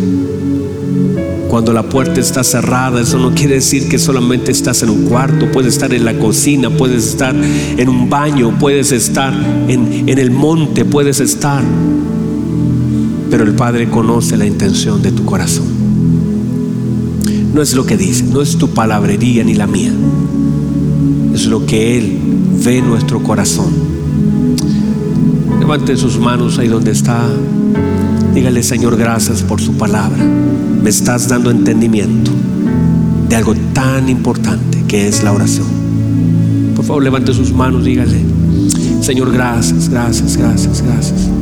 cuando 1.49 1.73
la 1.73 1.89
puerta 1.89 2.21
está 2.21 2.41
cerrada, 2.45 3.01
eso 3.01 3.17
no 3.17 3.35
quiere 3.35 3.55
decir 3.55 3.89
que 3.89 3.99
solamente 3.99 4.53
estás 4.53 4.83
en 4.83 4.89
un 4.89 5.07
cuarto, 5.07 5.51
puedes 5.51 5.73
estar 5.73 5.93
en 5.93 6.05
la 6.05 6.17
cocina, 6.17 6.69
puedes 6.69 7.05
estar 7.07 7.35
en 7.35 7.89
un 7.89 8.09
baño, 8.09 8.57
puedes 8.57 8.93
estar 8.93 9.33
en, 9.67 10.07
en 10.07 10.17
el 10.17 10.31
monte, 10.31 10.85
puedes 10.85 11.19
estar. 11.19 11.61
Pero 13.29 13.43
el 13.43 13.53
Padre 13.53 13.89
conoce 13.89 14.37
la 14.37 14.45
intención 14.45 15.01
de 15.01 15.11
tu 15.11 15.25
corazón. 15.25 15.67
No 17.53 17.61
es 17.61 17.73
lo 17.73 17.85
que 17.85 17.97
dice, 17.97 18.23
no 18.23 18.41
es 18.41 18.57
tu 18.57 18.69
palabrería 18.69 19.43
ni 19.43 19.53
la 19.53 19.67
mía. 19.67 19.91
Es 21.33 21.45
lo 21.45 21.65
que 21.65 21.97
Él 21.97 22.19
ve 22.63 22.77
en 22.77 22.87
nuestro 22.87 23.21
corazón. 23.21 23.73
Levante 25.59 25.95
sus 25.97 26.17
manos 26.19 26.57
ahí 26.57 26.67
donde 26.67 26.91
está. 26.91 27.21
Dígale, 28.33 28.63
Señor, 28.63 28.97
gracias 28.97 29.41
por 29.41 29.61
su 29.61 29.73
palabra 29.73 30.23
me 30.81 30.89
estás 30.89 31.27
dando 31.27 31.51
entendimiento 31.51 32.31
de 33.27 33.35
algo 33.35 33.53
tan 33.73 34.09
importante 34.09 34.83
que 34.87 35.07
es 35.07 35.23
la 35.23 35.33
oración. 35.33 35.67
Por 36.75 36.85
favor, 36.85 37.03
levante 37.03 37.33
sus 37.33 37.53
manos, 37.53 37.83
dígale, 37.83 38.21
Señor, 39.01 39.31
gracias, 39.31 39.89
gracias, 39.89 40.37
gracias, 40.37 40.81
gracias. 40.81 41.38